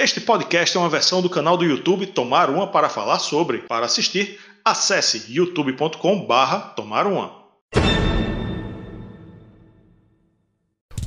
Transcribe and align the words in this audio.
Este 0.00 0.20
podcast 0.20 0.76
é 0.76 0.80
uma 0.80 0.88
versão 0.88 1.20
do 1.20 1.28
canal 1.28 1.56
do 1.56 1.64
YouTube 1.64 2.06
Tomar 2.06 2.50
Uma 2.50 2.68
para 2.68 2.88
falar 2.88 3.18
sobre. 3.18 3.58
Para 3.58 3.86
assistir, 3.86 4.38
acesse 4.64 5.24
youtube.com/barra 5.28 6.60
Tomar 6.76 7.04
Uma. 7.04 7.32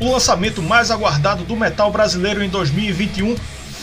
O 0.01 0.11
lançamento 0.11 0.61
mais 0.61 0.91
aguardado 0.91 1.45
do 1.45 1.55
metal 1.55 1.89
brasileiro 1.89 2.43
em 2.43 2.49
2021 2.49 3.37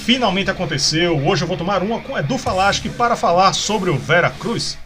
finalmente 0.04 0.50
aconteceu. 0.50 1.16
Hoje 1.26 1.42
eu 1.42 1.48
vou 1.48 1.56
tomar 1.56 1.82
uma 1.82 2.02
com 2.02 2.18
Edu 2.18 2.36
Falaschi 2.36 2.90
para 2.90 3.16
falar 3.16 3.54
sobre 3.54 3.88
o 3.88 3.96
Vera 3.96 4.28
Cruz. 4.28 4.76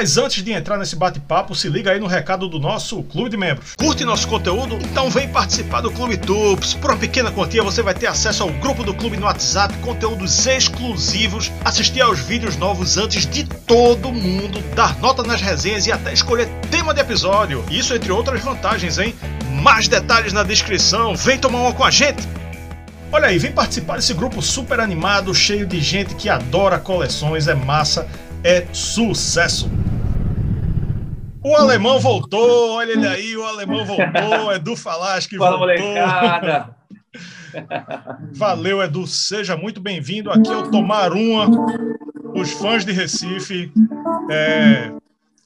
Mas 0.00 0.16
antes 0.16 0.42
de 0.42 0.50
entrar 0.50 0.78
nesse 0.78 0.96
bate-papo, 0.96 1.54
se 1.54 1.68
liga 1.68 1.90
aí 1.90 2.00
no 2.00 2.06
recado 2.06 2.48
do 2.48 2.58
nosso 2.58 3.02
clube 3.02 3.28
de 3.28 3.36
membros. 3.36 3.74
Curte 3.76 4.02
nosso 4.02 4.26
conteúdo? 4.26 4.76
Então 4.76 5.10
vem 5.10 5.28
participar 5.28 5.82
do 5.82 5.90
Clube 5.90 6.16
Tups. 6.16 6.72
Por 6.72 6.90
uma 6.90 6.96
pequena 6.96 7.30
quantia 7.30 7.62
você 7.62 7.82
vai 7.82 7.92
ter 7.92 8.06
acesso 8.06 8.42
ao 8.42 8.48
grupo 8.48 8.82
do 8.82 8.94
clube 8.94 9.18
no 9.18 9.26
WhatsApp, 9.26 9.74
conteúdos 9.82 10.46
exclusivos, 10.46 11.52
assistir 11.62 12.00
aos 12.00 12.18
vídeos 12.18 12.56
novos 12.56 12.96
antes 12.96 13.26
de 13.26 13.44
todo 13.44 14.10
mundo, 14.10 14.62
dar 14.74 14.98
nota 15.00 15.22
nas 15.22 15.42
resenhas 15.42 15.86
e 15.86 15.92
até 15.92 16.14
escolher 16.14 16.48
tema 16.70 16.94
de 16.94 17.02
episódio. 17.02 17.62
Isso 17.70 17.94
entre 17.94 18.10
outras 18.10 18.40
vantagens, 18.40 18.96
hein? 18.96 19.14
Mais 19.62 19.86
detalhes 19.86 20.32
na 20.32 20.42
descrição. 20.42 21.14
Vem 21.14 21.36
tomar 21.36 21.58
uma 21.58 21.74
com 21.74 21.84
a 21.84 21.90
gente. 21.90 22.26
Olha 23.12 23.26
aí, 23.26 23.38
vem 23.38 23.52
participar 23.52 23.96
desse 23.96 24.14
grupo 24.14 24.40
super 24.40 24.80
animado, 24.80 25.34
cheio 25.34 25.66
de 25.66 25.78
gente 25.78 26.14
que 26.14 26.30
adora 26.30 26.78
coleções, 26.78 27.48
é 27.48 27.54
massa, 27.54 28.08
é 28.42 28.64
sucesso. 28.72 29.70
O 31.42 31.56
alemão 31.56 31.98
voltou, 31.98 32.72
olha 32.72 32.92
ele 32.92 33.06
aí, 33.06 33.36
o 33.36 33.44
alemão 33.44 33.84
voltou, 33.84 34.52
Edu 34.52 34.76
Falaschi 34.76 35.36
Fala, 35.38 35.56
voltou. 35.56 35.78
molecada! 35.86 36.76
Valeu, 38.32 38.82
Edu, 38.82 39.06
seja 39.06 39.56
muito 39.56 39.80
bem-vindo. 39.80 40.30
Aqui 40.30 40.50
é 40.50 40.56
o 40.56 40.70
Tomar 40.70 41.12
Uma, 41.12 41.48
os 42.34 42.52
fãs 42.52 42.84
de 42.84 42.92
Recife 42.92 43.72
é, 44.30 44.92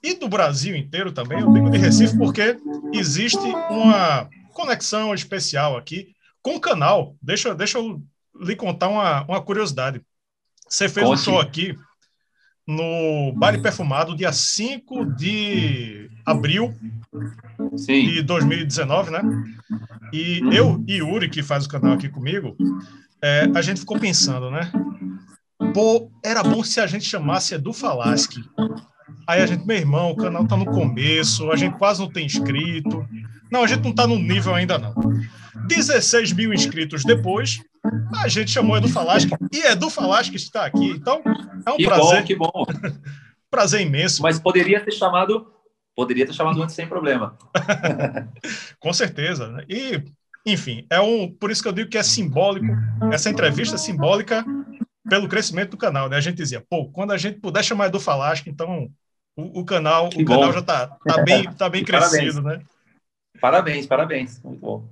e 0.03 0.15
do 0.15 0.29
Brasil 0.29 0.77
inteiro 0.77 1.13
também. 1.13 1.41
Eu 1.41 1.53
digo 1.53 1.71
de 1.71 1.79
Recife 1.79 2.19
porque 2.19 2.57
existe 2.93 3.47
uma 3.71 4.29
conexão 4.53 5.15
especial 5.15 5.77
aqui 5.77 6.09
com 6.43 6.57
o 6.57 6.61
canal. 6.61 7.15
Deixa, 7.23 7.55
deixa 7.55 7.79
eu 7.79 8.03
lhe 8.41 8.57
contar 8.57 8.89
uma, 8.89 9.23
uma 9.23 9.41
curiosidade. 9.41 10.03
Você 10.69 10.89
fez 10.89 11.07
um 11.07 11.11
Conte. 11.11 11.23
show 11.23 11.41
aqui 11.41 11.77
no 12.67 13.33
Baile 13.37 13.61
Perfumado, 13.61 14.17
dia 14.17 14.33
5 14.33 15.05
de 15.15 16.11
abril 16.25 16.75
Sim, 17.77 18.09
de 18.09 18.23
2019, 18.23 19.11
né? 19.11 19.23
E 20.13 20.41
eu 20.53 20.83
e 20.87 20.97
Yuri, 20.97 21.29
que 21.29 21.43
faz 21.43 21.67
o 21.67 21.69
canal 21.69 21.95
aqui 21.95 22.09
comigo, 22.09 22.57
é, 23.23 23.51
a 23.55 23.61
gente 23.61 23.81
ficou 23.81 23.99
pensando, 23.99 24.51
né? 24.51 24.71
Pô, 25.73 26.11
era 26.25 26.43
bom 26.43 26.63
se 26.63 26.81
a 26.81 26.87
gente 26.87 27.05
chamasse 27.05 27.55
Edu 27.55 27.73
Falaschi. 27.73 28.45
Aí 29.27 29.43
a 29.43 29.47
gente, 29.47 29.67
meu 29.67 29.77
irmão, 29.77 30.11
o 30.11 30.17
canal 30.17 30.47
tá 30.47 30.57
no 30.57 30.67
começo, 30.67 31.51
a 31.51 31.57
gente 31.57 31.77
quase 31.79 32.01
não 32.01 32.11
tem 32.11 32.27
inscrito. 32.27 33.07
Não, 33.51 33.63
a 33.63 33.67
gente 33.67 33.83
não 33.85 33.95
tá 33.95 34.07
no 34.07 34.19
nível 34.19 34.55
ainda, 34.55 34.79
não. 34.79 34.95
16 35.67 36.33
mil 36.33 36.53
inscritos 36.53 37.05
depois, 37.05 37.61
a 38.23 38.29
gente 38.29 38.51
chamou 38.51 38.77
Edu 38.77 38.89
Falaschi 38.89 39.29
e 39.53 39.61
Edu 39.67 39.91
Falaschi 39.91 40.35
está 40.37 40.65
aqui. 40.67 40.91
Então, 40.91 41.23
é 41.67 41.71
um 41.71 41.77
que 41.77 41.85
prazer, 41.85 42.21
bom, 42.21 42.25
que 42.25 42.35
bom. 42.37 42.51
prazer 43.51 43.81
imenso. 43.83 44.23
Mas 44.23 44.39
poderia 44.41 44.81
ter 44.85 44.93
chamado, 44.93 45.53
poderia 45.95 46.27
ter 46.27 46.33
chamado 46.33 46.63
antes 46.63 46.75
sem 46.75 46.87
problema. 46.87 47.37
Com 48.81 48.93
certeza. 48.93 49.49
né? 49.49 49.65
E, 49.69 50.03
enfim, 50.47 50.87
é 50.91 51.01
um, 51.01 51.31
por 51.31 51.51
isso 51.51 51.63
que 51.63 51.69
eu 51.69 51.73
digo 51.73 51.91
que 51.91 51.99
é 51.99 52.03
simbólico, 52.03 52.67
essa 53.13 53.31
entrevista 53.31 53.77
é 53.77 53.79
simbólica 53.79 54.45
pelo 55.09 55.29
crescimento 55.29 55.73
do 55.73 55.77
canal. 55.77 56.09
Né? 56.09 56.17
A 56.17 56.21
gente 56.21 56.37
dizia, 56.37 56.65
pô, 56.69 56.91
quando 56.91 57.13
a 57.13 57.19
gente 57.19 57.39
puder 57.39 57.63
chamar 57.63 57.87
Edu 57.87 58.01
Falaschi, 58.01 58.49
então 58.49 58.91
o, 59.37 59.61
o 59.61 59.65
canal, 59.65 60.09
Que 60.09 60.23
o 60.23 60.25
canal 60.25 60.47
bom. 60.47 60.53
já 60.53 60.61
está 60.61 60.87
tá 60.89 61.23
bem, 61.23 61.45
tá 61.55 61.69
bem 61.69 61.83
E 61.83 61.87
parabéns. 61.91 62.11
crescido, 62.13 62.43
né? 62.43 62.61
Parabéns, 63.41 63.87
parabéns. 63.87 64.41
Muito 64.43 64.61
bom. 64.61 64.89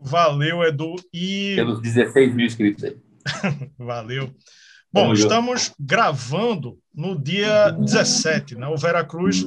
Valeu, 0.00 0.62
Edu. 0.62 0.94
E 1.12 1.54
Pelos 1.56 1.80
16 1.80 2.34
mil 2.34 2.46
inscritos 2.46 2.84
aí. 2.84 2.96
valeu. 3.78 4.32
Bom, 4.90 5.12
estamos 5.12 5.72
gravando 5.78 6.78
no 6.94 7.20
dia 7.20 7.70
17, 7.70 8.54
né? 8.56 8.66
O 8.68 8.76
Veracruz 8.76 9.44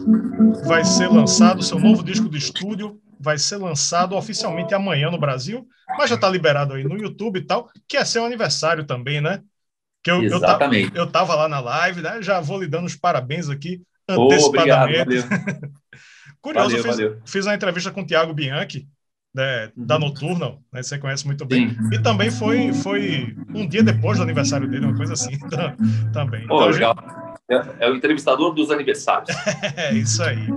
vai 0.68 0.86
ser 0.86 1.08
lançado, 1.08 1.64
seu 1.64 1.80
novo 1.80 2.04
disco 2.04 2.30
de 2.30 2.38
estúdio 2.38 3.02
vai 3.20 3.38
ser 3.38 3.58
lançado 3.58 4.16
oficialmente 4.16 4.74
amanhã 4.74 5.10
no 5.10 5.20
Brasil, 5.20 5.68
mas 5.98 6.10
já 6.10 6.16
está 6.16 6.30
liberado 6.30 6.74
aí 6.74 6.84
no 6.84 6.98
YouTube 6.98 7.38
e 7.40 7.46
tal, 7.46 7.70
que 7.88 7.98
é 7.98 8.06
seu 8.06 8.24
aniversário 8.26 8.84
também, 8.86 9.20
né? 9.20 9.42
Que 10.04 10.12
eu, 10.12 10.24
eu, 10.24 10.40
ta- 10.40 10.48
Exatamente. 10.48 10.96
eu 10.96 11.08
tava 11.08 11.36
lá 11.36 11.48
na 11.48 11.60
live, 11.60 12.02
né? 12.02 12.22
Já 12.22 12.40
vou 12.40 12.60
lhe 12.62 12.68
dando 12.68 12.86
os 12.86 12.96
parabéns 12.96 13.50
aqui 13.50 13.82
obrigado, 14.08 14.90
antecipadamente. 14.90 15.20
valeu. 15.20 15.72
Curioso, 16.42 16.70
Valeu, 16.70 16.78
eu 16.78 16.84
fiz, 16.84 16.98
valeu. 16.98 17.22
fiz 17.26 17.46
uma 17.46 17.54
entrevista 17.56 17.92
com 17.92 18.02
o 18.02 18.06
Thiago 18.06 18.34
Bianchi, 18.34 18.88
né, 19.34 19.72
da 19.76 19.96
Uhum. 19.96 20.02
Noturnal, 20.02 20.62
né? 20.74 20.84
Você 20.84 20.98
conhece 20.98 21.26
muito 21.26 21.46
bem. 21.46 21.70
Sim. 21.70 21.78
E 21.94 22.00
também 22.02 22.30
foi, 22.30 22.74
foi 22.74 23.36
um 23.56 23.68
dia 23.68 23.82
depois 23.84 24.18
do 24.18 24.24
aniversário 24.24 24.68
dele, 24.70 24.86
uma 24.86 24.96
coisa 24.98 25.14
assim 25.14 25.38
tam- 25.50 25.76
também. 26.12 26.46
Pô, 26.48 26.56
Então, 26.56 26.68
a 26.68 26.72
gente- 26.72 26.80
legal. 26.82 27.32
É, 27.80 27.86
é 27.86 27.90
o 27.90 27.96
entrevistador 27.96 28.54
dos 28.54 28.70
aniversários. 28.72 29.30
É 29.76 29.94
isso 29.94 30.22
aí. 30.24 30.48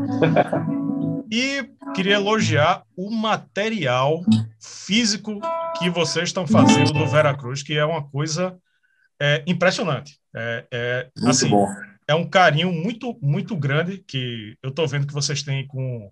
E 1.31 1.69
queria 1.95 2.15
elogiar 2.15 2.83
o 2.97 3.11
material 3.11 4.23
físico 4.61 5.41
que 5.79 5.91
vocês 5.91 6.29
estão 6.29 6.47
fazendo 6.47 6.93
do 6.93 7.07
Veracruz, 7.07 7.63
que 7.63 7.77
é 7.77 7.85
uma 7.85 8.03
coisa 8.09 8.57
é, 9.21 9.43
impressionante. 9.47 10.19
É, 10.35 10.65
é, 10.73 11.09
Muito 11.17 11.31
assim, 11.31 11.49
bom. 11.49 11.67
é 12.07 12.15
um 12.15 12.29
carinho 12.29 12.73
muito, 12.73 13.17
muito 13.23 13.57
grande 13.57 13.99
que 14.07 14.57
eu 14.63 14.71
estou 14.71 14.87
vendo 14.87 15.07
que 15.07 15.13
vocês 15.15 15.43
têm 15.43 15.67
com, 15.67 16.11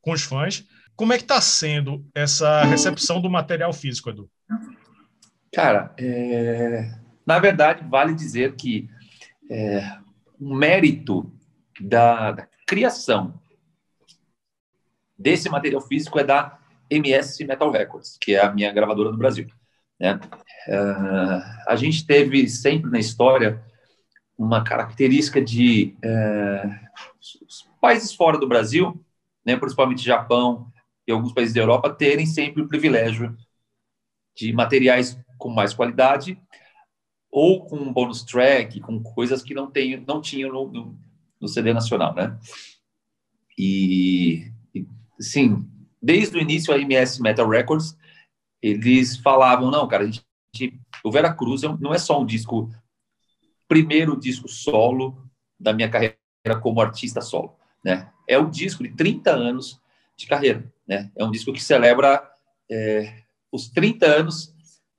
com 0.00 0.12
os 0.12 0.22
fãs. 0.22 0.64
Como 0.96 1.12
é 1.12 1.16
que 1.16 1.24
está 1.24 1.40
sendo 1.40 2.04
essa 2.14 2.62
recepção 2.64 3.20
do 3.20 3.28
material 3.28 3.72
físico, 3.72 4.10
Edu? 4.10 4.30
Cara, 5.52 5.94
é, 5.98 6.92
na 7.26 7.38
verdade, 7.38 7.84
vale 7.88 8.14
dizer 8.14 8.54
que 8.54 8.88
é, 9.50 9.98
o 10.40 10.54
mérito 10.54 11.32
da, 11.80 12.32
da 12.32 12.48
criação 12.66 13.40
desse 15.18 15.48
material 15.48 15.80
físico 15.80 16.18
é 16.18 16.24
da 16.24 16.58
MS 16.90 17.44
Metal 17.44 17.70
Records, 17.70 18.18
que 18.20 18.34
é 18.34 18.44
a 18.44 18.52
minha 18.52 18.72
gravadora 18.72 19.10
do 19.10 19.18
Brasil. 19.18 19.46
Né? 19.98 20.20
É, 20.68 20.76
a 21.66 21.76
gente 21.76 22.06
teve 22.06 22.48
sempre 22.48 22.90
na 22.90 22.98
história 22.98 23.62
uma 24.36 24.62
característica 24.64 25.40
de 25.40 25.96
é, 26.02 26.80
países 27.80 28.12
fora 28.12 28.38
do 28.38 28.48
Brasil, 28.48 29.00
né, 29.46 29.56
principalmente 29.56 30.04
Japão 30.04 30.72
e 31.06 31.12
alguns 31.12 31.32
países 31.32 31.54
da 31.54 31.60
Europa, 31.60 31.90
terem 31.90 32.26
sempre 32.26 32.62
o 32.62 32.68
privilégio 32.68 33.36
de 34.36 34.52
materiais 34.52 35.18
com 35.38 35.50
mais 35.50 35.74
qualidade 35.74 36.40
ou 37.30 37.64
com 37.64 37.76
um 37.76 37.92
bonus 37.92 38.22
track, 38.22 38.80
com 38.80 39.02
coisas 39.02 39.42
que 39.42 39.54
não, 39.54 39.70
tem, 39.70 39.96
não 40.06 40.20
tinham 40.20 40.52
no, 40.52 40.70
no, 40.70 40.98
no 41.40 41.48
CD 41.48 41.72
nacional, 41.72 42.14
né? 42.14 42.38
E, 43.58 44.52
e, 44.74 44.86
sim, 45.18 45.68
desde 46.00 46.36
o 46.36 46.40
início 46.40 46.72
a 46.72 46.78
MS 46.78 47.20
Metal 47.20 47.48
Records, 47.48 47.96
eles 48.62 49.16
falavam, 49.16 49.70
não, 49.70 49.86
cara, 49.86 50.04
a 50.04 50.06
gente, 50.06 50.24
o 51.04 51.10
Vera 51.10 51.32
Cruz 51.34 51.62
é 51.62 51.68
não 51.80 51.92
é 51.92 51.98
só 51.98 52.20
um 52.20 52.26
disco, 52.26 52.70
primeiro 53.68 54.18
disco 54.18 54.48
solo 54.48 55.22
da 55.58 55.72
minha 55.72 55.90
carreira 55.90 56.16
como 56.62 56.80
artista 56.80 57.20
solo, 57.20 57.56
né? 57.84 58.12
É 58.28 58.38
um 58.38 58.48
disco 58.48 58.82
de 58.82 58.90
30 58.90 59.30
anos 59.30 59.80
de 60.16 60.26
carreira, 60.26 60.72
né? 60.86 61.10
É 61.16 61.24
um 61.24 61.30
disco 61.30 61.52
que 61.52 61.62
celebra 61.62 62.22
é, 62.70 63.22
os 63.50 63.68
30 63.68 64.06
anos, 64.06 64.54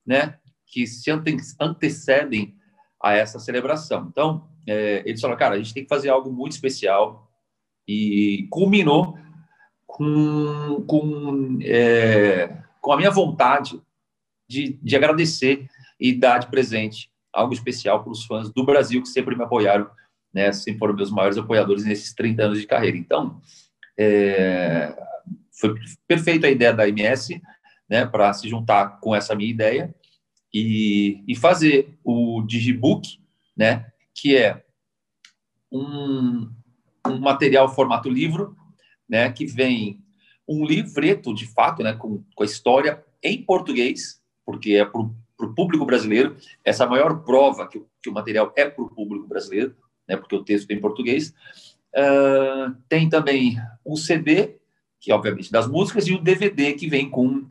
né, 0.05 0.37
que 0.67 0.87
se 0.87 1.11
ante- 1.11 1.37
antecedem 1.59 2.55
a 3.01 3.13
essa 3.13 3.39
celebração. 3.39 4.07
Então, 4.09 4.49
é, 4.67 5.03
eles 5.05 5.21
falaram, 5.21 5.39
cara, 5.39 5.55
a 5.55 5.57
gente 5.57 5.73
tem 5.73 5.83
que 5.83 5.89
fazer 5.89 6.09
algo 6.09 6.31
muito 6.31 6.53
especial 6.53 7.29
e 7.87 8.47
culminou 8.49 9.17
com, 9.85 10.83
com, 10.87 11.59
é, 11.61 12.63
com 12.81 12.91
a 12.91 12.97
minha 12.97 13.11
vontade 13.11 13.79
de, 14.49 14.79
de 14.81 14.95
agradecer 14.95 15.67
e 15.99 16.13
dar 16.13 16.39
de 16.39 16.47
presente 16.47 17.11
algo 17.31 17.53
especial 17.53 18.01
para 18.01 18.11
os 18.11 18.25
fãs 18.25 18.49
do 18.49 18.65
Brasil 18.65 19.01
que 19.01 19.09
sempre 19.09 19.35
me 19.35 19.43
apoiaram, 19.43 19.89
né, 20.33 20.51
sempre 20.51 20.79
foram 20.79 20.95
meus 20.95 21.11
maiores 21.11 21.37
apoiadores 21.37 21.83
nesses 21.83 22.13
30 22.13 22.43
anos 22.43 22.59
de 22.59 22.67
carreira. 22.67 22.97
Então, 22.97 23.41
é, 23.97 24.95
foi 25.59 25.75
perfeita 26.07 26.47
a 26.47 26.51
ideia 26.51 26.73
da 26.73 26.87
MS, 26.87 27.41
né, 27.89 28.05
para 28.05 28.33
se 28.33 28.47
juntar 28.49 28.99
com 28.99 29.15
essa 29.15 29.35
minha 29.35 29.49
ideia 29.49 29.93
e, 30.53 31.23
e 31.27 31.35
fazer 31.35 31.97
o 32.03 32.41
Digibook, 32.41 33.19
né, 33.55 33.85
que 34.13 34.35
é 34.35 34.63
um, 35.71 36.49
um 37.07 37.19
material 37.19 37.73
formato 37.73 38.09
livro, 38.09 38.55
né, 39.07 39.31
que 39.31 39.45
vem 39.45 40.03
um 40.47 40.65
livreto, 40.65 41.33
de 41.33 41.45
fato, 41.47 41.83
né, 41.83 41.93
com, 41.93 42.23
com 42.35 42.43
a 42.43 42.45
história 42.45 43.03
em 43.23 43.41
português, 43.41 44.21
porque 44.45 44.73
é 44.73 44.85
para 44.85 45.01
o 45.01 45.55
público 45.55 45.85
brasileiro. 45.85 46.37
Essa 46.63 46.83
é 46.83 46.87
a 46.87 46.89
maior 46.89 47.23
prova 47.23 47.67
que, 47.67 47.81
que 48.01 48.09
o 48.09 48.13
material 48.13 48.53
é 48.55 48.69
para 48.69 48.83
o 48.83 48.89
público 48.89 49.27
brasileiro, 49.27 49.75
né, 50.07 50.15
porque 50.15 50.35
o 50.35 50.43
texto 50.43 50.69
é 50.69 50.73
em 50.73 50.81
português. 50.81 51.33
Uh, 51.95 52.75
tem 52.89 53.09
também 53.09 53.57
um 53.85 53.95
CD, 53.95 54.57
que 55.05 55.13
obviamente 55.13 55.51
das 55.51 55.67
músicas, 55.67 56.07
e 56.07 56.13
o 56.13 56.19
DVD 56.19 56.73
que 56.73 56.89
vem 56.89 57.07
com 57.07 57.45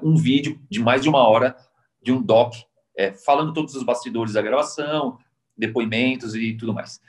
um 0.00 0.14
vídeo 0.14 0.60
de 0.70 0.78
mais 0.78 1.02
de 1.02 1.08
uma 1.08 1.26
hora 1.26 1.56
de 2.00 2.12
um 2.12 2.22
doc, 2.22 2.54
é, 2.96 3.12
falando 3.12 3.52
todos 3.52 3.74
os 3.74 3.82
bastidores 3.82 4.34
da 4.34 4.40
gravação, 4.40 5.18
depoimentos 5.58 6.36
e 6.36 6.54
tudo 6.54 6.72
mais. 6.72 7.00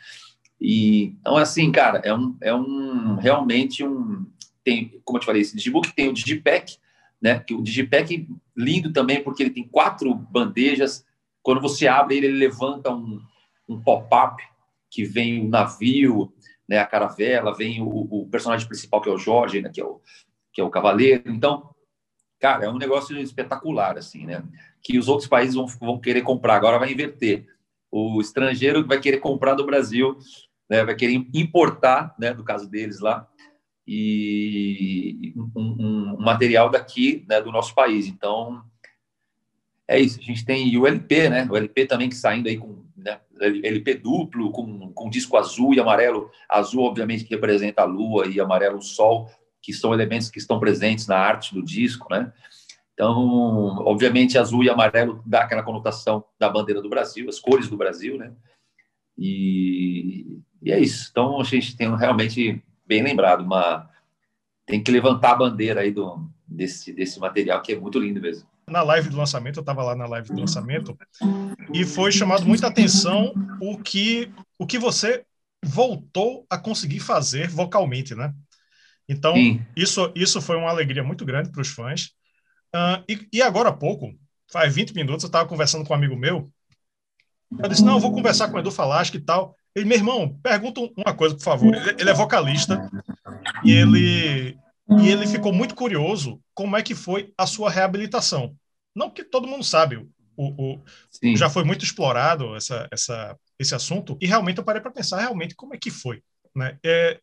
E, 0.59 1.15
então, 1.19 1.37
assim, 1.37 1.71
cara, 1.71 1.99
é 2.03 2.11
um, 2.11 2.35
é 2.41 2.51
um 2.51 3.13
realmente 3.17 3.83
um. 3.83 4.25
Tem, 4.63 4.99
como 5.05 5.17
eu 5.17 5.19
te 5.19 5.25
falei, 5.27 5.43
esse 5.43 5.55
Digibook 5.55 5.93
tem 5.93 6.09
o 6.09 6.13
Digipack, 6.13 6.77
né? 7.21 7.37
Que 7.37 7.53
o 7.53 7.61
Digipack 7.61 8.27
lindo 8.57 8.91
também, 8.91 9.21
porque 9.21 9.43
ele 9.43 9.51
tem 9.51 9.67
quatro 9.67 10.15
bandejas. 10.15 11.05
Quando 11.43 11.61
você 11.61 11.87
abre 11.87 12.17
ele, 12.17 12.25
ele 12.25 12.39
levanta 12.39 12.89
um, 12.89 13.21
um 13.69 13.79
pop-up 13.79 14.41
que 14.89 15.03
vem 15.03 15.45
o 15.45 15.47
navio, 15.47 16.33
né, 16.71 16.79
a 16.79 16.85
caravela, 16.85 17.53
vem 17.53 17.81
o, 17.81 18.07
o, 18.09 18.27
personagem 18.29 18.67
principal, 18.67 19.01
que 19.01 19.09
é 19.09 19.11
o 19.11 19.17
Jorge, 19.17 19.61
né, 19.61 19.69
que, 19.69 19.81
é 19.81 19.85
o, 19.85 19.99
que 20.53 20.61
é 20.61 20.63
o 20.63 20.69
cavaleiro. 20.69 21.23
Então, 21.27 21.69
cara, 22.39 22.65
é 22.65 22.69
um 22.69 22.77
negócio 22.77 23.17
espetacular, 23.19 23.97
assim, 23.97 24.25
né? 24.25 24.43
Que 24.81 24.97
os 24.97 25.07
outros 25.07 25.27
países 25.27 25.55
vão, 25.55 25.67
vão 25.67 25.99
querer 25.99 26.21
comprar. 26.21 26.55
Agora 26.55 26.79
vai 26.79 26.91
inverter. 26.91 27.45
O 27.91 28.19
estrangeiro 28.21 28.87
vai 28.87 28.99
querer 28.99 29.17
comprar 29.17 29.53
do 29.53 29.65
Brasil 29.65 30.17
né, 30.71 30.85
vai 30.85 30.95
querer 30.95 31.27
importar, 31.33 32.15
né, 32.17 32.33
no 32.33 32.45
caso 32.45 32.69
deles 32.69 33.01
lá, 33.01 33.27
e 33.85 35.33
um, 35.35 35.51
um, 35.53 36.15
um 36.17 36.21
material 36.21 36.69
daqui, 36.69 37.25
né, 37.27 37.41
do 37.41 37.51
nosso 37.51 37.75
país. 37.75 38.07
Então, 38.07 38.63
é 39.91 39.99
isso. 39.99 40.19
A 40.19 40.23
gente 40.23 40.45
tem 40.45 40.77
o 40.77 40.87
LP, 40.87 41.29
né? 41.29 41.45
O 41.51 41.57
LP 41.57 41.85
também 41.85 42.07
que 42.07 42.15
saindo 42.15 42.47
aí 42.47 42.57
com 42.57 42.85
né, 42.95 43.19
LP 43.41 43.95
duplo, 43.95 44.49
com, 44.51 44.93
com 44.93 45.09
disco 45.09 45.35
azul 45.35 45.73
e 45.73 45.81
amarelo. 45.81 46.31
Azul, 46.49 46.83
obviamente, 46.83 47.25
que 47.25 47.35
representa 47.35 47.81
a 47.81 47.85
lua, 47.85 48.25
e 48.25 48.39
amarelo 48.39 48.77
o 48.77 48.81
sol, 48.81 49.29
que 49.61 49.73
são 49.73 49.93
elementos 49.93 50.29
que 50.29 50.39
estão 50.39 50.61
presentes 50.61 51.07
na 51.07 51.17
arte 51.17 51.53
do 51.53 51.61
disco, 51.61 52.07
né? 52.09 52.31
Então, 52.93 53.83
obviamente, 53.85 54.37
azul 54.37 54.63
e 54.63 54.69
amarelo 54.69 55.21
dá 55.25 55.41
aquela 55.41 55.63
conotação 55.63 56.23
da 56.39 56.49
bandeira 56.49 56.81
do 56.81 56.89
Brasil, 56.89 57.27
as 57.27 57.39
cores 57.39 57.67
do 57.67 57.75
Brasil, 57.75 58.17
né? 58.17 58.31
E, 59.17 60.39
e 60.61 60.71
é 60.71 60.79
isso. 60.79 61.09
Então, 61.11 61.41
a 61.41 61.43
gente 61.43 61.75
tem 61.75 61.93
realmente 61.97 62.63
bem 62.87 63.03
lembrado, 63.03 63.41
uma 63.41 63.89
tem 64.65 64.81
que 64.81 64.91
levantar 64.91 65.31
a 65.31 65.35
bandeira 65.35 65.81
aí 65.81 65.91
do, 65.91 66.29
desse, 66.47 66.93
desse 66.93 67.19
material, 67.19 67.61
que 67.61 67.73
é 67.73 67.79
muito 67.79 67.99
lindo 67.99 68.21
mesmo. 68.21 68.50
Na 68.71 68.81
live 68.81 69.09
do 69.09 69.17
lançamento, 69.17 69.57
eu 69.57 69.61
estava 69.61 69.83
lá 69.83 69.95
na 69.95 70.07
live 70.07 70.29
do 70.29 70.39
lançamento, 70.39 70.97
e 71.73 71.85
foi 71.85 72.11
chamado 72.11 72.45
muita 72.45 72.67
atenção 72.67 73.33
o 73.61 73.77
que, 73.77 74.31
o 74.57 74.65
que 74.65 74.79
você 74.79 75.25
voltou 75.63 76.45
a 76.49 76.57
conseguir 76.57 76.99
fazer 76.99 77.49
vocalmente, 77.49 78.15
né? 78.15 78.33
Então, 79.07 79.35
isso, 79.75 80.11
isso 80.15 80.41
foi 80.41 80.55
uma 80.55 80.69
alegria 80.69 81.03
muito 81.03 81.25
grande 81.25 81.51
para 81.51 81.61
os 81.61 81.67
fãs. 81.67 82.11
Uh, 82.73 83.03
e, 83.09 83.27
e 83.33 83.41
agora 83.41 83.69
há 83.69 83.73
pouco, 83.73 84.13
faz 84.49 84.73
20 84.73 84.95
minutos, 84.95 85.23
eu 85.23 85.27
estava 85.27 85.47
conversando 85.47 85.85
com 85.85 85.93
um 85.93 85.97
amigo 85.97 86.15
meu, 86.15 86.49
eu 87.59 87.67
disse, 87.67 87.83
não, 87.83 87.93
eu 87.93 87.99
vou 87.99 88.13
conversar 88.13 88.47
com 88.47 88.55
o 88.55 88.59
Edu 88.59 88.71
Falaschi 88.71 89.17
e 89.17 89.19
tal. 89.19 89.55
Ele, 89.75 89.85
meu 89.85 89.97
irmão, 89.97 90.39
pergunta 90.41 90.81
uma 90.95 91.13
coisa, 91.13 91.35
por 91.35 91.43
favor. 91.43 91.73
Ele 91.99 92.09
é 92.09 92.13
vocalista 92.13 92.89
e 93.63 93.71
ele, 93.71 94.57
e 95.01 95.09
ele 95.09 95.27
ficou 95.27 95.51
muito 95.51 95.75
curioso 95.75 96.39
como 96.53 96.77
é 96.77 96.81
que 96.81 96.95
foi 96.95 97.33
a 97.37 97.45
sua 97.45 97.69
reabilitação. 97.69 98.55
Não 98.95 99.09
que 99.09 99.23
todo 99.23 99.47
mundo 99.47 99.63
sabe, 99.63 99.97
o, 100.35 100.75
o 100.75 100.81
já 101.35 101.49
foi 101.49 101.63
muito 101.63 101.85
explorado 101.85 102.55
essa, 102.55 102.87
essa, 102.91 103.37
esse 103.59 103.75
assunto, 103.75 104.17
e 104.19 104.25
realmente 104.25 104.57
eu 104.57 104.63
parei 104.63 104.81
para 104.81 104.91
pensar 104.91 105.19
realmente 105.19 105.55
como 105.55 105.73
é 105.73 105.77
que 105.77 105.91
foi. 105.91 106.21
Né? 106.55 106.77
É, 106.83 107.19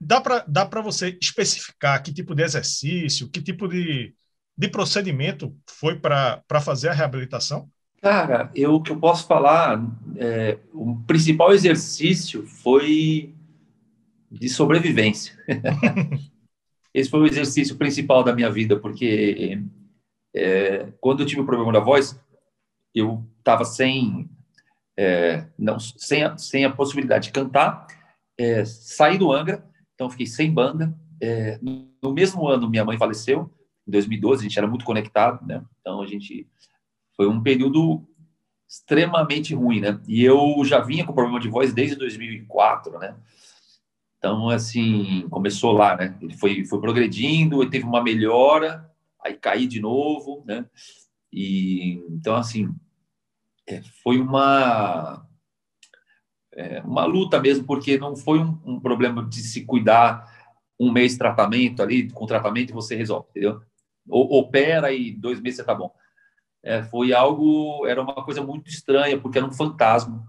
dá 0.00 0.20
para 0.20 0.44
dá 0.46 0.64
você 0.82 1.16
especificar 1.20 2.02
que 2.02 2.12
tipo 2.12 2.34
de 2.34 2.42
exercício, 2.42 3.28
que 3.30 3.42
tipo 3.42 3.66
de, 3.66 4.14
de 4.56 4.68
procedimento 4.68 5.56
foi 5.66 5.98
para 5.98 6.42
fazer 6.60 6.88
a 6.88 6.94
reabilitação? 6.94 7.68
Cara, 8.00 8.50
eu 8.54 8.74
o 8.74 8.82
que 8.82 8.92
eu 8.92 9.00
posso 9.00 9.26
falar, 9.26 9.82
é, 10.16 10.58
o 10.72 10.96
principal 11.06 11.52
exercício 11.52 12.46
foi 12.46 13.34
de 14.30 14.48
sobrevivência. 14.48 15.36
Esse 16.92 17.10
foi 17.10 17.20
o 17.20 17.26
exercício 17.26 17.76
principal 17.76 18.22
da 18.22 18.34
minha 18.34 18.50
vida, 18.50 18.78
porque 18.78 19.60
é, 20.36 20.92
quando 21.00 21.20
eu 21.20 21.26
tive 21.26 21.40
o 21.40 21.46
problema 21.46 21.72
da 21.72 21.80
voz, 21.80 22.20
eu 22.94 23.26
estava 23.38 23.64
sem, 23.64 24.28
é, 24.96 25.46
sem, 25.96 26.24
a, 26.24 26.36
sem 26.36 26.64
a 26.64 26.70
possibilidade 26.70 27.28
de 27.28 27.32
cantar, 27.32 27.86
é, 28.38 28.64
saí 28.64 29.16
do 29.16 29.32
Angra, 29.32 29.64
então 29.94 30.10
fiquei 30.10 30.26
sem 30.26 30.52
banda. 30.52 30.94
É, 31.22 31.58
no 31.62 32.12
mesmo 32.12 32.46
ano, 32.46 32.68
minha 32.68 32.84
mãe 32.84 32.98
faleceu, 32.98 33.50
em 33.88 33.90
2012, 33.90 34.40
a 34.40 34.42
gente 34.48 34.58
era 34.58 34.68
muito 34.68 34.84
conectado, 34.84 35.46
né? 35.46 35.64
Então 35.80 36.02
a 36.02 36.06
gente 36.06 36.46
foi 37.16 37.26
um 37.26 37.42
período 37.42 38.06
extremamente 38.68 39.54
ruim, 39.54 39.80
né? 39.80 39.98
E 40.06 40.22
eu 40.22 40.62
já 40.64 40.80
vinha 40.80 41.04
com 41.04 41.14
problema 41.14 41.40
de 41.40 41.48
voz 41.48 41.72
desde 41.72 41.96
2004, 41.96 42.98
né? 42.98 43.16
Então, 44.18 44.50
assim, 44.50 45.26
começou 45.30 45.72
lá, 45.72 45.96
né? 45.96 46.18
Ele 46.20 46.36
foi, 46.36 46.64
foi 46.64 46.80
progredindo, 46.80 47.62
e 47.62 47.70
teve 47.70 47.84
uma 47.84 48.02
melhora, 48.02 48.85
aí 49.26 49.34
caí 49.34 49.66
de 49.66 49.80
novo, 49.80 50.44
né? 50.46 50.66
E, 51.32 51.94
então, 52.10 52.36
assim, 52.36 52.74
é, 53.66 53.82
foi 54.02 54.18
uma, 54.18 55.26
é, 56.52 56.80
uma 56.80 57.04
luta 57.04 57.40
mesmo, 57.40 57.64
porque 57.66 57.98
não 57.98 58.16
foi 58.16 58.38
um, 58.38 58.60
um, 58.64 58.80
problema 58.80 59.24
de 59.24 59.40
se 59.40 59.64
cuidar 59.64 60.34
um 60.78 60.92
mês 60.92 61.16
tratamento 61.16 61.82
ali, 61.82 62.10
com 62.10 62.26
tratamento 62.26 62.72
você 62.74 62.94
resolve, 62.94 63.28
entendeu? 63.30 63.62
opera 64.08 64.92
e 64.92 65.12
dois 65.12 65.40
meses 65.40 65.56
você 65.56 65.64
tá 65.64 65.74
bom 65.74 65.92
é, 66.66 66.82
foi 66.82 67.12
algo, 67.12 67.86
era 67.86 68.02
uma 68.02 68.24
coisa 68.24 68.42
muito 68.42 68.68
estranha, 68.68 69.16
porque 69.20 69.38
era 69.38 69.46
um 69.46 69.52
fantasma, 69.52 70.26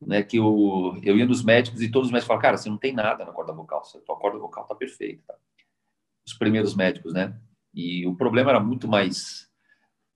né, 0.00 0.22
que 0.22 0.36
eu, 0.36 0.96
eu 1.02 1.18
ia 1.18 1.26
nos 1.26 1.42
médicos 1.42 1.82
e 1.82 1.90
todos 1.90 2.06
os 2.06 2.12
médicos 2.12 2.28
falavam, 2.28 2.42
cara, 2.42 2.56
você 2.56 2.70
não 2.70 2.78
tem 2.78 2.92
nada 2.92 3.24
na 3.24 3.32
corda 3.32 3.52
vocal, 3.52 3.82
a 3.82 3.98
tua 3.98 4.16
corda 4.16 4.38
vocal 4.38 4.64
tá 4.66 4.74
perfeita. 4.76 5.20
Tá? 5.26 5.34
Os 6.24 6.32
primeiros 6.32 6.76
médicos, 6.76 7.12
né? 7.12 7.36
E 7.78 8.04
o 8.08 8.16
problema 8.16 8.50
era 8.50 8.58
muito 8.58 8.88
mais 8.88 9.48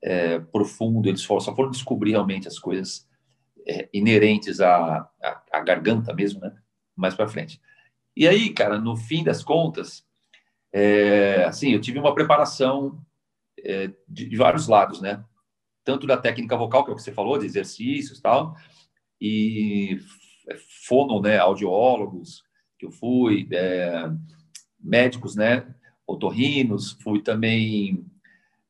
é, 0.03 0.41
profundo, 0.41 1.09
eles 1.09 1.21
só 1.21 1.41
foram 1.55 1.71
descobrir 1.71 2.11
realmente 2.11 2.49
as 2.49 2.59
coisas 2.59 3.09
é, 3.65 3.89
inerentes 3.95 4.61
à, 4.61 5.09
à, 5.23 5.43
à, 5.53 5.61
garganta 5.61 6.13
mesmo, 6.13 6.41
né? 6.41 6.53
Mais 6.97 7.15
para 7.15 7.29
frente. 7.29 7.61
E 8.17 8.27
aí, 8.27 8.51
cara, 8.51 8.81
no 8.81 8.97
fim 8.97 9.23
das 9.23 9.45
contas, 9.45 10.05
é, 10.73 11.45
assim, 11.45 11.71
eu 11.71 11.81
tive 11.81 12.01
uma 12.01 12.13
preparação 12.13 13.01
é, 13.65 13.93
de, 14.09 14.29
de, 14.29 14.37
vários 14.37 14.67
lados, 14.67 15.01
né? 15.01 15.25
tanto 15.85 16.05
da 16.05 16.17
técnica 16.17 16.57
vocal, 16.57 16.85
que 16.85 16.91
é 16.91 16.93
o 16.95 16.97
que 16.97 17.03
você 17.03 17.13
falou, 17.13 17.39
de 17.39 17.47
exercícios 17.47 18.19
e 18.19 18.23
tal, 18.23 18.57
e 19.21 20.01
fono, 20.87 21.21
né, 21.21 21.39
audiólogos, 21.39 22.43
que 22.77 22.87
eu 22.87 22.91
fui, 22.91 23.49
é, 23.53 24.11
médicos, 24.81 25.37
né, 25.37 25.73
otorrinos, 26.07 26.93
fui 27.03 27.23
também 27.23 28.05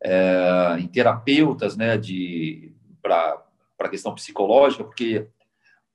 é, 0.03 0.77
em 0.79 0.87
terapeutas, 0.87 1.77
né, 1.77 1.97
de 1.97 2.75
para 3.03 3.43
a 3.79 3.89
questão 3.89 4.15
psicológica, 4.15 4.85
porque 4.85 5.27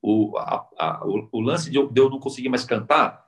o, 0.02 0.38
a, 0.38 0.68
a, 0.78 1.06
o, 1.06 1.30
o, 1.32 1.40
lance 1.40 1.70
de 1.70 1.78
eu, 1.78 1.90
de 1.90 2.02
eu 2.02 2.10
não 2.10 2.20
conseguir 2.20 2.50
mais 2.50 2.66
cantar, 2.66 3.26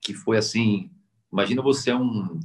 que 0.00 0.12
foi 0.14 0.36
assim, 0.36 0.90
imagina 1.32 1.62
você 1.62 1.90
é 1.90 1.96
um 1.96 2.40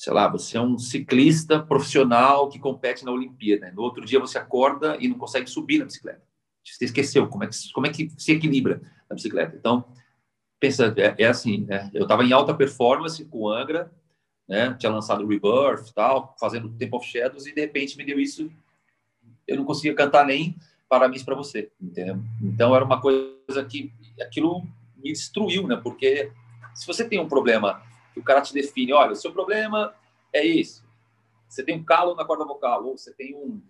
sei 0.00 0.14
lá, 0.14 0.26
você 0.26 0.56
é 0.56 0.60
um 0.62 0.78
ciclista 0.78 1.62
profissional 1.62 2.48
que 2.48 2.58
compete 2.58 3.04
na 3.04 3.12
Olimpíada. 3.12 3.66
Né? 3.66 3.72
No 3.72 3.82
outro 3.82 4.02
dia 4.02 4.18
você 4.18 4.38
acorda 4.38 4.96
e 4.98 5.06
não 5.06 5.18
consegue 5.18 5.46
subir 5.46 5.78
na 5.78 5.84
bicicleta. 5.84 6.22
Você 6.64 6.86
esqueceu 6.86 7.28
como 7.28 7.44
é 7.44 7.46
que, 7.46 7.72
como 7.74 7.86
é 7.86 7.90
que 7.90 8.10
se 8.16 8.32
equilibra 8.32 8.80
na 9.10 9.14
bicicleta. 9.14 9.54
Então, 9.54 9.84
pensa, 10.60 10.94
é, 10.96 11.14
é 11.24 11.26
assim, 11.26 11.64
né? 11.64 11.90
Eu 11.94 12.02
estava 12.02 12.22
em 12.22 12.32
alta 12.32 12.54
performance 12.54 13.24
com 13.24 13.38
o 13.38 13.48
Angra, 13.50 13.90
né? 14.46 14.76
Tinha 14.78 14.92
lançado 14.92 15.26
Rebirth 15.26 15.92
tal, 15.94 16.36
fazendo 16.38 16.68
Temple 16.68 16.98
of 16.98 17.06
Shadows 17.06 17.46
e 17.46 17.54
de 17.54 17.60
repente 17.62 17.96
me 17.96 18.04
deu 18.04 18.20
isso. 18.20 18.52
Eu 19.48 19.56
não 19.56 19.64
conseguia 19.64 19.94
cantar 19.94 20.26
nem 20.26 20.54
parabéns 20.88 21.22
para 21.22 21.34
você, 21.34 21.70
entendeu? 21.80 22.18
Então 22.42 22.76
era 22.76 22.84
uma 22.84 23.00
coisa 23.00 23.64
que 23.68 23.92
aquilo 24.20 24.62
me 24.96 25.12
destruiu, 25.12 25.66
né? 25.66 25.76
Porque 25.76 26.30
se 26.74 26.86
você 26.86 27.08
tem 27.08 27.18
um 27.18 27.28
problema 27.28 27.82
que 28.12 28.20
o 28.20 28.24
cara 28.24 28.42
te 28.42 28.52
define, 28.52 28.92
olha, 28.92 29.12
o 29.12 29.16
seu 29.16 29.32
problema 29.32 29.94
é 30.32 30.44
isso. 30.44 30.84
Você 31.48 31.62
tem 31.64 31.76
um 31.76 31.84
calo 31.84 32.14
na 32.14 32.24
corda 32.24 32.44
vocal, 32.44 32.84
ou 32.84 32.98
você 32.98 33.12
tem 33.12 33.34
um, 33.34 33.60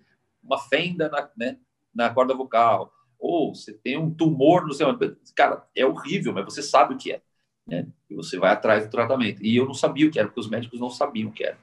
uma 0.43 0.59
fenda 0.59 1.09
na, 1.09 1.29
né, 1.37 1.59
na 1.95 2.11
corda 2.11 2.35
vocal, 2.35 2.93
ou 3.21 3.55
você 3.55 3.75
tem 3.75 3.99
um 3.99 4.11
tumor 4.12 4.67
no 4.67 4.73
seu... 4.73 4.89
Cara, 5.37 5.65
é 5.77 5.85
horrível, 5.85 6.33
mas 6.33 6.45
você 6.45 6.62
sabe 6.62 6.95
o 6.95 6.97
que 6.97 7.12
é. 7.12 7.23
né? 7.67 7.87
E 8.09 8.15
você 8.15 8.39
vai 8.39 8.50
atrás 8.50 8.85
do 8.85 8.91
tratamento. 8.91 9.45
E 9.45 9.55
eu 9.55 9.67
não 9.67 9.75
sabia 9.75 10.09
o 10.09 10.11
que 10.11 10.19
era, 10.19 10.27
porque 10.27 10.41
os 10.41 10.49
médicos 10.49 10.81
não 10.81 10.91
sabiam 10.91 11.29
o 11.29 11.33
que 11.33 11.45
era, 11.45 11.59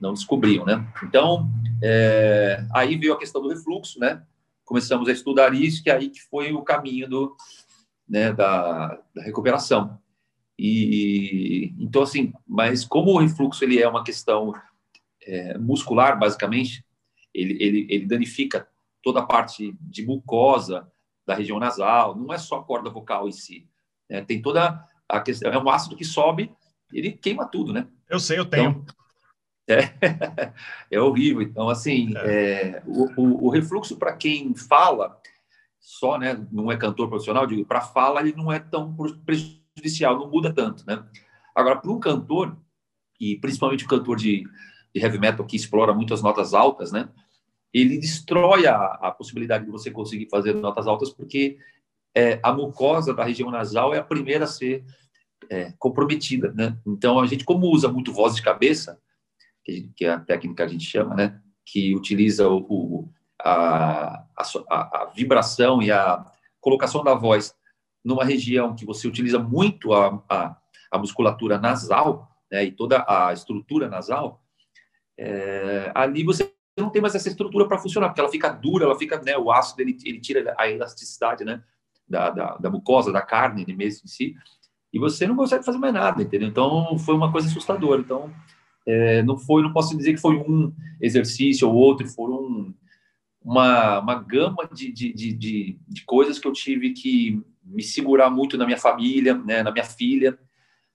não 0.00 0.12
descobriam, 0.12 0.64
né? 0.64 0.86
Então, 1.02 1.48
é, 1.82 2.64
aí 2.74 2.96
veio 2.96 3.14
a 3.14 3.18
questão 3.18 3.42
do 3.42 3.48
refluxo, 3.48 3.98
né? 3.98 4.22
Começamos 4.64 5.08
a 5.08 5.12
estudar 5.12 5.54
isso, 5.54 5.82
que 5.82 5.90
é 5.90 5.94
aí 5.94 6.10
que 6.10 6.20
foi 6.20 6.52
o 6.52 6.62
caminho 6.62 7.08
do, 7.08 7.36
né, 8.06 8.32
da, 8.32 9.00
da 9.14 9.22
recuperação. 9.22 9.98
E 10.58 11.72
então 11.78 12.02
assim, 12.02 12.32
mas 12.46 12.84
como 12.84 13.12
o 13.12 13.18
refluxo 13.18 13.64
ele 13.64 13.80
é 13.80 13.88
uma 13.88 14.02
questão 14.02 14.52
é, 15.22 15.56
muscular 15.56 16.18
basicamente, 16.18 16.84
ele, 17.32 17.56
ele, 17.62 17.86
ele 17.88 18.06
danifica 18.06 18.68
toda 19.02 19.20
a 19.20 19.26
parte 19.26 19.74
de 19.80 20.04
mucosa 20.04 20.90
da 21.28 21.34
região 21.34 21.60
nasal, 21.60 22.16
não 22.16 22.32
é 22.32 22.38
só 22.38 22.56
a 22.56 22.64
corda 22.64 22.88
vocal 22.88 23.28
em 23.28 23.32
si, 23.32 23.68
né? 24.08 24.22
tem 24.22 24.40
toda 24.40 24.82
a 25.06 25.20
questão, 25.20 25.52
é 25.52 25.58
um 25.58 25.68
ácido 25.68 25.94
que 25.94 26.04
sobe, 26.04 26.50
ele 26.90 27.12
queima 27.12 27.46
tudo, 27.46 27.70
né? 27.70 27.86
Eu 28.08 28.18
sei, 28.18 28.38
eu 28.38 28.46
tenho. 28.46 28.82
Então, 28.82 28.94
é, 29.68 30.52
é 30.90 30.98
horrível. 30.98 31.42
Então, 31.42 31.68
assim, 31.68 32.14
é. 32.16 32.62
É, 32.78 32.82
o, 32.86 33.46
o, 33.46 33.50
refluxo, 33.50 33.98
para 33.98 34.14
quem 34.14 34.54
fala, 34.54 35.20
só, 35.78 36.16
né, 36.16 36.46
não 36.50 36.72
é 36.72 36.78
cantor 36.78 37.10
profissional, 37.10 37.46
digo, 37.46 37.66
para 37.66 37.82
fala 37.82 38.20
ele 38.20 38.32
não 38.34 38.50
é 38.50 38.58
tão 38.58 38.96
prejudicial, 39.26 40.18
não 40.18 40.30
muda 40.30 40.50
tanto, 40.50 40.82
né? 40.86 41.04
Agora, 41.54 41.76
para 41.76 41.90
um 41.90 42.00
cantor, 42.00 42.56
e 43.20 43.36
principalmente 43.36 43.84
o 43.84 43.88
cantor 43.88 44.16
de, 44.16 44.44
de, 44.94 45.02
heavy 45.02 45.18
metal 45.18 45.44
que 45.44 45.56
explora 45.56 45.92
muito 45.92 46.14
as 46.14 46.22
notas 46.22 46.54
altas, 46.54 46.90
né? 46.90 47.10
Ele 47.72 47.98
destrói 47.98 48.66
a, 48.66 48.76
a 48.76 49.10
possibilidade 49.10 49.64
de 49.64 49.70
você 49.70 49.90
conseguir 49.90 50.28
fazer 50.30 50.54
notas 50.54 50.86
altas, 50.86 51.10
porque 51.10 51.58
é, 52.14 52.40
a 52.42 52.52
mucosa 52.52 53.14
da 53.14 53.24
região 53.24 53.50
nasal 53.50 53.94
é 53.94 53.98
a 53.98 54.04
primeira 54.04 54.44
a 54.44 54.48
ser 54.48 54.84
é, 55.50 55.72
comprometida, 55.78 56.52
né? 56.52 56.76
Então, 56.86 57.20
a 57.20 57.26
gente, 57.26 57.44
como 57.44 57.66
usa 57.66 57.88
muito 57.88 58.12
voz 58.12 58.34
de 58.34 58.42
cabeça, 58.42 59.00
que, 59.64 59.90
que 59.94 60.04
é 60.04 60.10
a 60.10 60.20
técnica 60.20 60.64
a 60.64 60.68
gente 60.68 60.84
chama, 60.84 61.14
né? 61.14 61.40
Que 61.64 61.94
utiliza 61.94 62.48
o, 62.48 62.58
o 62.68 63.08
a, 63.40 64.24
a, 64.36 65.02
a, 65.02 65.12
vibração 65.14 65.82
e 65.82 65.90
a 65.90 66.24
colocação 66.60 67.04
da 67.04 67.14
voz 67.14 67.54
numa 68.04 68.24
região 68.24 68.74
que 68.74 68.84
você 68.84 69.06
utiliza 69.06 69.38
muito 69.38 69.92
a, 69.92 70.22
a, 70.28 70.56
a 70.90 70.98
musculatura 70.98 71.58
nasal, 71.58 72.28
né, 72.50 72.64
e 72.64 72.72
toda 72.72 73.04
a 73.06 73.32
estrutura 73.32 73.88
nasal, 73.88 74.42
é, 75.16 75.92
ali 75.94 76.24
você 76.24 76.52
não 76.82 76.90
tem 76.90 77.02
mais 77.02 77.14
essa 77.14 77.28
estrutura 77.28 77.66
para 77.66 77.78
funcionar, 77.78 78.08
porque 78.08 78.20
ela 78.20 78.30
fica 78.30 78.48
dura, 78.48 78.84
ela 78.84 78.98
fica, 78.98 79.20
né, 79.20 79.36
o 79.36 79.50
ácido 79.50 79.82
ele, 79.82 79.96
ele 80.04 80.20
tira 80.20 80.54
a 80.58 80.68
elasticidade, 80.68 81.44
né, 81.44 81.62
da, 82.08 82.30
da, 82.30 82.56
da 82.56 82.70
mucosa, 82.70 83.12
da 83.12 83.20
carne 83.20 83.64
mesmo 83.74 84.02
em 84.04 84.08
si, 84.08 84.34
e 84.92 84.98
você 84.98 85.26
não 85.26 85.36
consegue 85.36 85.64
fazer 85.64 85.78
mais 85.78 85.92
nada, 85.92 86.22
entendeu? 86.22 86.48
Então 86.48 86.98
foi 86.98 87.14
uma 87.14 87.30
coisa 87.30 87.46
assustadora. 87.46 88.00
Então 88.00 88.32
é, 88.86 89.22
não 89.22 89.36
foi, 89.36 89.62
não 89.62 89.72
posso 89.72 89.96
dizer 89.96 90.14
que 90.14 90.20
foi 90.20 90.36
um 90.36 90.72
exercício 91.00 91.68
ou 91.68 91.74
outro, 91.74 92.08
foram 92.08 92.74
uma, 93.42 94.00
uma 94.00 94.14
gama 94.14 94.68
de, 94.72 94.90
de, 94.90 95.12
de, 95.12 95.78
de, 95.86 96.04
coisas 96.04 96.38
que 96.38 96.48
eu 96.48 96.52
tive 96.52 96.90
que 96.90 97.42
me 97.62 97.82
segurar 97.82 98.30
muito 98.30 98.56
na 98.56 98.64
minha 98.64 98.78
família, 98.78 99.34
né, 99.34 99.62
na 99.62 99.70
minha 99.70 99.84
filha. 99.84 100.38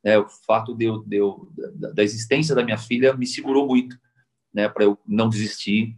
Né, 0.03 0.17
o 0.17 0.27
fato 0.27 0.75
de 0.75 0.85
eu, 0.85 1.03
de 1.03 1.17
eu, 1.17 1.47
da 1.93 2.03
existência 2.03 2.55
da 2.55 2.63
minha 2.63 2.77
filha 2.77 3.13
me 3.13 3.27
segurou 3.27 3.67
muito 3.67 3.95
né, 4.53 4.69
para 4.69 4.83
eu 4.83 4.97
não 5.05 5.29
desistir. 5.29 5.95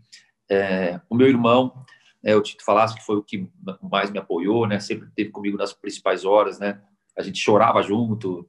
É, 0.49 0.99
o 1.09 1.15
meu 1.15 1.27
irmão, 1.27 1.85
né, 2.23 2.33
eu 2.33 2.41
te 2.41 2.55
falasse 2.63 2.95
que 2.95 3.05
foi 3.05 3.17
o 3.17 3.23
que 3.23 3.49
mais 3.81 4.09
me 4.11 4.19
apoiou, 4.19 4.67
né, 4.67 4.79
sempre 4.79 5.07
esteve 5.07 5.29
comigo 5.29 5.57
nas 5.57 5.73
principais 5.73 6.25
horas. 6.25 6.59
Né, 6.59 6.81
a 7.17 7.21
gente 7.21 7.39
chorava 7.39 7.81
junto, 7.81 8.47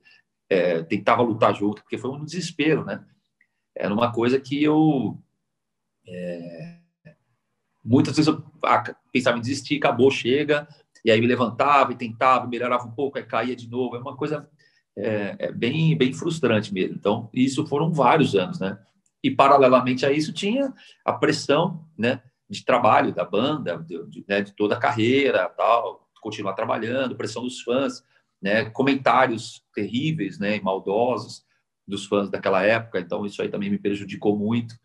é, 0.48 0.82
tentava 0.82 1.22
lutar 1.22 1.54
junto, 1.54 1.82
porque 1.82 1.98
foi 1.98 2.10
um 2.10 2.25
desespero. 2.25 2.84
Né, 2.84 3.04
era 3.75 3.92
uma 3.92 4.12
coisa 4.12 4.40
que 4.40 4.62
eu. 4.62 5.18
É, 6.06 6.76
Muitas 7.86 8.16
vezes 8.16 8.26
eu 8.26 8.42
ah, 8.64 8.82
pensava 9.12 9.38
em 9.38 9.40
desistir, 9.40 9.76
acabou, 9.76 10.10
chega, 10.10 10.66
e 11.04 11.10
aí 11.10 11.20
me 11.20 11.26
levantava 11.28 11.92
e 11.92 11.96
tentava, 11.96 12.48
melhorava 12.48 12.84
um 12.84 12.90
pouco, 12.90 13.16
aí 13.16 13.22
caía 13.25 13.54
de 13.54 13.70
novo. 13.70 13.94
É 13.94 14.00
uma 14.00 14.16
coisa 14.16 14.50
é, 14.98 15.36
é 15.38 15.52
bem, 15.52 15.96
bem 15.96 16.12
frustrante 16.12 16.75
mesmo. 16.75 16.96
Então, 16.96 17.30
isso 17.32 17.64
foram 17.68 17.92
vários 17.92 18.34
anos, 18.34 18.58
né? 18.58 18.76
E, 19.26 19.30
paralelamente 19.33 20.06
a 20.06 20.12
isso, 20.12 20.33
tinha 20.33 20.73
a 21.04 21.12
pressão, 21.12 21.85
né? 21.99 22.23
De 22.49 22.64
trabalho 22.64 23.12
da 23.12 23.25
banda, 23.25 23.76
de, 23.78 24.06
de, 24.06 24.25
né, 24.28 24.40
de 24.40 24.52
toda 24.52 24.76
a 24.76 24.78
carreira, 24.78 25.49
tal, 25.49 26.09
continuar 26.23 26.52
trabalhando, 26.52 27.16
pressão 27.16 27.42
dos 27.42 27.61
fãs, 27.61 28.04
né? 28.40 28.71
Comentários 28.71 29.64
terríveis, 29.75 30.38
né? 30.38 30.56
E 30.56 30.62
maldosos 30.62 31.45
dos 31.85 32.06
fãs 32.06 32.30
daquela 32.30 32.62
época. 32.62 33.00
Então, 33.00 33.26
isso 33.26 33.42
aí 33.42 33.49
também 33.49 33.68
me 33.68 33.78
prejudicou 33.78 34.38
muito. 34.38 34.76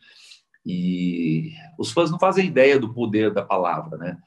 E 0.66 1.54
os 1.78 1.92
fãs 1.92 2.10
não 2.10 2.18
fazem 2.18 2.48
ideia 2.48 2.80
do 2.80 2.92
poder 2.92 3.32
da 3.32 3.44
palavra, 3.44 3.96
né? 3.96 4.18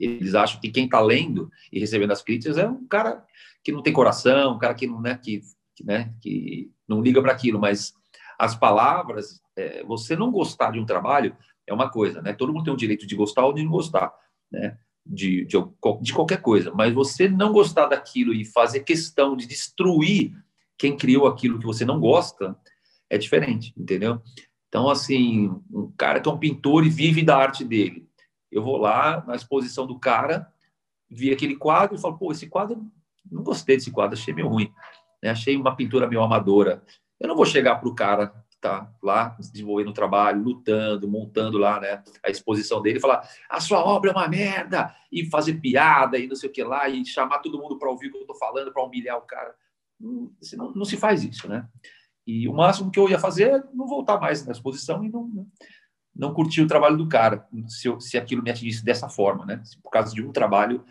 Eles 0.00 0.34
acham 0.34 0.58
que 0.62 0.70
quem 0.70 0.86
está 0.86 0.98
lendo 0.98 1.50
e 1.70 1.78
recebendo 1.78 2.12
as 2.12 2.22
críticas 2.22 2.56
é 2.56 2.66
um 2.66 2.86
cara 2.86 3.22
que 3.62 3.70
não 3.70 3.82
tem 3.82 3.92
coração, 3.92 4.54
um 4.54 4.58
cara 4.58 4.72
que 4.72 4.86
não, 4.86 4.98
né, 4.98 5.18
que, 5.22 5.42
que 5.76 5.84
né, 5.84 6.14
que 6.22 6.70
não 6.88 7.02
liga 7.02 7.20
para 7.20 7.32
aquilo, 7.32 7.58
mas 7.58 7.92
as 8.38 8.54
palavras, 8.54 9.40
é, 9.56 9.82
você 9.84 10.14
não 10.14 10.30
gostar 10.30 10.70
de 10.70 10.78
um 10.78 10.86
trabalho 10.86 11.36
é 11.66 11.74
uma 11.74 11.90
coisa, 11.90 12.22
né? 12.22 12.32
Todo 12.32 12.52
mundo 12.52 12.64
tem 12.64 12.72
o 12.72 12.76
direito 12.76 13.06
de 13.06 13.16
gostar 13.16 13.44
ou 13.44 13.52
de 13.52 13.62
não 13.62 13.70
gostar, 13.70 14.12
né? 14.50 14.78
De, 15.04 15.44
de, 15.46 15.56
de 16.02 16.12
qualquer 16.12 16.40
coisa, 16.40 16.72
mas 16.72 16.92
você 16.92 17.28
não 17.28 17.52
gostar 17.52 17.86
daquilo 17.86 18.32
e 18.32 18.44
fazer 18.44 18.80
questão 18.80 19.36
de 19.36 19.46
destruir 19.46 20.32
quem 20.76 20.96
criou 20.96 21.26
aquilo 21.26 21.58
que 21.58 21.66
você 21.66 21.84
não 21.84 21.98
gosta 21.98 22.56
é 23.10 23.18
diferente, 23.18 23.72
entendeu? 23.76 24.22
Então, 24.68 24.88
assim, 24.88 25.48
um 25.72 25.90
cara 25.96 26.20
que 26.20 26.28
é 26.28 26.32
um 26.32 26.38
pintor 26.38 26.86
e 26.86 26.90
vive 26.90 27.22
da 27.22 27.36
arte 27.36 27.64
dele. 27.64 28.06
Eu 28.52 28.62
vou 28.62 28.76
lá 28.76 29.24
na 29.26 29.34
exposição 29.34 29.86
do 29.86 29.98
cara, 29.98 30.46
vi 31.10 31.32
aquele 31.32 31.56
quadro 31.56 31.96
e 31.96 32.00
falo, 32.00 32.18
pô, 32.18 32.30
esse 32.30 32.46
quadro, 32.46 32.86
não 33.30 33.42
gostei 33.42 33.76
desse 33.76 33.90
quadro, 33.90 34.16
achei 34.16 34.32
meio 34.32 34.48
ruim. 34.48 34.70
Né? 35.22 35.30
Achei 35.30 35.56
uma 35.56 35.74
pintura 35.74 36.06
meio 36.06 36.22
amadora. 36.22 36.82
Eu 37.20 37.28
não 37.28 37.36
vou 37.36 37.46
chegar 37.46 37.76
para 37.76 37.88
o 37.88 37.94
cara 37.94 38.28
que 38.48 38.56
está 38.56 38.92
lá 39.02 39.36
desenvolvendo 39.38 39.88
o 39.88 39.94
trabalho, 39.94 40.42
lutando, 40.42 41.08
montando 41.08 41.58
lá 41.58 41.80
né, 41.80 42.02
a 42.24 42.30
exposição 42.30 42.80
dele 42.80 42.98
e 42.98 43.00
falar, 43.00 43.28
a 43.48 43.60
sua 43.60 43.84
obra 43.84 44.10
é 44.10 44.14
uma 44.14 44.28
merda, 44.28 44.94
e 45.10 45.24
fazer 45.26 45.54
piada 45.54 46.18
e 46.18 46.26
não 46.26 46.36
sei 46.36 46.48
o 46.48 46.52
que 46.52 46.62
lá, 46.62 46.88
e 46.88 47.04
chamar 47.04 47.38
todo 47.38 47.58
mundo 47.58 47.78
para 47.78 47.90
ouvir 47.90 48.08
o 48.08 48.10
que 48.12 48.18
eu 48.18 48.22
estou 48.22 48.36
falando, 48.36 48.72
para 48.72 48.84
humilhar 48.84 49.16
o 49.16 49.22
cara. 49.22 49.54
Não, 49.98 50.30
não, 50.56 50.72
não 50.72 50.84
se 50.84 50.96
faz 50.96 51.24
isso, 51.24 51.48
né? 51.48 51.66
E 52.26 52.46
o 52.46 52.52
máximo 52.52 52.90
que 52.90 53.00
eu 53.00 53.08
ia 53.08 53.18
fazer 53.18 53.50
é 53.50 53.62
não 53.72 53.86
voltar 53.86 54.20
mais 54.20 54.44
na 54.44 54.52
exposição 54.52 55.02
e 55.02 55.08
não, 55.08 55.46
não 56.14 56.34
curtir 56.34 56.60
o 56.60 56.66
trabalho 56.66 56.96
do 56.96 57.08
cara, 57.08 57.48
se, 57.66 57.88
eu, 57.88 57.98
se 58.00 58.18
aquilo 58.18 58.42
me 58.42 58.50
atingisse 58.50 58.84
dessa 58.84 59.08
forma, 59.08 59.46
né? 59.46 59.62
Se 59.64 59.80
por 59.80 59.90
causa 59.90 60.14
de 60.14 60.22
um 60.22 60.30
trabalho 60.30 60.84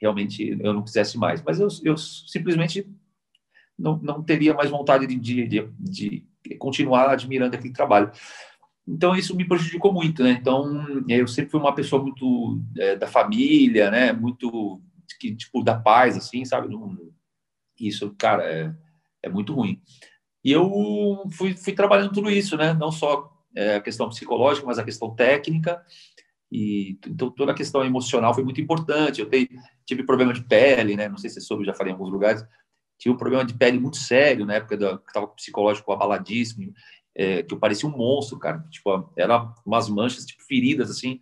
realmente 0.00 0.56
eu 0.60 0.72
não 0.72 0.82
quisesse 0.82 1.18
mais. 1.18 1.42
Mas 1.42 1.58
eu, 1.58 1.68
eu 1.82 1.96
simplesmente 1.96 2.88
não, 3.78 3.98
não 3.98 4.22
teria 4.22 4.54
mais 4.54 4.70
vontade 4.70 5.06
de, 5.06 5.16
de, 5.18 5.68
de, 5.78 6.26
continuar 6.58 7.10
admirando 7.10 7.56
aquele 7.56 7.72
trabalho. 7.72 8.10
Então 8.86 9.16
isso 9.16 9.34
me 9.34 9.46
prejudicou 9.46 9.92
muito, 9.92 10.22
né? 10.22 10.30
Então 10.40 11.04
eu 11.08 11.26
sempre 11.26 11.50
fui 11.50 11.60
uma 11.60 11.74
pessoa 11.74 12.02
muito 12.02 12.60
é, 12.78 12.96
da 12.96 13.06
família, 13.06 13.90
né? 13.90 14.12
Muito 14.12 14.80
que 15.18 15.34
tipo 15.34 15.62
da 15.62 15.74
paz, 15.74 16.16
assim, 16.16 16.44
sabe? 16.44 16.68
Isso, 17.80 18.14
cara, 18.18 18.44
é, 18.44 18.74
é 19.22 19.28
muito 19.28 19.54
ruim. 19.54 19.80
E 20.44 20.52
eu 20.52 21.24
fui, 21.32 21.56
fui 21.56 21.72
trabalhando 21.72 22.12
tudo 22.12 22.30
isso, 22.30 22.56
né? 22.56 22.74
Não 22.74 22.92
só 22.92 23.32
é, 23.56 23.76
a 23.76 23.80
questão 23.80 24.08
psicológica, 24.08 24.66
mas 24.66 24.78
a 24.78 24.84
questão 24.84 25.14
técnica. 25.14 25.82
E 26.52 26.98
então 27.06 27.30
toda 27.30 27.52
a 27.52 27.54
questão 27.54 27.84
emocional 27.84 28.34
foi 28.34 28.44
muito 28.44 28.60
importante. 28.60 29.20
Eu 29.20 29.30
te, 29.30 29.48
tive 29.86 30.02
problema 30.04 30.32
de 30.32 30.42
pele, 30.42 30.96
né? 30.96 31.08
Não 31.08 31.16
sei 31.16 31.30
se 31.30 31.40
soube, 31.40 31.64
já 31.64 31.72
falei 31.72 31.90
em 31.90 31.94
alguns 31.94 32.12
lugares. 32.12 32.44
Tive 33.04 33.14
um 33.14 33.18
problema 33.18 33.44
de 33.44 33.52
pele 33.52 33.78
muito 33.78 33.98
sério 33.98 34.46
na 34.46 34.54
época 34.54 34.78
da, 34.78 34.96
que 34.96 35.08
estava 35.08 35.28
psicológico 35.28 35.92
abaladíssimo, 35.92 36.72
é, 37.14 37.42
que 37.42 37.52
eu 37.52 37.58
parecia 37.58 37.86
um 37.86 37.94
monstro, 37.94 38.38
cara. 38.38 38.64
Tipo, 38.70 39.12
era 39.14 39.52
umas 39.62 39.90
manchas, 39.90 40.24
tipo 40.24 40.42
feridas 40.42 40.90
assim, 40.90 41.20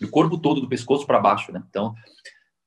do 0.00 0.08
corpo 0.08 0.38
todo, 0.38 0.60
do 0.60 0.68
pescoço 0.68 1.04
para 1.04 1.18
baixo, 1.18 1.50
né? 1.50 1.60
Então 1.68 1.96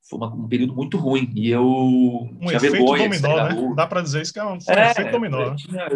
foi 0.10 0.20
uma, 0.20 0.28
um 0.28 0.46
período 0.46 0.76
muito 0.76 0.98
ruim. 0.98 1.32
E 1.38 1.50
eu 1.50 1.66
um 1.66 2.48
tinha 2.48 2.60
vergonha 2.60 3.08
dominó, 3.08 3.36
né? 3.48 3.76
Dá 3.78 3.88
para 3.88 4.02
dizer 4.02 4.24
isso 4.24 4.34
que 4.34 4.40
é 4.40 4.44
um, 4.44 4.58
é, 4.68 4.92
efeito 4.92 5.12
dominó. 5.12 5.52
Né? 5.52 5.56
Tinha, 5.56 5.88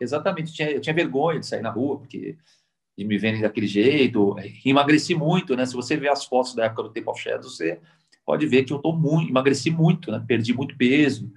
exatamente, 0.00 0.54
tinha, 0.54 0.70
eu 0.70 0.80
tinha 0.80 0.94
vergonha 0.94 1.40
de 1.40 1.46
sair 1.46 1.60
na 1.60 1.68
rua, 1.68 1.98
porque 1.98 2.38
de 2.96 3.04
me 3.04 3.18
verem 3.18 3.42
daquele 3.42 3.66
jeito. 3.66 4.34
Emagreci 4.64 5.14
muito, 5.14 5.54
né? 5.54 5.66
Se 5.66 5.74
você 5.74 5.94
ver 5.94 6.08
as 6.08 6.24
fotos 6.24 6.54
da 6.54 6.64
época 6.64 6.84
do 6.84 6.88
Temple 6.88 7.10
of 7.10 7.20
Shadows, 7.20 7.54
você 7.54 7.78
pode 8.24 8.46
ver 8.46 8.64
que 8.64 8.72
eu 8.72 8.78
tô 8.78 8.94
muito, 8.94 9.28
emagreci 9.28 9.70
muito, 9.70 10.10
né? 10.10 10.24
Perdi 10.26 10.54
muito 10.54 10.74
peso. 10.74 11.30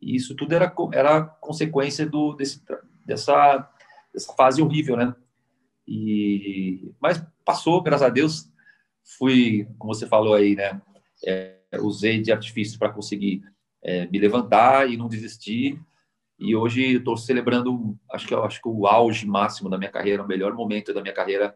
E 0.00 0.16
isso 0.16 0.34
tudo 0.34 0.54
era, 0.54 0.72
era 0.92 1.22
consequência 1.22 2.06
do, 2.06 2.34
desse, 2.34 2.62
dessa, 3.04 3.68
dessa 4.12 4.32
fase 4.34 4.62
horrível, 4.62 4.96
né? 4.96 5.14
E, 5.86 6.92
mas 7.00 7.24
passou, 7.44 7.82
graças 7.82 8.06
a 8.06 8.10
Deus. 8.10 8.50
Fui, 9.18 9.66
como 9.78 9.92
você 9.94 10.06
falou 10.06 10.34
aí, 10.34 10.54
né? 10.54 10.80
é, 11.26 11.56
usei 11.80 12.20
de 12.20 12.32
artifícios 12.32 12.76
para 12.76 12.92
conseguir 12.92 13.42
é, 13.82 14.06
me 14.06 14.18
levantar 14.18 14.88
e 14.90 14.96
não 14.96 15.08
desistir. 15.08 15.80
E 16.38 16.56
hoje 16.56 16.96
estou 16.96 17.16
celebrando, 17.16 17.98
acho 18.10 18.26
que 18.26 18.34
acho 18.34 18.62
que 18.62 18.68
o 18.68 18.86
auge 18.86 19.26
máximo 19.26 19.68
da 19.68 19.76
minha 19.76 19.90
carreira, 19.90 20.22
o 20.22 20.28
melhor 20.28 20.54
momento 20.54 20.94
da 20.94 21.02
minha 21.02 21.14
carreira, 21.14 21.54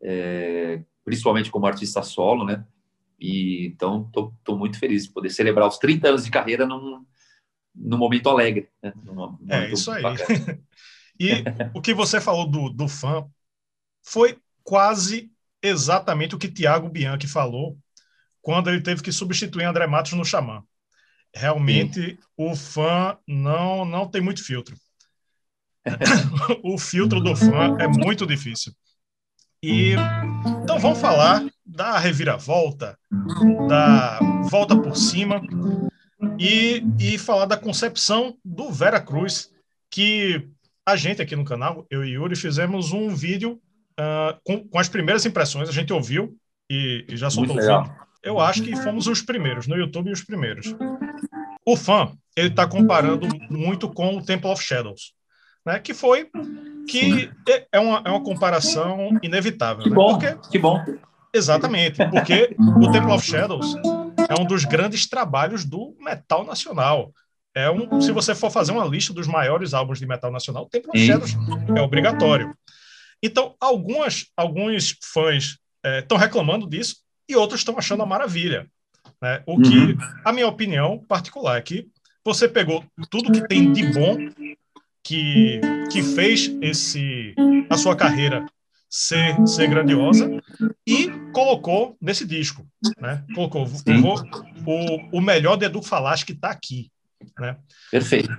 é, 0.00 0.82
principalmente 1.04 1.50
como 1.50 1.66
artista 1.66 2.02
solo, 2.02 2.44
né? 2.44 2.64
E 3.18 3.66
então 3.66 4.08
estou 4.08 4.56
muito 4.56 4.78
feliz 4.78 5.04
de 5.04 5.12
poder 5.12 5.30
celebrar 5.30 5.66
os 5.66 5.78
30 5.78 6.08
anos 6.08 6.24
de 6.24 6.30
carreira 6.30 6.66
num, 6.66 7.04
num 7.74 7.98
momento 7.98 8.28
alegre. 8.28 8.68
Né? 8.82 8.92
É 9.48 9.72
isso 9.72 9.90
aí. 9.90 10.02
e 11.18 11.44
o 11.74 11.80
que 11.80 11.92
você 11.92 12.20
falou 12.20 12.48
do, 12.48 12.70
do 12.70 12.88
fã 12.88 13.26
foi 14.02 14.38
quase 14.62 15.30
exatamente 15.62 16.34
o 16.34 16.38
que 16.38 16.48
Tiago 16.48 16.88
Bianchi 16.88 17.26
falou 17.26 17.76
quando 18.40 18.68
ele 18.68 18.82
teve 18.82 19.02
que 19.02 19.10
substituir 19.10 19.64
André 19.64 19.86
Matos 19.86 20.12
no 20.12 20.24
Xamã. 20.24 20.62
Realmente 21.34 22.10
Sim. 22.10 22.18
o 22.36 22.54
fã 22.54 23.18
não 23.26 23.84
não 23.84 24.08
tem 24.08 24.20
muito 24.20 24.44
filtro. 24.44 24.76
o 26.62 26.78
filtro 26.78 27.20
do 27.20 27.34
fã 27.34 27.76
é 27.80 27.88
muito 27.88 28.26
difícil. 28.26 28.72
E 29.62 29.94
então 30.62 30.78
vamos 30.78 31.00
falar 31.00 31.44
da 31.64 31.98
reviravolta, 31.98 32.98
da 33.66 34.18
volta 34.50 34.76
por 34.76 34.94
cima 34.94 35.40
e, 36.38 36.82
e 36.98 37.18
falar 37.18 37.46
da 37.46 37.56
concepção 37.56 38.36
do 38.44 38.70
Vera 38.70 39.00
Cruz, 39.00 39.50
que 39.90 40.48
a 40.86 40.96
gente 40.96 41.22
aqui 41.22 41.34
no 41.34 41.44
canal, 41.44 41.86
eu 41.90 42.04
e 42.04 42.10
Yuri, 42.10 42.36
fizemos 42.36 42.92
um 42.92 43.08
vídeo 43.14 43.60
uh, 43.98 44.38
com, 44.44 44.66
com, 44.68 44.78
as 44.78 44.88
primeiras 44.88 45.24
impressões, 45.24 45.68
a 45.68 45.72
gente 45.72 45.92
ouviu 45.92 46.36
e, 46.70 47.04
e 47.08 47.16
já 47.16 47.30
soltou 47.30 47.56
o 47.56 47.60
vídeo. 47.60 47.94
Eu 48.22 48.40
acho 48.40 48.62
que 48.62 48.74
fomos 48.76 49.06
os 49.06 49.20
primeiros, 49.20 49.66
no 49.66 49.76
YouTube 49.76 50.10
os 50.10 50.24
primeiros. 50.24 50.74
O 51.66 51.76
fã, 51.76 52.12
ele 52.36 52.48
está 52.48 52.66
comparando 52.66 53.28
muito 53.50 53.88
com 53.88 54.16
o 54.16 54.24
Temple 54.24 54.50
of 54.50 54.62
Shadows, 54.62 55.12
né? 55.64 55.78
que 55.78 55.92
foi 55.92 56.30
que 56.88 57.30
é, 57.48 57.66
é 57.72 57.80
uma, 57.80 58.02
é 58.04 58.10
uma 58.10 58.22
comparação 58.22 59.18
inevitável. 59.22 59.84
Que 59.84 59.90
né? 59.90 59.96
bom, 59.96 60.18
porque, 60.18 60.48
que 60.50 60.58
bom. 60.58 60.82
Exatamente, 61.32 61.98
porque 62.10 62.54
o 62.58 62.90
Temple 62.90 63.12
of 63.12 63.26
Shadows 63.26 63.74
é 64.28 64.40
um 64.40 64.44
dos 64.44 64.64
grandes 64.64 65.06
trabalhos 65.06 65.64
do 65.64 65.96
metal 66.00 66.44
nacional. 66.44 67.12
É 67.54 67.70
um, 67.70 68.00
se 68.00 68.10
você 68.10 68.34
for 68.34 68.50
fazer 68.50 68.72
uma 68.72 68.84
lista 68.84 69.12
dos 69.12 69.26
maiores 69.26 69.74
álbuns 69.74 69.98
de 69.98 70.06
metal 70.06 70.32
nacional, 70.32 70.68
Temple 70.68 70.90
of 70.90 71.06
Shadows 71.06 71.36
é 71.76 71.80
obrigatório. 71.80 72.54
Então, 73.22 73.54
algumas, 73.60 74.26
alguns 74.36 74.98
fãs 75.02 75.56
estão 76.00 76.18
é, 76.18 76.20
reclamando 76.20 76.68
disso 76.68 76.96
e 77.28 77.36
outros 77.36 77.60
estão 77.60 77.78
achando 77.78 78.02
a 78.02 78.06
maravilha. 78.06 78.66
Né? 79.22 79.42
O 79.46 79.60
que, 79.60 79.78
uhum. 79.78 79.98
a 80.24 80.32
minha 80.32 80.48
opinião 80.48 80.98
particular, 80.98 81.56
é 81.56 81.62
que 81.62 81.88
você 82.24 82.48
pegou 82.48 82.84
tudo 83.10 83.32
que 83.32 83.46
tem 83.46 83.72
de 83.72 83.92
bom 83.92 84.16
que, 85.02 85.60
que 85.92 86.02
fez 86.02 86.50
esse 86.60 87.34
a 87.68 87.76
sua 87.76 87.94
carreira 87.94 88.46
ser, 88.94 89.44
ser 89.44 89.68
grandiosa 89.68 90.40
e 90.86 91.10
colocou 91.32 91.96
nesse 92.00 92.24
disco, 92.24 92.64
né? 93.00 93.24
Colocou 93.34 93.66
o, 94.64 95.18
o 95.18 95.20
melhor 95.20 95.56
de 95.56 95.64
Edu 95.64 95.82
Falas 95.82 96.22
que 96.22 96.30
está 96.30 96.50
aqui, 96.50 96.92
né? 97.36 97.58
Perfeito. 97.90 98.30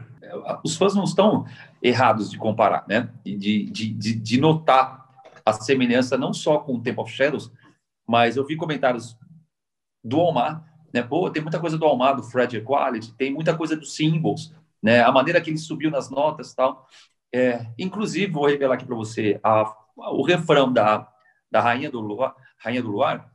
Os 0.64 0.78
fãs 0.78 0.96
não 0.96 1.04
estão 1.04 1.46
errados 1.84 2.32
de 2.32 2.38
comparar, 2.38 2.86
né? 2.88 3.10
De, 3.26 3.66
de, 3.70 3.90
de, 3.90 4.14
de 4.14 4.40
notar 4.40 5.06
a 5.46 5.52
semelhança 5.52 6.18
não 6.18 6.32
só 6.32 6.60
com 6.60 6.76
o 6.76 6.82
Temple 6.82 7.04
of 7.04 7.12
Shadows, 7.12 7.52
mas 8.08 8.38
eu 8.38 8.46
vi 8.46 8.56
comentários 8.56 9.18
do 10.02 10.20
Omar, 10.20 10.64
né? 10.94 11.02
Pô, 11.02 11.30
tem 11.30 11.42
muita 11.42 11.60
coisa 11.60 11.78
do 11.78 11.86
Omar, 11.86 12.16
do 12.16 12.24
Fred 12.24 12.56
Equality, 12.56 13.14
tem 13.16 13.34
muita 13.34 13.54
coisa 13.58 13.76
do 13.76 13.86
Symbols, 13.86 14.56
né? 14.82 15.02
A 15.02 15.12
maneira 15.12 15.42
que 15.42 15.50
ele 15.50 15.58
subiu 15.58 15.92
nas 15.92 16.10
notas 16.10 16.54
e 16.54 16.56
tal. 16.56 16.88
É, 17.34 17.68
inclusive, 17.78 18.32
vou 18.32 18.48
revelar 18.48 18.76
aqui 18.76 18.86
para 18.86 18.96
você, 18.96 19.38
a, 19.44 19.76
o 19.96 20.24
refrão 20.24 20.72
da, 20.72 21.08
da 21.50 21.62
Rainha 21.62 21.90
do 21.90 22.00
Luar, 22.00 22.36
Rainha 22.58 22.82
do 22.82 22.92
Luar, 22.92 23.32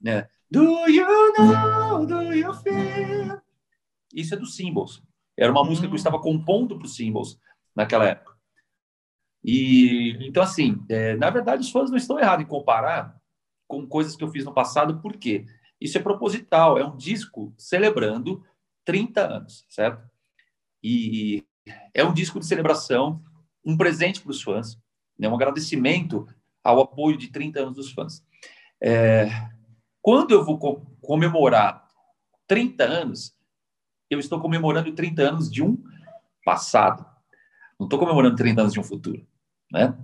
né? 0.00 0.28
Do 0.50 0.86
you 0.86 1.06
know, 1.38 2.04
do 2.06 2.32
you 2.32 2.52
feel? 2.54 3.40
Isso 4.12 4.34
é 4.34 4.36
do 4.36 4.46
Symbols. 4.46 5.02
Era 5.36 5.50
uma 5.50 5.64
música 5.64 5.86
que 5.86 5.92
eu 5.92 5.94
hum. 5.94 5.96
estava 5.96 6.20
compondo 6.20 6.76
para 6.76 6.84
os 6.84 6.94
Symbols 6.94 7.38
naquela 7.74 8.04
época. 8.04 8.36
E 9.42 10.18
então 10.28 10.42
assim, 10.42 10.84
é, 10.88 11.16
na 11.16 11.30
verdade 11.30 11.62
os 11.62 11.70
fãs 11.70 11.90
não 11.90 11.96
estão 11.96 12.18
errados 12.18 12.44
em 12.44 12.48
comparar 12.48 13.16
com 13.66 13.86
coisas 13.86 14.14
que 14.14 14.22
eu 14.22 14.28
fiz 14.28 14.44
no 14.44 14.52
passado, 14.52 15.00
porque 15.00 15.46
isso 15.80 15.96
é 15.96 16.02
proposital, 16.02 16.78
é 16.78 16.84
um 16.84 16.96
disco 16.96 17.52
celebrando 17.56 18.44
30 18.84 19.20
anos, 19.20 19.64
certo? 19.68 20.08
E 20.82 21.44
é 21.94 22.04
um 22.04 22.12
disco 22.12 22.38
de 22.38 22.46
celebração, 22.46 23.22
um 23.64 23.76
presente 23.76 24.20
para 24.20 24.30
os 24.30 24.42
fãs, 24.42 24.78
né? 25.18 25.28
um 25.28 25.34
agradecimento 25.34 26.26
ao 26.62 26.80
apoio 26.80 27.16
de 27.16 27.28
30 27.28 27.60
anos 27.60 27.74
dos 27.76 27.92
fãs. 27.92 28.24
É, 28.80 29.28
quando 30.00 30.32
eu 30.32 30.44
vou 30.44 30.58
comemorar 31.00 31.86
30 32.46 32.84
anos, 32.84 33.34
eu 34.10 34.18
estou 34.18 34.40
comemorando 34.40 34.92
30 34.92 35.22
anos 35.22 35.50
de 35.50 35.62
um 35.62 35.82
passado. 36.44 37.06
Não 37.78 37.86
estou 37.86 37.98
comemorando 37.98 38.36
30 38.36 38.60
anos 38.60 38.72
de 38.72 38.80
um 38.80 38.84
futuro. 38.84 39.26
Né? 39.70 39.96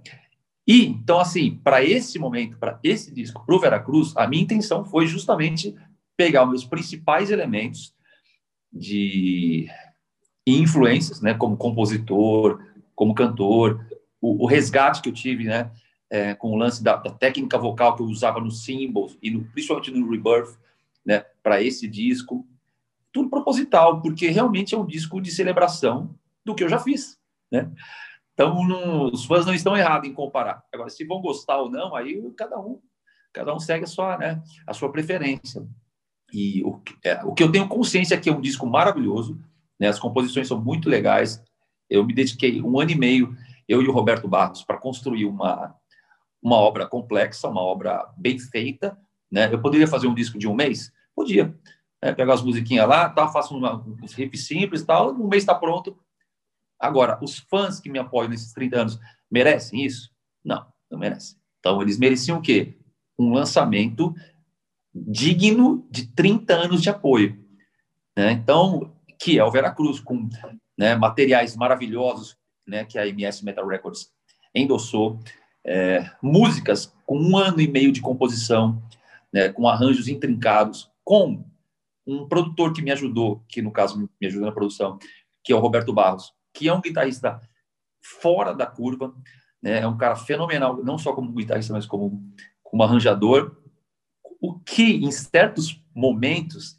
E, 0.67 0.87
então, 0.87 1.19
assim, 1.19 1.57
para 1.57 1.83
esse 1.83 2.19
momento, 2.19 2.59
para 2.59 2.79
esse 2.83 3.13
disco, 3.13 3.45
para 3.45 3.55
o 3.55 3.61
Veracruz, 3.61 4.15
a 4.17 4.27
minha 4.27 4.43
intenção 4.43 4.85
foi 4.85 5.07
justamente 5.07 5.75
pegar 6.17 6.45
os 6.45 6.51
meus 6.51 6.65
principais 6.65 7.31
elementos 7.31 7.95
de 8.73 9.69
influências, 10.47 11.21
né, 11.21 11.35
como 11.35 11.57
compositor, 11.57 12.63
como 12.95 13.15
cantor, 13.15 13.87
o, 14.21 14.45
o 14.45 14.47
resgate 14.47 15.01
que 15.03 15.09
eu 15.09 15.13
tive, 15.13 15.45
né, 15.45 15.71
é, 16.11 16.35
com 16.35 16.51
o 16.53 16.57
lance 16.57 16.83
da, 16.83 16.97
da, 16.97 17.11
técnica 17.11 17.59
vocal 17.59 17.95
que 17.95 18.03
eu 18.03 18.07
usava 18.07 18.41
no 18.41 18.51
Symbols 18.51 19.19
e 19.23 19.31
no, 19.31 19.45
principalmente 19.45 19.91
no 19.91 20.11
Rebirth, 20.11 20.59
né, 21.05 21.25
para 21.43 21.63
esse 21.63 21.87
disco, 21.87 22.47
tudo 23.13 23.31
proposital, 23.31 24.01
porque 24.01 24.29
realmente 24.29 24.75
é 24.75 24.79
um 24.79 24.87
disco 24.87 25.21
de 25.21 25.31
celebração 25.31 26.15
do 26.45 26.55
que 26.55 26.63
eu 26.63 26.69
já 26.69 26.79
fiz, 26.79 27.19
né? 27.51 27.71
Então, 28.33 28.67
não, 28.67 29.07
os 29.07 29.25
fãs 29.25 29.45
não 29.45 29.53
estão 29.53 29.77
errados 29.77 30.09
em 30.09 30.15
comparar. 30.15 30.63
Agora, 30.73 30.89
se 30.89 31.05
vão 31.05 31.21
gostar 31.21 31.59
ou 31.59 31.69
não, 31.69 31.97
aí 31.97 32.23
cada 32.37 32.57
um, 32.61 32.81
cada 33.33 33.53
um 33.53 33.59
segue 33.59 33.85
a 33.85 33.89
sua, 33.89 34.17
né, 34.17 34.41
a 34.67 34.73
sua 34.73 34.93
preferência. 34.93 35.67
E 36.33 36.63
o, 36.63 36.81
é, 37.05 37.25
o 37.25 37.33
que 37.33 37.43
eu 37.43 37.51
tenho 37.51 37.67
consciência 37.67 38.15
é 38.15 38.19
que 38.19 38.29
é 38.29 38.33
um 38.33 38.41
disco 38.41 38.65
maravilhoso, 38.67 39.41
né, 39.79 39.89
as 39.89 39.99
composições 39.99 40.47
são 40.47 40.61
muito 40.61 40.89
legais. 40.89 41.43
Eu 41.91 42.05
me 42.05 42.15
dediquei 42.15 42.63
um 42.63 42.79
ano 42.79 42.93
e 42.93 42.95
meio, 42.95 43.37
eu 43.69 43.83
e 43.83 43.89
o 43.89 43.93
Roberto 43.93 44.27
Barros, 44.27 44.65
para 44.65 44.79
construir 44.79 45.27
uma, 45.27 45.75
uma 46.43 46.57
obra 46.57 46.87
complexa, 46.87 47.49
uma 47.49 47.61
obra 47.61 48.09
bem 48.17 48.39
feita. 48.39 48.99
Né? 49.31 49.53
Eu 49.53 49.61
poderia 49.61 49.87
fazer 49.87 50.07
um 50.07 50.15
disco 50.15 50.39
de 50.39 50.49
um 50.49 50.55
mês? 50.55 50.91
Podia. 51.15 51.55
Né? 52.03 52.13
Pegar 52.15 52.35
as 52.35 52.43
musiquinhas 52.43 52.89
lá, 52.89 53.09
tá, 53.09 53.29
faço 53.29 53.57
uns 53.57 54.15
riffs 54.15 54.47
simples 54.47 54.85
tal, 54.85 55.13
um 55.13 55.29
mês 55.29 55.43
está 55.43 55.55
pronto, 55.55 55.99
Agora, 56.79 57.19
os 57.21 57.39
fãs 57.39 57.81
que 57.81 57.91
me 57.91 57.99
apoiam 57.99 58.31
nesses 58.31 58.53
30 58.53 58.81
anos 58.81 59.01
merecem 59.31 59.85
isso? 59.85 60.11
Não, 60.45 60.65
não 60.91 60.99
merecem. 60.99 61.37
Então, 61.59 61.83
eles 61.83 61.99
mereciam 61.99 62.39
o 62.39 62.43
quê? 62.43 62.79
Um 63.19 63.33
lançamento 63.33 64.15
digno 64.95 65.87
de 65.91 66.07
30 66.07 66.55
anos 66.55 66.81
de 66.81 66.89
apoio. 66.89 67.45
Né? 68.17 68.33
Então, 68.33 68.95
que 69.19 69.39
é 69.39 69.45
o 69.45 69.51
Veracruz, 69.51 69.99
com 69.99 70.29
né, 70.79 70.95
materiais 70.95 71.57
maravilhosos 71.57 72.38
né, 72.69 72.85
que 72.85 72.99
a 72.99 73.07
MS 73.07 73.45
Metal 73.45 73.67
Records 73.67 74.13
endossou, 74.55 75.19
é, 75.65 76.11
músicas 76.23 76.95
com 77.07 77.19
um 77.19 77.37
ano 77.37 77.61
e 77.61 77.69
meio 77.69 77.91
de 77.91 78.01
composição, 78.01 78.83
né, 79.33 79.49
com 79.49 79.69
arranjos 79.69 80.09
intrincados, 80.09 80.91
com 81.05 81.45
um 82.07 82.27
produtor 82.27 82.73
que 82.73 82.83
me 82.83 82.91
ajudou, 82.91 83.43
que 83.49 83.61
no 83.61 83.71
caso 83.71 84.09
me 84.21 84.27
ajudou 84.27 84.47
na 84.47 84.55
produção, 84.55 84.99
que 85.43 85.53
é 85.53 85.57
o 85.57 85.61
Roberto 85.61 85.93
Barros, 85.93 86.33
que 86.53 86.69
é 86.69 86.73
um 86.73 86.81
guitarrista 86.81 87.41
fora 88.03 88.55
da 88.55 88.67
curva, 88.67 89.15
né? 89.63 89.81
é 89.81 89.87
um 89.87 89.97
cara 89.97 90.17
fenomenal, 90.17 90.83
não 90.83 90.97
só 90.97 91.13
como 91.13 91.33
guitarrista, 91.33 91.73
mas 91.73 91.87
como, 91.87 92.23
como 92.63 92.83
arranjador, 92.83 93.57
o 94.41 94.59
que, 94.59 94.97
em 94.97 95.11
certos 95.11 95.83
momentos, 95.95 96.79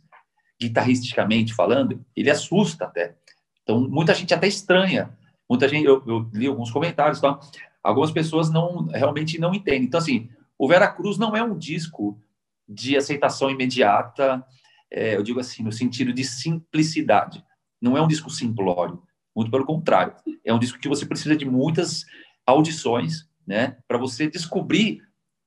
guitarristicamente 0.59 1.53
falando, 1.53 2.03
ele 2.15 2.29
assusta 2.29 2.85
até. 2.85 3.15
Então, 3.63 3.81
muita 3.81 4.15
gente 4.15 4.33
até 4.33 4.47
estranha. 4.47 5.17
Muita 5.49 5.67
gente, 5.67 5.85
eu, 5.85 6.03
eu 6.05 6.29
li 6.33 6.47
alguns 6.47 6.71
comentários, 6.71 7.19
tá? 7.19 7.39
algumas 7.83 8.11
pessoas 8.11 8.49
não 8.51 8.85
realmente 8.85 9.39
não 9.39 9.53
entendem. 9.53 9.83
Então, 9.83 9.99
assim, 9.99 10.29
o 10.57 10.67
Vera 10.67 10.87
Cruz 10.87 11.17
não 11.17 11.35
é 11.35 11.43
um 11.43 11.57
disco 11.57 12.21
de 12.67 12.95
aceitação 12.95 13.49
imediata, 13.49 14.45
é, 14.91 15.15
eu 15.15 15.23
digo 15.23 15.39
assim, 15.39 15.63
no 15.63 15.71
sentido 15.71 16.13
de 16.13 16.23
simplicidade. 16.23 17.43
Não 17.81 17.97
é 17.97 18.01
um 18.01 18.07
disco 18.07 18.29
simplório. 18.29 19.01
Muito 19.35 19.49
pelo 19.49 19.65
contrário. 19.65 20.13
É 20.43 20.53
um 20.53 20.59
disco 20.59 20.79
que 20.79 20.89
você 20.89 21.05
precisa 21.05 21.35
de 21.35 21.45
muitas 21.45 22.05
audições, 22.45 23.27
né, 23.45 23.77
para 23.87 23.97
você 23.97 24.29
descobrir 24.29 25.01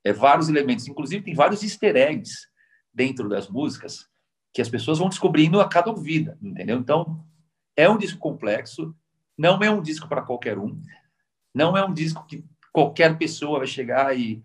é, 0.04 0.12
vários 0.12 0.48
elementos. 0.48 0.88
Inclusive, 0.88 1.22
tem 1.22 1.34
vários 1.34 1.62
easter 1.62 1.96
eggs 1.96 2.48
dentro 2.92 3.28
das 3.28 3.48
músicas 3.48 4.08
que 4.52 4.60
as 4.60 4.68
pessoas 4.68 4.98
vão 4.98 5.08
descobrindo 5.08 5.60
a 5.60 5.68
cada 5.68 5.90
ouvida, 5.90 6.36
entendeu? 6.42 6.78
Então, 6.78 7.24
é 7.76 7.88
um 7.88 7.96
disco 7.96 8.18
complexo, 8.18 8.94
Não 9.38 9.58
é 9.62 9.70
um 9.70 9.82
disco 9.82 10.08
para 10.08 10.22
qualquer 10.22 10.58
um. 10.58 10.80
Não 11.54 11.76
é 11.76 11.84
um 11.84 11.92
disco 11.92 12.26
que 12.26 12.44
qualquer 12.72 13.18
pessoa 13.18 13.58
vai 13.58 13.66
chegar 13.66 14.16
e, 14.16 14.42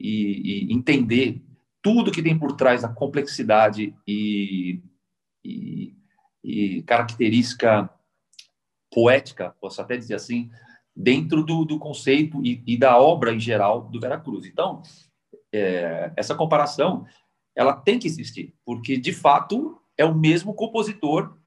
e, 0.00 0.68
e 0.68 0.72
entender 0.72 1.42
tudo 1.82 2.10
que 2.10 2.22
tem 2.22 2.36
por 2.36 2.52
trás 2.52 2.82
da 2.82 2.88
complexidade 2.88 3.94
e, 4.06 4.82
e, 5.44 5.94
e 6.42 6.82
característica 6.82 7.88
poética, 8.92 9.54
posso 9.60 9.80
até 9.80 9.96
dizer 9.96 10.14
assim, 10.14 10.50
dentro 10.94 11.44
do, 11.44 11.64
do 11.64 11.78
conceito 11.78 12.44
e, 12.44 12.62
e, 12.66 12.76
da 12.76 12.98
obra 12.98 13.32
em 13.32 13.38
geral 13.38 13.82
do 13.82 14.00
Veracruz. 14.00 14.46
Então, 14.46 14.82
é, 15.52 16.12
essa 16.16 16.34
comparação 16.34 17.06
ela 17.54 17.74
tem 17.74 17.98
que 17.98 18.06
existir, 18.06 18.54
porque 18.64 18.96
de 18.96 19.12
fato 19.12 19.80
é 19.96 20.04
o 20.04 20.14
mesmo 20.14 20.54
compositor 20.54 21.38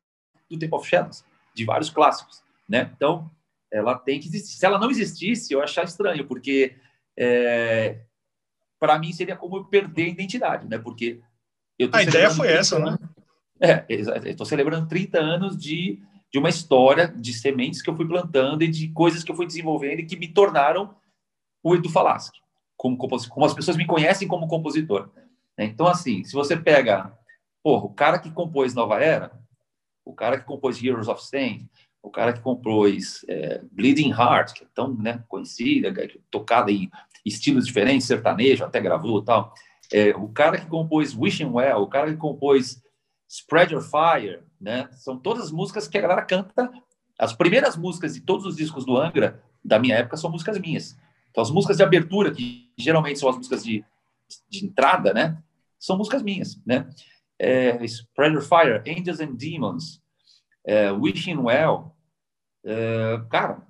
do 0.50 0.58
Temple 0.58 0.78
of 0.78 0.88
Shadows, 0.88 1.24
de 1.54 1.66
vários 1.66 1.90
clássicos, 1.90 2.44
né? 2.70 2.92
Então, 2.96 3.32
ela 3.72 3.98
tem 3.98 4.20
que 4.20 4.28
existir. 4.28 4.58
Se 4.58 4.66
ela 4.66 4.80
não 4.80 4.92
existisse, 4.92 5.54
eu 5.54 5.62
achar 5.62 5.84
estranho, 5.84 6.28
porque 6.28 6.76
é, 7.18 8.02
para 8.80 8.98
mim 9.00 9.12
seria 9.12 9.36
como 9.36 9.58
eu 9.58 9.66
perder 9.66 10.04
a 10.04 10.10
identidade, 10.10 10.68
né? 10.68 10.78
Porque 10.78 11.22
eu 11.78 11.90
a 11.92 12.04
ideia 12.04 12.30
foi 12.30 12.50
essa, 12.50 12.78
anos, 12.78 13.00
né? 13.00 13.10
É, 13.62 13.86
estou 13.90 14.46
celebrando 14.46 14.88
30 14.88 15.20
anos 15.20 15.58
de, 15.58 16.02
de 16.32 16.40
uma 16.40 16.50
história 16.50 17.08
de 17.08 17.34
sementes 17.34 17.82
que 17.82 17.90
eu 17.90 17.96
fui 17.96 18.08
plantando 18.08 18.64
e 18.64 18.68
de 18.68 18.90
coisas 18.90 19.24
que 19.24 19.32
eu 19.32 19.36
fui 19.36 19.46
desenvolvendo 19.46 20.00
e 20.00 20.06
que 20.06 20.16
me 20.16 20.28
tornaram 20.30 20.96
o 21.62 21.76
Edu 21.76 21.90
Falaschi, 21.90 22.32
como, 22.78 22.98
como 22.98 23.46
as 23.46 23.54
pessoas 23.54 23.76
me 23.76 23.86
conhecem 23.86 24.28
como 24.28 24.48
compositor. 24.48 25.10
Né? 25.58 25.66
Então, 25.66 25.88
assim, 25.88 26.24
se 26.24 26.34
você 26.34 26.56
pega 26.56 27.14
porra, 27.62 27.86
o 27.86 27.94
cara 27.94 28.20
que 28.20 28.32
compôs 28.32 28.74
Nova 28.74 29.02
Era, 29.02 29.38
o 30.06 30.14
cara 30.14 30.40
que 30.40 30.46
compôs 30.46 30.82
Heroes 30.82 31.10
of 31.10 31.22
Stain, 31.22 31.70
o 32.02 32.10
cara 32.10 32.34
que 32.34 32.42
compôs 32.42 33.26
é, 33.28 33.62
Bleeding 33.72 34.12
Heart, 34.12 34.54
que 34.54 34.64
é 34.64 34.68
tão 34.74 34.94
né, 34.94 35.24
conhecida, 35.28 35.90
é 35.90 36.10
tocada 36.32 36.72
em 36.72 36.90
estilos 37.26 37.66
diferentes, 37.66 38.08
sertanejo, 38.08 38.64
até 38.64 38.80
gravou 38.80 39.22
tal. 39.22 39.54
É, 39.92 40.16
o 40.16 40.30
cara 40.30 40.58
que 40.58 40.68
compôs 40.68 41.16
Wishing 41.16 41.52
Well, 41.52 41.82
o 41.82 41.88
cara 41.88 42.12
que 42.12 42.18
compôs 42.18 42.82
Spread 43.28 43.74
Your 43.74 43.84
Fire, 43.84 44.42
né? 44.60 44.90
São 44.94 45.18
todas 45.18 45.52
músicas 45.52 45.88
que 45.88 45.98
a 45.98 46.02
galera 46.02 46.22
canta. 46.24 46.72
As 47.18 47.34
primeiras 47.34 47.76
músicas 47.76 48.14
de 48.14 48.22
todos 48.22 48.46
os 48.46 48.56
discos 48.56 48.86
do 48.86 48.98
Angra, 48.98 49.44
da 49.64 49.78
minha 49.78 49.96
época, 49.96 50.18
são 50.18 50.32
músicas 50.32 50.58
minhas. 50.58 50.98
Então, 51.30 51.44
as 51.44 51.52
músicas 51.52 51.78
de 51.78 51.84
abertura, 51.84 52.32
que 52.32 52.72
geralmente 52.78 53.20
são 53.20 53.30
as 53.30 53.38
músicas 53.38 53.64
de, 53.64 53.84
de 54.50 54.66
entrada, 54.66 55.14
né? 55.14 55.38
São 55.78 55.98
músicas 55.98 56.24
minhas, 56.24 56.60
né? 56.66 56.90
É, 57.38 57.84
Spread 57.86 58.36
Your 58.36 58.44
Fire, 58.44 58.84
Angels 58.88 59.20
and 59.20 59.36
Demons, 59.36 60.02
é, 60.66 60.92
Wishing 60.92 61.38
Well, 61.38 61.96
é, 62.64 63.22
cara, 63.30 63.62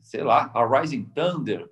sei 0.00 0.22
lá, 0.22 0.50
A 0.54 0.80
Rising 0.80 1.04
Thunder, 1.14 1.68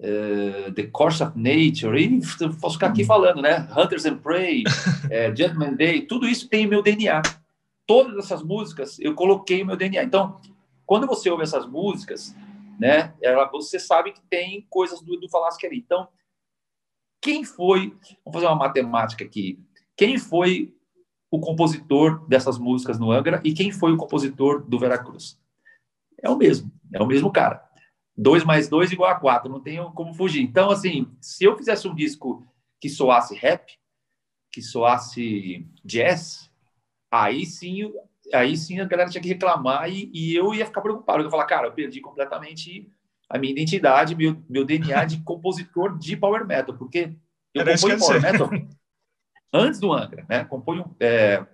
é, 0.00 0.70
The 0.72 0.86
Course 0.86 1.22
of 1.22 1.32
Nature, 1.36 2.02
e 2.02 2.20
posso 2.60 2.74
ficar 2.74 2.88
aqui 2.88 3.04
falando, 3.04 3.42
né? 3.42 3.68
Hunters 3.76 4.06
and 4.06 4.18
Prey, 4.18 4.64
é, 5.10 5.34
Gentleman 5.34 5.74
Day, 5.74 6.02
tudo 6.02 6.26
isso 6.26 6.48
tem 6.48 6.66
meu 6.66 6.82
DNA. 6.82 7.22
Todas 7.86 8.24
essas 8.24 8.42
músicas 8.42 8.98
eu 9.00 9.14
coloquei 9.14 9.62
o 9.62 9.66
meu 9.66 9.76
DNA. 9.76 10.04
Então, 10.04 10.40
quando 10.86 11.06
você 11.06 11.28
ouve 11.30 11.42
essas 11.42 11.66
músicas, 11.66 12.34
né, 12.78 13.12
ela, 13.20 13.44
você 13.50 13.78
sabe 13.78 14.12
que 14.12 14.22
tem 14.22 14.66
coisas 14.70 15.00
do, 15.02 15.16
do 15.16 15.28
Falasque 15.28 15.66
ali. 15.66 15.78
Então, 15.78 16.08
quem 17.20 17.44
foi, 17.44 17.94
vamos 18.24 18.32
fazer 18.32 18.46
uma 18.46 18.54
matemática 18.54 19.24
aqui, 19.24 19.58
quem 19.96 20.16
foi 20.16 20.74
o 21.30 21.38
compositor 21.38 22.26
dessas 22.26 22.58
músicas 22.58 22.98
no 22.98 23.10
Angra 23.10 23.40
e 23.44 23.52
quem 23.52 23.70
foi 23.70 23.92
o 23.92 23.96
compositor 23.96 24.62
do 24.68 24.78
Veracruz? 24.78 25.38
É 26.20 26.28
o 26.28 26.36
mesmo, 26.36 26.70
é 26.92 27.02
o 27.02 27.06
mesmo 27.06 27.30
cara. 27.32 27.62
2 28.16 28.44
mais 28.44 28.68
2 28.68 28.92
igual 28.92 29.10
a 29.10 29.14
4, 29.14 29.50
não 29.50 29.60
tem 29.60 29.78
como 29.92 30.12
fugir. 30.12 30.42
Então, 30.42 30.70
assim, 30.70 31.10
se 31.20 31.44
eu 31.44 31.56
fizesse 31.56 31.88
um 31.88 31.94
disco 31.94 32.46
que 32.80 32.88
soasse 32.88 33.34
rap, 33.34 33.72
que 34.52 34.60
soasse 34.60 35.66
jazz, 35.84 36.50
aí 37.10 37.46
sim, 37.46 37.92
aí 38.34 38.56
sim 38.56 38.80
a 38.80 38.84
galera 38.84 39.08
tinha 39.08 39.22
que 39.22 39.28
reclamar 39.28 39.88
e, 39.88 40.10
e 40.12 40.34
eu 40.34 40.52
ia 40.52 40.66
ficar 40.66 40.80
preocupado. 40.80 41.20
Eu 41.20 41.24
ia 41.24 41.30
falar, 41.30 41.46
cara, 41.46 41.68
eu 41.68 41.72
perdi 41.72 42.00
completamente 42.00 42.90
a 43.28 43.38
minha 43.38 43.52
identidade, 43.52 44.16
meu, 44.16 44.36
meu 44.48 44.64
DNA 44.64 45.04
de 45.04 45.22
compositor 45.22 45.96
de 45.96 46.16
power 46.16 46.44
metal, 46.44 46.76
porque 46.76 47.16
eu 47.54 47.62
Era 47.62 47.74
componho 47.74 47.98
power 47.98 48.20
metal 48.20 48.50
antes 49.52 49.80
do 49.80 49.92
Angra, 49.92 50.24
né? 50.28 50.44
Componho 50.44 50.94
é, 51.00 51.44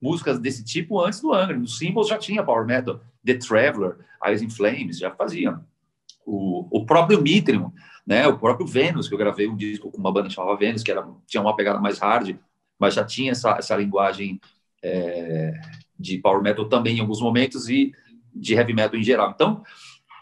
músicas 0.00 0.38
desse 0.38 0.64
tipo 0.64 1.00
antes 1.00 1.20
do 1.20 1.32
Angra. 1.32 1.56
No 1.56 1.68
Symbols 1.68 2.08
já 2.08 2.18
tinha 2.18 2.42
power 2.42 2.66
metal, 2.66 3.00
The 3.24 3.34
Traveler, 3.34 3.98
Eyes 4.24 4.42
in 4.42 4.50
Flames, 4.50 4.98
já 4.98 5.10
faziam 5.10 5.64
o, 6.26 6.66
o 6.70 6.86
próprio 6.86 7.20
Mitrium, 7.20 7.72
né, 8.06 8.26
o 8.26 8.38
próprio 8.38 8.66
Vênus, 8.66 9.08
que 9.08 9.14
eu 9.14 9.18
gravei 9.18 9.48
um 9.48 9.56
disco 9.56 9.90
com 9.90 9.98
uma 9.98 10.12
banda 10.12 10.28
chamada 10.28 10.58
Vênus, 10.58 10.82
que 10.82 10.90
era, 10.90 11.06
tinha 11.26 11.40
uma 11.40 11.54
pegada 11.54 11.80
mais 11.80 11.98
hard, 11.98 12.36
mas 12.78 12.94
já 12.94 13.04
tinha 13.04 13.32
essa, 13.32 13.52
essa 13.52 13.76
linguagem 13.76 14.40
é, 14.82 15.52
de 15.98 16.18
power 16.18 16.42
metal 16.42 16.68
também 16.68 16.96
em 16.96 17.00
alguns 17.00 17.20
momentos 17.20 17.68
e 17.68 17.92
de 18.34 18.54
heavy 18.54 18.74
metal 18.74 18.98
em 18.98 19.04
geral. 19.04 19.30
Então, 19.34 19.62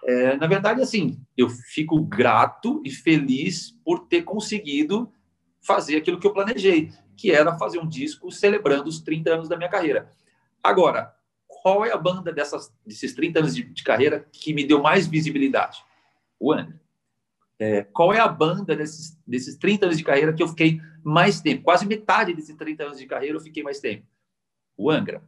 é, 0.05 0.37
na 0.37 0.47
verdade, 0.47 0.83
assim, 0.83 1.19
eu 1.37 1.49
fico 1.49 2.03
grato 2.03 2.83
e 2.85 2.91
feliz 2.91 3.71
por 3.85 4.01
ter 4.07 4.23
conseguido 4.23 5.11
fazer 5.63 5.97
aquilo 5.97 6.19
que 6.19 6.27
eu 6.27 6.33
planejei, 6.33 6.93
que 7.17 7.31
era 7.31 7.57
fazer 7.59 7.79
um 7.79 7.89
disco 7.89 8.31
celebrando 8.31 8.89
os 8.89 9.01
30 9.01 9.31
anos 9.31 9.49
da 9.49 9.57
minha 9.57 9.69
carreira. 9.69 10.11
Agora, 10.63 11.15
qual 11.47 11.85
é 11.85 11.93
a 11.93 11.97
banda 11.97 12.33
dessas, 12.33 12.73
desses 12.87 13.15
30 13.15 13.39
anos 13.41 13.55
de, 13.55 13.63
de 13.63 13.83
carreira 13.83 14.27
que 14.33 14.55
me 14.55 14.67
deu 14.67 14.81
mais 14.83 15.07
visibilidade? 15.07 15.85
o 16.41 16.53
Angra. 16.53 16.81
É, 17.59 17.85
qual 17.85 18.15
é 18.15 18.19
a 18.19 18.27
banda 18.27 18.75
desses, 18.75 19.21
desses 19.27 19.55
30 19.57 19.85
anos 19.85 19.99
de 19.99 20.05
carreira 20.05 20.33
que 20.33 20.43
eu 20.43 20.49
fiquei 20.49 20.81
mais 21.05 21.43
tempo? 21.43 21.63
Quase 21.63 21.87
metade 21.87 22.33
desses 22.33 22.57
30 22.57 22.85
anos 22.85 22.99
de 22.99 23.07
carreira 23.07 23.37
eu 23.37 23.41
fiquei 23.41 23.63
mais 23.63 23.79
tempo. 23.79 24.07
O 24.79 24.91
Angra. 24.91 25.23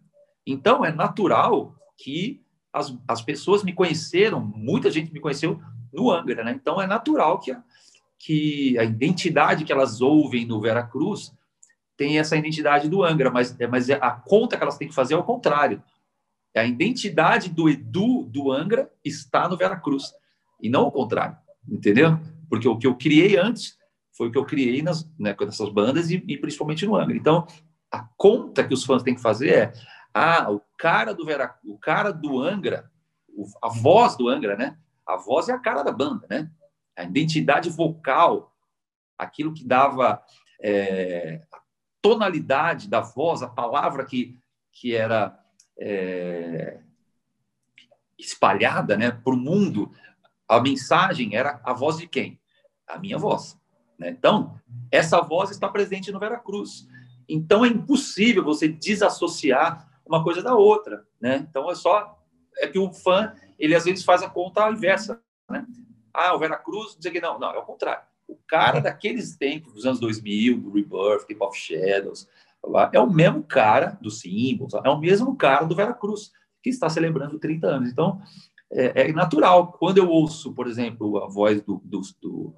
Então, 0.47 0.83
é 0.83 0.91
natural 0.91 1.77
que 1.99 2.43
as, 2.73 2.97
as 3.07 3.21
pessoas 3.21 3.63
me 3.63 3.75
conheceram, 3.75 4.41
muita 4.41 4.91
gente 4.91 5.13
me 5.13 5.21
conheceu 5.21 5.61
no 5.93 6.11
Angra, 6.11 6.43
né? 6.43 6.53
Então, 6.53 6.81
é 6.81 6.87
natural 6.87 7.39
que 7.39 7.53
a, 7.53 7.63
que 8.25 8.79
a 8.79 8.85
identidade 8.85 9.65
que 9.65 9.73
elas 9.73 10.01
ouvem 10.01 10.47
no 10.47 10.61
Vera 10.61 10.85
Cruz 10.85 11.35
tem 11.97 12.21
essa 12.21 12.37
identidade 12.37 12.89
do 12.89 13.03
Angra, 13.03 13.33
mas, 13.33 13.59
é, 13.61 13.67
mas 13.67 13.91
a 13.91 14.13
conta 14.13 14.57
que 14.57 14.63
elas 14.63 14.79
têm 14.79 14.87
que 14.87 14.95
fazer 14.95 15.15
é 15.15 15.17
o 15.17 15.25
contrário. 15.25 15.83
É 16.55 16.61
a 16.61 16.65
identidade 16.65 17.51
do 17.51 17.69
Edu 17.69 18.25
do 18.25 18.53
Angra 18.53 18.89
está 19.05 19.49
no 19.49 19.57
Vera 19.57 19.77
Cruz 19.77 20.13
e 20.61 20.69
não 20.69 20.87
o 20.87 20.93
contrário, 20.93 21.37
entendeu? 21.69 22.17
Porque 22.49 22.69
o 22.69 22.79
que 22.79 22.87
eu 22.87 22.95
criei 22.95 23.37
antes 23.37 23.77
foi 24.17 24.29
o 24.29 24.31
que 24.31 24.39
eu 24.39 24.45
criei 24.45 24.83
nas, 24.83 25.05
né, 25.19 25.35
nessas 25.41 25.69
bandas 25.69 26.09
e, 26.09 26.23
e, 26.29 26.37
principalmente 26.37 26.87
no 26.87 26.95
Angra. 26.95 27.17
Então, 27.17 27.45
a 27.91 28.07
conta 28.17 28.63
que 28.63 28.75
os 28.75 28.85
fãs 28.85 29.03
têm 29.03 29.17
que 29.17 29.21
fazer 29.21 29.51
é: 29.51 29.73
ah, 30.15 30.49
o 30.49 30.61
cara 30.79 31.13
do 31.13 31.25
Vera, 31.25 31.57
o 31.65 31.77
cara 31.77 32.13
do 32.13 32.41
Angra, 32.41 32.89
a 33.61 33.69
voz 33.69 34.17
do 34.17 34.29
Angra, 34.29 34.55
né? 34.55 34.79
A 35.05 35.17
voz 35.17 35.49
é 35.49 35.53
a 35.53 35.59
cara 35.59 35.83
da 35.83 35.91
banda, 35.91 36.25
né? 36.31 36.49
A 36.97 37.05
identidade 37.05 37.71
vocal, 37.71 38.55
aquilo 39.19 39.55
que 39.55 39.65
dava 39.65 40.23
é, 40.61 41.43
a 41.53 41.61
tonalidade 42.01 42.89
da 42.89 43.01
voz, 43.01 43.43
a 43.43 43.49
palavra 43.49 44.05
que, 44.05 44.39
que 44.71 44.95
era 44.95 45.39
é, 45.79 46.81
espalhada 48.19 48.97
né, 48.97 49.11
para 49.11 49.35
o 49.35 49.37
mundo, 49.37 49.91
a 50.49 50.61
mensagem 50.61 51.35
era 51.35 51.61
a 51.65 51.73
voz 51.73 51.99
de 51.99 52.07
quem? 52.07 52.41
A 52.87 52.99
minha 52.99 53.19
voz. 53.19 53.59
Né? 53.99 54.11
Então, 54.11 54.61
essa 54.91 55.21
voz 55.21 55.51
está 55.51 55.69
presente 55.69 56.13
no 56.13 56.19
Veracruz. 56.19 56.87
Então, 57.29 57.65
é 57.65 57.69
impossível 57.69 58.45
você 58.45 58.69
desassociar 58.69 59.89
uma 60.05 60.23
coisa 60.23 60.43
da 60.43 60.55
outra. 60.55 61.07
Né? 61.21 61.47
Então, 61.49 61.71
é 61.71 61.75
só. 61.75 62.19
É 62.59 62.67
que 62.67 62.79
o 62.79 62.93
fã, 62.93 63.33
ele 63.59 63.75
às 63.75 63.85
vezes 63.85 64.05
faz 64.05 64.23
a 64.23 64.29
conta 64.29 64.69
inversa. 64.71 65.23
Né? 65.49 65.67
Ah, 66.13 66.35
o 66.35 66.39
Veracruz, 66.39 66.97
dizer 66.97 67.11
que 67.11 67.21
não. 67.21 67.39
Não, 67.39 67.51
é 67.51 67.59
o 67.59 67.65
contrário. 67.65 68.03
O 68.29 68.37
cara 68.47 68.81
daqueles 68.81 69.37
tempos, 69.37 69.73
dos 69.73 69.87
anos 69.87 70.01
2000, 70.01 70.61
do 70.61 70.71
Rebirth, 70.73 71.27
Keep 71.27 71.43
of 71.43 71.59
Shadows, 71.59 72.29
é 72.93 73.01
o 73.01 73.11
mesmo 73.11 73.43
cara 73.43 73.99
do 74.01 74.11
Symbols, 74.11 74.75
é 74.85 74.89
o 74.89 74.99
mesmo 74.99 75.37
cara 75.37 75.65
do 75.65 75.75
Veracruz, 75.75 76.33
que 76.63 76.71
está 76.71 76.89
celebrando 76.89 77.39
30 77.39 77.67
anos. 77.67 77.91
Então, 77.91 78.21
é, 78.71 79.09
é, 79.09 79.13
natural. 79.13 79.73
Quando 79.73 79.99
eu 79.99 80.09
ouço, 80.09 80.53
por 80.53 80.67
exemplo, 80.67 81.19
a 81.23 81.29
voz 81.29 81.61
do, 81.63 81.81
do, 81.85 82.01
do, 82.21 82.55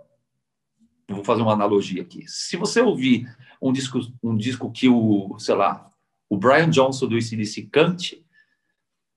Vou 1.08 1.24
fazer 1.24 1.42
uma 1.42 1.52
analogia 1.52 2.02
aqui. 2.02 2.24
Se 2.26 2.56
você 2.56 2.80
ouvir 2.80 3.26
um 3.60 3.72
disco, 3.72 3.98
um 4.22 4.36
disco 4.36 4.70
que 4.70 4.88
o, 4.88 5.38
sei 5.38 5.54
lá, 5.54 5.90
o 6.28 6.36
Brian 6.36 6.70
Johnson 6.70 7.06
do 7.06 7.18
ICDC 7.18 7.68
cante, 7.70 8.24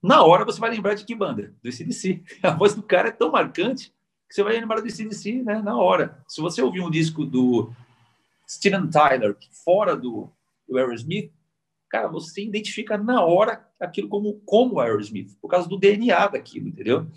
na 0.02 0.23
hora 0.23 0.45
você 0.45 0.60
vai 0.60 0.69
lembrar 0.69 0.95
de 0.95 1.06
que 1.06 1.15
banda? 1.15 1.54
Do 1.62 1.69
ICDC. 1.69 2.23
A 2.43 2.52
voz 2.52 2.73
do 2.73 2.84
cara 2.84 3.10
é 3.10 3.12
tão 3.12 3.32
marcante 3.32 3.93
que 4.28 4.36
você 4.36 4.44
vai 4.44 4.54
lembrar 4.54 4.82
do 4.82 4.88
ICDC 4.88 5.44
né, 5.44 5.62
na 5.62 5.78
hora. 5.78 6.24
Se 6.28 6.42
você 6.42 6.62
ouvir 6.62 6.82
um 6.82 6.92
disco 6.92 7.26
do 7.26 7.72
Steven 8.48 8.90
Tyler, 8.90 9.38
fora 9.63 9.96
do, 9.96 10.30
do 10.68 10.78
Aerosmith, 10.78 11.32
cara, 11.90 12.08
você 12.08 12.44
identifica 12.44 12.98
na 12.98 13.24
hora 13.24 13.66
aquilo 13.80 14.10
como, 14.10 14.42
como 14.46 14.80
Aerosmith, 14.80 15.38
por 15.42 15.48
causa 15.48 15.68
do 15.70 15.78
DNA 15.78 16.28
daquilo, 16.28 16.68
entendeu? 16.68 17.08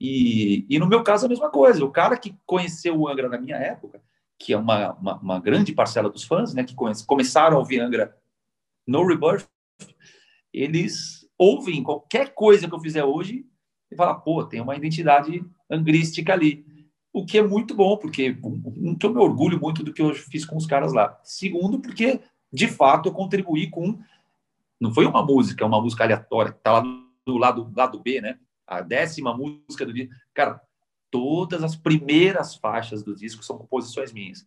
E, 0.00 0.66
e 0.68 0.78
no 0.78 0.86
meu 0.86 1.02
caso 1.02 1.26
a 1.26 1.28
mesma 1.28 1.50
coisa. 1.50 1.84
O 1.84 1.90
cara 1.90 2.16
que 2.16 2.36
conheceu 2.44 2.96
o 2.96 3.08
Angra 3.08 3.28
na 3.28 3.38
minha 3.38 3.56
época, 3.56 4.02
que 4.38 4.52
é 4.52 4.56
uma, 4.56 4.92
uma, 4.94 5.18
uma 5.18 5.40
grande 5.40 5.72
parcela 5.72 6.10
dos 6.10 6.24
fãs, 6.24 6.54
né, 6.54 6.62
que 6.62 6.74
conhece, 6.74 7.04
começaram 7.06 7.56
a 7.56 7.60
ouvir 7.60 7.80
Angra 7.80 8.16
no 8.86 9.04
Rebirth, 9.04 9.46
eles 10.52 11.26
ouvem 11.38 11.82
qualquer 11.82 12.32
coisa 12.34 12.68
que 12.68 12.74
eu 12.74 12.80
fizer 12.80 13.04
hoje 13.04 13.46
e 13.90 13.96
falam, 13.96 14.20
pô, 14.20 14.44
tem 14.44 14.60
uma 14.60 14.76
identidade 14.76 15.44
angrística 15.70 16.32
ali. 16.32 16.64
O 17.12 17.24
que 17.24 17.38
é 17.38 17.42
muito 17.42 17.74
bom, 17.74 17.96
porque 17.96 18.36
um, 18.42 18.96
eu 19.02 19.10
me 19.10 19.18
orgulho 19.18 19.58
muito 19.60 19.82
do 19.82 19.92
que 19.92 20.02
eu 20.02 20.14
fiz 20.14 20.44
com 20.44 20.56
os 20.56 20.66
caras 20.66 20.92
lá. 20.92 21.18
Segundo, 21.24 21.78
porque 21.78 22.20
de 22.52 22.68
fato 22.68 23.08
eu 23.08 23.12
contribuí 23.12 23.70
com 23.70 23.98
não 24.80 24.92
foi 24.92 25.06
uma 25.06 25.24
música, 25.24 25.64
é 25.64 25.66
uma 25.66 25.80
música 25.80 26.04
aleatória, 26.04 26.52
que 26.52 26.60
tá 26.60 26.72
lá 26.72 26.80
do 27.26 27.38
lado, 27.38 27.72
lado 27.74 28.00
B, 28.00 28.20
né? 28.20 28.38
A 28.66 28.82
décima 28.82 29.36
música 29.36 29.86
do 29.86 29.92
disco. 29.92 30.14
Cara, 30.34 30.60
todas 31.10 31.62
as 31.62 31.74
primeiras 31.74 32.54
faixas 32.54 33.02
do 33.02 33.14
disco 33.14 33.42
são 33.42 33.56
composições 33.56 34.12
minhas. 34.12 34.46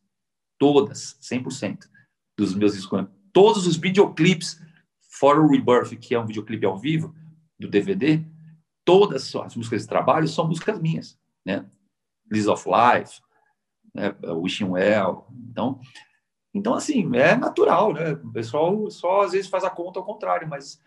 Todas, 0.58 1.18
100% 1.22 1.90
dos 2.38 2.54
meus 2.54 2.74
discos. 2.74 3.08
Todos 3.34 3.66
os 3.66 3.76
videoclipes 3.76 4.62
For 5.00 5.38
a 5.38 5.48
Rebirth, 5.48 5.98
que 5.98 6.14
é 6.14 6.20
um 6.20 6.26
videoclipe 6.26 6.66
ao 6.66 6.78
vivo 6.78 7.16
do 7.60 7.68
DVD, 7.68 8.24
todas 8.90 9.36
as 9.36 9.56
músicas 9.56 9.84
de 9.84 9.88
trabalho 9.88 10.28
são 10.28 10.48
músicas 10.48 10.80
minhas, 10.80 11.16
né? 11.46 11.64
Liz 12.32 12.48
of 12.48 12.68
Life, 12.68 13.22
né? 13.94 14.16
Wishing 14.24 14.66
Well. 14.66 15.28
Então, 15.52 15.80
então, 16.52 16.74
assim, 16.74 17.08
é 17.16 17.36
natural, 17.36 17.94
né? 17.94 18.14
O 18.14 18.32
pessoal 18.32 18.90
só 18.90 19.22
às 19.22 19.34
vezes 19.34 19.48
faz 19.48 19.64
a 19.64 19.70
conta 19.70 20.00
ao 20.00 20.06
contrário, 20.06 20.48
mas 20.50 20.82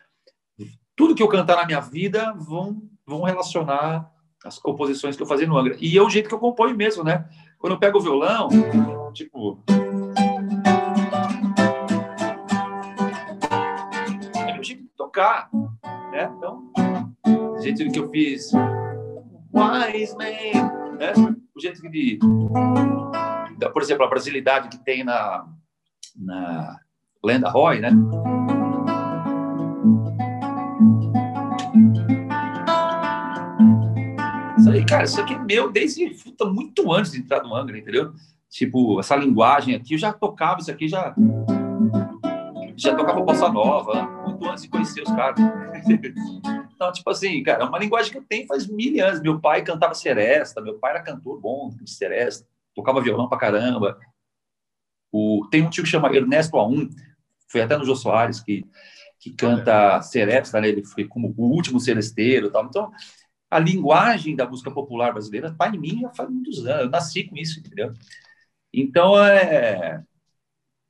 tudo 0.96 1.14
que 1.14 1.22
eu 1.22 1.28
cantar 1.28 1.54
na 1.54 1.64
minha 1.64 1.78
vida 1.78 2.34
vão, 2.36 2.82
vão 3.06 3.22
relacionar 3.22 4.12
as 4.44 4.58
composições 4.58 5.14
que 5.14 5.22
eu 5.22 5.26
fazia 5.26 5.46
no 5.46 5.56
Angra. 5.56 5.76
E 5.78 5.96
é 5.96 6.02
o 6.02 6.10
jeito 6.10 6.28
que 6.28 6.34
eu 6.34 6.40
componho 6.40 6.76
mesmo, 6.76 7.04
né? 7.04 7.28
Quando 7.56 7.74
eu 7.74 7.78
pego 7.78 7.98
o 7.98 8.02
violão, 8.02 8.48
tipo. 9.12 9.62
É 14.44 14.52
meu 14.54 14.64
jeito 14.64 14.82
de 14.82 14.88
tocar, 14.88 15.48
né? 16.10 16.32
Então, 16.36 16.71
jeito 17.62 17.90
que 17.90 17.98
eu 17.98 18.10
fiz. 18.10 18.52
Wise 19.54 20.16
Man, 20.16 20.96
né? 20.98 21.12
O 21.54 21.60
jeito 21.60 21.82
de 21.90 22.18
por 23.70 23.82
exemplo, 23.82 24.04
a 24.04 24.08
brasilidade 24.08 24.68
que 24.68 24.78
tem 24.78 25.04
na, 25.04 25.46
na 26.16 26.78
Lenda 27.24 27.48
Roy, 27.50 27.80
né? 27.80 27.90
Isso 34.58 34.70
aí, 34.70 34.84
cara, 34.84 35.04
isso 35.04 35.20
aqui 35.20 35.34
é 35.34 35.38
meu 35.38 35.70
desde 35.70 36.10
puta, 36.10 36.44
muito 36.46 36.92
antes 36.92 37.12
de 37.12 37.18
entrar 37.18 37.42
no 37.42 37.54
Angra, 37.54 37.78
entendeu? 37.78 38.12
Tipo, 38.48 39.00
essa 39.00 39.16
linguagem 39.16 39.74
aqui, 39.74 39.94
eu 39.94 39.98
já 39.98 40.12
tocava 40.12 40.60
isso 40.60 40.70
aqui, 40.70 40.88
já 40.88 41.14
já 42.76 42.94
tocava 42.96 43.20
bossa 43.20 43.48
nova, 43.48 44.02
muito 44.26 44.44
antes 44.48 44.62
de 44.62 44.68
conhecer 44.68 45.02
os 45.02 45.10
caras. 45.12 45.38
Então, 46.82 46.92
tipo 46.92 47.10
assim, 47.10 47.42
cara, 47.42 47.64
é 47.64 47.66
uma 47.66 47.78
linguagem 47.78 48.10
que 48.10 48.18
eu 48.18 48.24
tenho 48.24 48.46
faz 48.46 48.66
mil 48.66 49.04
anos. 49.04 49.20
Meu 49.20 49.40
pai 49.40 49.62
cantava 49.62 49.94
seresta, 49.94 50.60
meu 50.60 50.78
pai 50.78 50.92
era 50.92 51.02
cantor 51.02 51.40
bom 51.40 51.70
de 51.70 51.90
seresta 51.90 52.46
tocava 52.74 53.00
violão 53.00 53.28
pra 53.28 53.38
caramba. 53.38 53.98
O, 55.10 55.46
tem 55.50 55.62
um 55.62 55.70
tio 55.70 55.84
que 55.84 55.90
chama 55.90 56.14
Ernesto 56.14 56.56
A1, 56.56 56.90
foi 57.48 57.60
até 57.60 57.76
no 57.76 57.84
Jô 57.84 57.94
Soares, 57.94 58.40
que, 58.40 58.64
que 59.20 59.30
canta 59.32 60.00
Seresta, 60.02 60.60
né? 60.60 60.68
ele 60.68 60.84
foi 60.84 61.06
como 61.06 61.34
o 61.36 61.50
último 61.50 61.78
celesteiro 61.78 62.50
tal. 62.50 62.64
Então, 62.66 62.90
a 63.50 63.58
linguagem 63.58 64.34
da 64.34 64.48
música 64.48 64.70
popular 64.70 65.12
brasileira 65.12 65.48
está 65.48 65.68
em 65.68 65.78
mim 65.78 66.00
já 66.00 66.10
faz 66.14 66.30
muitos 66.30 66.66
anos, 66.66 66.84
eu 66.84 66.90
nasci 66.90 67.24
com 67.24 67.36
isso, 67.36 67.60
entendeu? 67.60 67.92
Então, 68.72 69.22
é, 69.22 70.02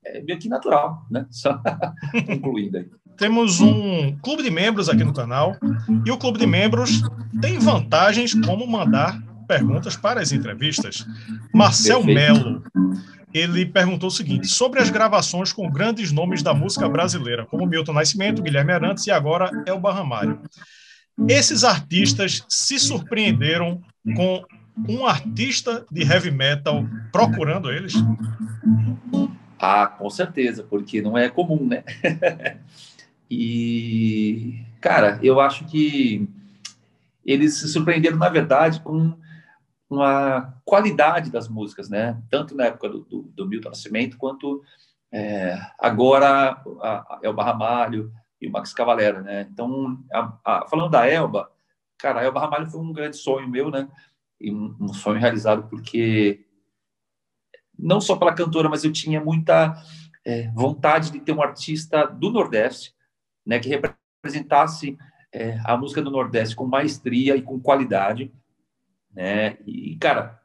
é 0.05 0.22
meio 0.22 0.38
que 0.38 0.48
natural, 0.48 1.05
né? 1.11 1.26
Só 1.31 1.61
concluindo 2.26 2.78
aí. 2.78 2.88
Temos 3.16 3.61
um 3.61 4.16
clube 4.18 4.42
de 4.42 4.51
membros 4.51 4.88
aqui 4.88 5.05
no 5.05 5.12
canal 5.12 5.57
e 6.05 6.11
o 6.11 6.18
clube 6.18 6.38
de 6.38 6.46
membros 6.46 7.03
tem 7.40 7.59
vantagens 7.59 8.35
como 8.35 8.66
mandar 8.66 9.20
perguntas 9.46 9.96
para 9.96 10.20
as 10.20 10.33
entrevistas. 10.33 11.07
Marcel 11.55 12.03
Melo, 12.03 12.62
ele 13.33 13.66
perguntou 13.66 14.09
o 14.09 14.12
seguinte: 14.12 14.48
sobre 14.48 14.81
as 14.81 14.90
gravações 14.90 15.53
com 15.53 15.70
grandes 15.70 16.12
nomes 16.12 16.42
da 16.42 16.55
música 16.55 16.88
brasileira, 16.88 17.46
como 17.46 17.66
Milton 17.66 17.92
Nascimento, 17.92 18.42
Guilherme 18.42 18.72
Arantes 18.72 19.07
e 19.07 19.11
agora 19.11 19.51
Elba 19.66 19.92
Ramalho. 19.92 20.40
Esses 21.29 21.62
artistas 21.62 22.44
se 22.48 22.79
surpreenderam 22.79 23.81
com 24.16 24.42
um 24.88 25.07
artista 25.07 25.85
de 25.90 26.03
heavy 26.03 26.31
metal 26.31 26.87
procurando 27.12 27.70
eles? 27.70 27.94
Ah, 29.59 29.87
com 29.87 30.11
certeza, 30.11 30.64
porque 30.64 31.01
não 31.01 31.16
é 31.16 31.29
comum, 31.29 31.66
né? 31.66 31.85
e, 33.35 34.66
cara, 34.79 35.18
eu 35.23 35.40
acho 35.40 35.64
que 35.64 36.29
eles 37.25 37.59
se 37.59 37.68
surpreenderam, 37.68 38.18
na 38.18 38.29
verdade, 38.29 38.79
com 38.81 39.16
uma 39.88 40.55
qualidade 40.66 41.31
das 41.31 41.49
músicas, 41.49 41.88
né? 41.88 42.21
Tanto 42.29 42.55
na 42.55 42.66
época 42.66 42.90
do, 42.90 43.01
do, 43.01 43.23
do 43.23 43.47
Milton 43.47 43.71
Nascimento 43.71 44.18
quanto 44.18 44.62
é, 45.11 45.59
agora 45.79 46.62
a, 46.83 46.90
a 46.90 47.21
Elba 47.23 47.42
Ramalho 47.42 48.12
e 48.38 48.47
o 48.47 48.53
Max 48.53 48.75
Cavalera, 48.75 49.23
né? 49.23 49.49
Então, 49.51 49.99
a, 50.12 50.38
a, 50.45 50.66
falando 50.68 50.90
da 50.90 51.07
Elba, 51.07 51.51
cara, 51.97 52.21
a 52.21 52.25
Elba 52.25 52.40
Ramalho 52.40 52.66
foi 52.66 52.81
um 52.83 52.92
grande 52.92 53.16
sonho 53.16 53.49
meu, 53.49 53.71
né? 53.71 53.88
E 54.38 54.53
um, 54.53 54.77
um, 54.79 54.92
sonho 54.92 55.18
realizado 55.18 55.68
porque 55.71 56.45
não 57.79 57.99
só 57.99 58.14
pela 58.14 58.35
cantora, 58.35 58.68
mas 58.68 58.85
eu 58.85 58.92
tinha 58.92 59.25
muita 59.25 59.75
é, 60.23 60.51
vontade 60.51 61.11
de 61.11 61.18
ter 61.18 61.33
um 61.33 61.42
artista 61.42 62.05
do 62.05 62.31
Nordeste, 62.31 62.95
né? 63.44 63.59
Que 63.59 63.68
representasse 63.68 64.96
é, 65.33 65.59
a 65.64 65.76
música 65.76 66.02
do 66.02 66.11
Nordeste 66.11 66.57
com 66.57 66.66
maestria 66.66 67.37
e 67.37 67.42
com 67.42 67.61
qualidade 67.61 68.33
né? 69.14 69.59
E, 69.66 69.96
cara, 69.96 70.40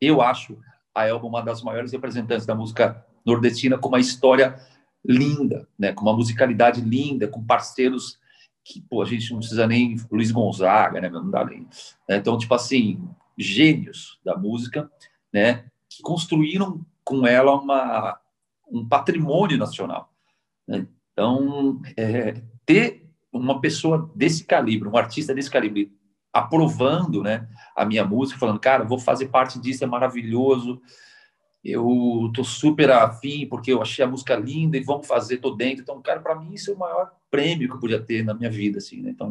eu 0.00 0.20
acho 0.20 0.58
a 0.94 1.06
Elba 1.06 1.26
uma 1.26 1.42
das 1.42 1.62
maiores 1.62 1.92
representantes 1.92 2.44
da 2.44 2.54
música 2.54 3.04
nordestina 3.24 3.78
com 3.78 3.88
uma 3.88 4.00
história 4.00 4.58
linda, 5.04 5.68
né? 5.78 5.92
Com 5.92 6.02
uma 6.02 6.16
musicalidade 6.16 6.80
linda, 6.80 7.28
com 7.28 7.44
parceiros 7.44 8.18
que, 8.64 8.82
pô, 8.82 9.00
a 9.00 9.06
gente 9.06 9.30
não 9.30 9.38
precisa 9.38 9.66
nem 9.66 9.96
Luiz 10.10 10.30
Gonzaga, 10.30 11.00
né? 11.00 11.08
Não 11.08 11.30
dá 11.30 11.44
nem. 11.44 11.60
Né? 12.08 12.16
Então, 12.16 12.36
tipo 12.36 12.54
assim, 12.54 13.08
gênios 13.38 14.18
da 14.24 14.36
música, 14.36 14.90
né? 15.32 15.64
Que 15.88 16.02
construíram 16.02 16.84
com 17.04 17.26
ela 17.26 17.54
uma, 17.54 18.20
um 18.70 18.86
patrimônio 18.86 19.56
nacional. 19.56 20.12
Né? 20.66 20.86
Então, 21.20 21.82
é, 21.98 22.32
ter 22.64 23.06
uma 23.30 23.60
pessoa 23.60 24.10
desse 24.16 24.42
calibre, 24.42 24.88
um 24.88 24.96
artista 24.96 25.34
desse 25.34 25.50
calibre, 25.50 25.92
aprovando 26.32 27.22
né, 27.22 27.46
a 27.76 27.84
minha 27.84 28.02
música, 28.06 28.38
falando, 28.38 28.58
cara, 28.58 28.84
vou 28.84 28.98
fazer 28.98 29.26
parte 29.26 29.60
disso, 29.60 29.84
é 29.84 29.86
maravilhoso, 29.86 30.80
eu 31.62 32.30
tô 32.34 32.42
super 32.42 32.90
afim, 32.90 33.46
porque 33.46 33.70
eu 33.70 33.82
achei 33.82 34.02
a 34.02 34.08
música 34.08 34.34
linda 34.34 34.78
e 34.78 34.82
vamos 34.82 35.06
fazer, 35.06 35.36
tô 35.36 35.50
dentro. 35.50 35.82
Então, 35.82 36.00
cara, 36.00 36.20
para 36.20 36.34
mim 36.34 36.54
isso 36.54 36.70
é 36.70 36.74
o 36.74 36.78
maior 36.78 37.12
prêmio 37.30 37.68
que 37.68 37.74
eu 37.74 37.80
podia 37.80 38.00
ter 38.00 38.24
na 38.24 38.32
minha 38.32 38.50
vida, 38.50 38.78
assim, 38.78 39.02
né? 39.02 39.10
Então, 39.10 39.30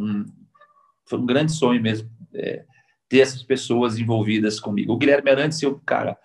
foi 1.08 1.17
um 1.17 1.25
grande 1.25 1.52
sonho 1.52 1.82
mesmo 1.82 2.08
é, 2.36 2.65
ter 3.10 3.21
essas 3.21 3.41
pessoas 3.41 3.97
envolvidas 3.97 4.60
comigo. 4.60 4.93
O 4.93 4.97
Guilherme 4.97 5.32
Arantes, 5.32 5.60
eu, 5.63 5.82
cara, 5.84 6.15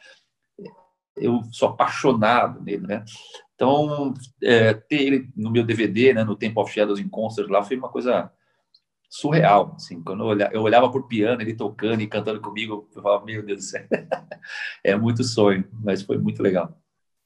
eu 1.16 1.42
sou 1.50 1.70
apaixonado 1.70 2.60
nele, 2.60 2.86
né? 2.86 3.02
Então, 3.54 4.14
é, 4.42 4.74
ter 4.74 5.02
ele 5.02 5.28
no 5.36 5.50
meu 5.50 5.64
DVD, 5.64 6.12
né, 6.12 6.24
no 6.24 6.36
Temple 6.36 6.60
of 6.60 6.72
Shadows 6.72 6.98
in 6.98 7.08
Concert 7.08 7.48
lá, 7.48 7.62
foi 7.62 7.76
uma 7.76 7.88
coisa 7.88 8.30
surreal. 9.08 9.74
Assim, 9.76 10.02
quando 10.02 10.24
eu 10.24 10.26
olhava, 10.26 10.54
eu 10.54 10.62
olhava 10.62 10.90
por 10.90 11.06
piano, 11.06 11.40
ele 11.40 11.54
tocando 11.54 12.00
e 12.00 12.06
cantando 12.06 12.40
comigo, 12.40 12.88
eu 12.94 13.02
falava, 13.02 13.24
meu 13.24 13.44
Deus 13.44 13.60
do 13.60 13.64
céu, 13.64 13.86
é 14.82 14.96
muito 14.96 15.22
sonho, 15.22 15.64
mas 15.72 16.02
foi 16.02 16.18
muito 16.18 16.42
legal. 16.42 16.76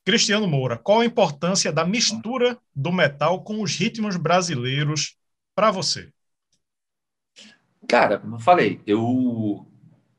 Cristiano 0.05 0.47
Moura, 0.47 0.77
qual 0.77 1.01
a 1.01 1.05
importância 1.05 1.73
da 1.73 1.85
mistura 1.85 2.59
do 2.75 2.93
metal 2.93 3.43
com 3.43 3.62
os 3.62 3.77
ritmos 3.77 4.17
brasileiros 4.17 5.17
para 5.55 5.71
você? 5.71 6.11
Cara, 7.87 8.19
como 8.19 8.37
eu 8.37 8.41
falei, 8.41 8.81
eu 8.87 9.67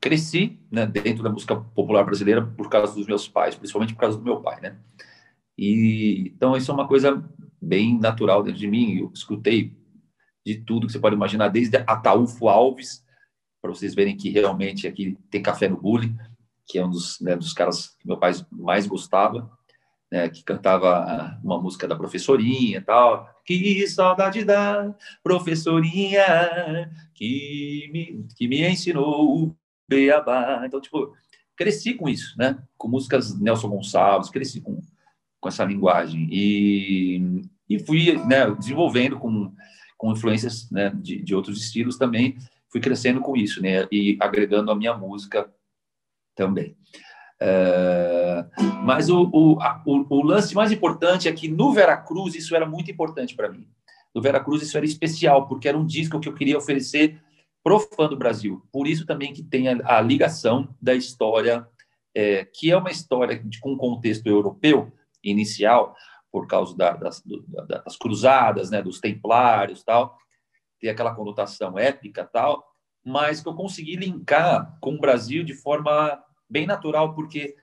cresci 0.00 0.58
né, 0.70 0.86
dentro 0.86 1.22
da 1.22 1.30
música 1.30 1.54
popular 1.56 2.04
brasileira 2.04 2.44
por 2.44 2.68
causa 2.68 2.94
dos 2.94 3.06
meus 3.06 3.28
pais, 3.28 3.54
principalmente 3.54 3.94
por 3.94 4.00
causa 4.00 4.16
do 4.16 4.24
meu 4.24 4.40
pai, 4.40 4.60
né? 4.60 4.76
E 5.60 6.32
então 6.34 6.56
isso 6.56 6.70
é 6.70 6.74
uma 6.74 6.88
coisa 6.88 7.22
bem 7.60 7.98
natural 7.98 8.42
dentro 8.42 8.58
de 8.58 8.66
mim. 8.66 8.96
Eu 8.96 9.10
escutei 9.14 9.76
de 10.44 10.56
tudo 10.56 10.86
que 10.86 10.92
você 10.92 10.98
pode 10.98 11.14
imaginar, 11.14 11.48
desde 11.48 11.76
Ataúfo 11.86 12.48
Alves, 12.48 13.04
para 13.60 13.70
vocês 13.70 13.94
verem 13.94 14.16
que 14.16 14.30
realmente 14.30 14.86
aqui 14.86 15.18
tem 15.30 15.42
café 15.42 15.68
no 15.68 15.76
bullying, 15.76 16.16
que 16.66 16.78
é 16.78 16.86
um 16.86 16.88
dos, 16.88 17.20
né, 17.20 17.36
dos 17.36 17.52
caras 17.52 17.88
que 17.88 18.08
meu 18.08 18.16
pai 18.16 18.32
mais 18.50 18.86
gostava, 18.86 19.50
né, 20.10 20.30
que 20.30 20.42
cantava 20.42 21.38
uma 21.44 21.60
música 21.60 21.86
da 21.86 21.94
professorinha 21.94 22.78
e 22.78 22.80
tal. 22.80 23.28
Que 23.44 23.86
saudade 23.86 24.44
da 24.44 24.94
professorinha 25.22 26.90
que 27.14 27.90
me, 27.92 28.26
que 28.34 28.48
me 28.48 28.66
ensinou 28.66 29.44
o 29.44 29.56
beabá. 29.86 30.62
Então, 30.64 30.80
tipo, 30.80 31.14
cresci 31.54 31.92
com 31.92 32.08
isso, 32.08 32.34
né? 32.38 32.58
Com 32.78 32.88
músicas 32.88 33.38
Nelson 33.38 33.68
Gonçalves, 33.68 34.30
cresci 34.30 34.62
com, 34.62 34.80
com 35.40 35.48
essa 35.48 35.64
linguagem. 35.64 36.28
E, 36.30 37.42
e 37.68 37.78
fui 37.78 38.16
né, 38.26 38.50
desenvolvendo 38.50 39.18
com, 39.18 39.52
com 39.96 40.12
influências 40.12 40.70
né, 40.70 40.92
de, 40.94 41.22
de 41.22 41.34
outros 41.34 41.62
estilos 41.62 41.96
também. 41.96 42.36
Fui 42.70 42.80
crescendo 42.80 43.20
com 43.20 43.36
isso, 43.36 43.60
né? 43.60 43.88
E 43.90 44.16
agregando 44.20 44.70
a 44.70 44.76
minha 44.76 44.94
música 44.94 45.50
também. 46.36 46.76
É, 47.42 48.44
mas 48.84 49.08
o, 49.08 49.28
o, 49.32 49.60
a, 49.60 49.82
o, 49.86 50.06
o, 50.10 50.22
lance 50.22 50.54
mais 50.54 50.70
importante 50.70 51.26
é 51.26 51.32
que 51.32 51.48
no 51.48 51.72
Veracruz 51.72 52.34
isso 52.34 52.54
era 52.54 52.66
muito 52.66 52.90
importante 52.90 53.34
para 53.34 53.48
mim. 53.48 53.66
No 54.14 54.20
Veracruz 54.20 54.62
isso 54.62 54.76
era 54.76 54.84
especial, 54.84 55.48
porque 55.48 55.66
era 55.66 55.78
um 55.78 55.86
disco 55.86 56.20
que 56.20 56.28
eu 56.28 56.34
queria 56.34 56.58
oferecer 56.58 57.18
pro 57.64 57.80
fã 57.80 58.08
do 58.08 58.16
Brasil. 58.16 58.62
Por 58.70 58.86
isso 58.86 59.06
também 59.06 59.32
que 59.32 59.42
tem 59.42 59.68
a, 59.68 59.98
a 59.98 60.00
ligação 60.00 60.68
da 60.80 60.94
história, 60.94 61.66
é, 62.14 62.44
que 62.44 62.70
é 62.70 62.76
uma 62.76 62.90
história 62.90 63.38
de, 63.42 63.58
com 63.58 63.76
contexto 63.76 64.26
europeu 64.26 64.92
inicial, 65.22 65.94
por 66.30 66.46
causa 66.46 66.76
da, 66.76 66.92
das, 66.92 67.20
do, 67.22 67.44
das, 67.66 67.96
cruzadas, 67.96 68.70
né, 68.70 68.82
dos 68.82 69.00
templários 69.00 69.82
tal, 69.82 70.16
tem 70.78 70.90
aquela 70.90 71.14
conotação 71.14 71.78
épica 71.78 72.24
tal, 72.24 72.64
mas 73.04 73.40
que 73.40 73.48
eu 73.48 73.54
consegui 73.54 73.96
linkar 73.96 74.78
com 74.80 74.94
o 74.94 75.00
Brasil 75.00 75.42
de 75.42 75.54
forma 75.54 76.22
bem 76.48 76.66
natural, 76.66 77.14
porque 77.14 77.56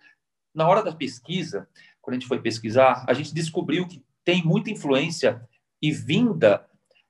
na 0.54 0.67
hora 0.67 0.84
da 0.84 0.93
pesquisa, 0.93 1.67
quando 2.02 2.15
a 2.15 2.20
gente 2.20 2.28
foi 2.28 2.41
pesquisar, 2.41 3.06
a 3.08 3.13
gente 3.13 3.34
descobriu 3.34 3.88
que 3.88 4.04
tem 4.24 4.43
muita 4.43 4.70
influência 4.70 5.48
e 5.82 5.91
vinda 5.91 6.67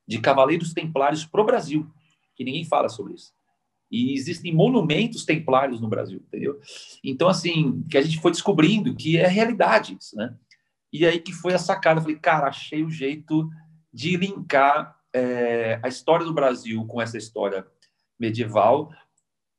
de 0.08 0.20
cavaleiros 0.20 0.74
templários 0.74 1.26
para 1.26 1.42
o 1.42 1.46
Brasil, 1.46 1.90
que 2.36 2.44
ninguém 2.44 2.66
fala 2.66 2.90
sobre 2.90 3.14
isso. 3.14 3.34
E 3.90 4.14
existem 4.14 4.54
monumentos 4.54 5.24
templários 5.24 5.80
no 5.80 5.88
Brasil, 5.88 6.22
entendeu? 6.28 6.60
Então, 7.04 7.28
assim, 7.28 7.84
que 7.90 7.98
a 7.98 8.02
gente 8.02 8.20
foi 8.20 8.32
descobrindo 8.32 8.96
que 8.96 9.18
é 9.18 9.28
realidade 9.28 9.98
isso, 10.00 10.16
né? 10.16 10.36
E 10.92 11.06
aí 11.06 11.20
que 11.20 11.32
foi 11.32 11.54
a 11.54 11.60
sacada. 11.60 12.00
Eu 12.00 12.04
falei, 12.04 12.18
cara, 12.18 12.48
achei 12.48 12.84
o 12.84 12.90
jeito 12.90 13.50
de 13.94 14.18
linkar 14.18 14.96
é, 15.14 15.80
a 15.82 15.88
história 15.88 16.26
do 16.26 16.34
Brasil 16.34 16.86
com 16.86 17.02
essa 17.02 17.18
história 17.18 17.66
medieval, 18.20 18.92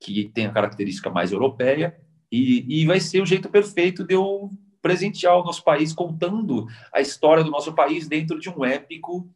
que 0.01 0.31
tem 0.35 0.47
a 0.47 0.53
característica 0.53 1.11
mais 1.11 1.33
europeia, 1.33 1.99
e, 2.31 2.83
e 2.83 2.87
vai 2.87 3.01
ser 3.01 3.23
o 3.23 3.27
jeito 3.27 3.49
perfeito 3.49 4.05
de 4.05 4.15
eu 4.15 4.51
presentear 4.83 5.37
o 5.37 5.45
nosso 5.45 5.65
país 5.65 5.93
contando 5.93 6.67
a 6.93 7.01
história 7.01 7.43
do 7.43 7.51
nosso 7.51 7.73
país 7.73 8.07
dentro 8.07 8.39
de 8.39 8.49
um 8.49 8.65
épico 8.65 9.29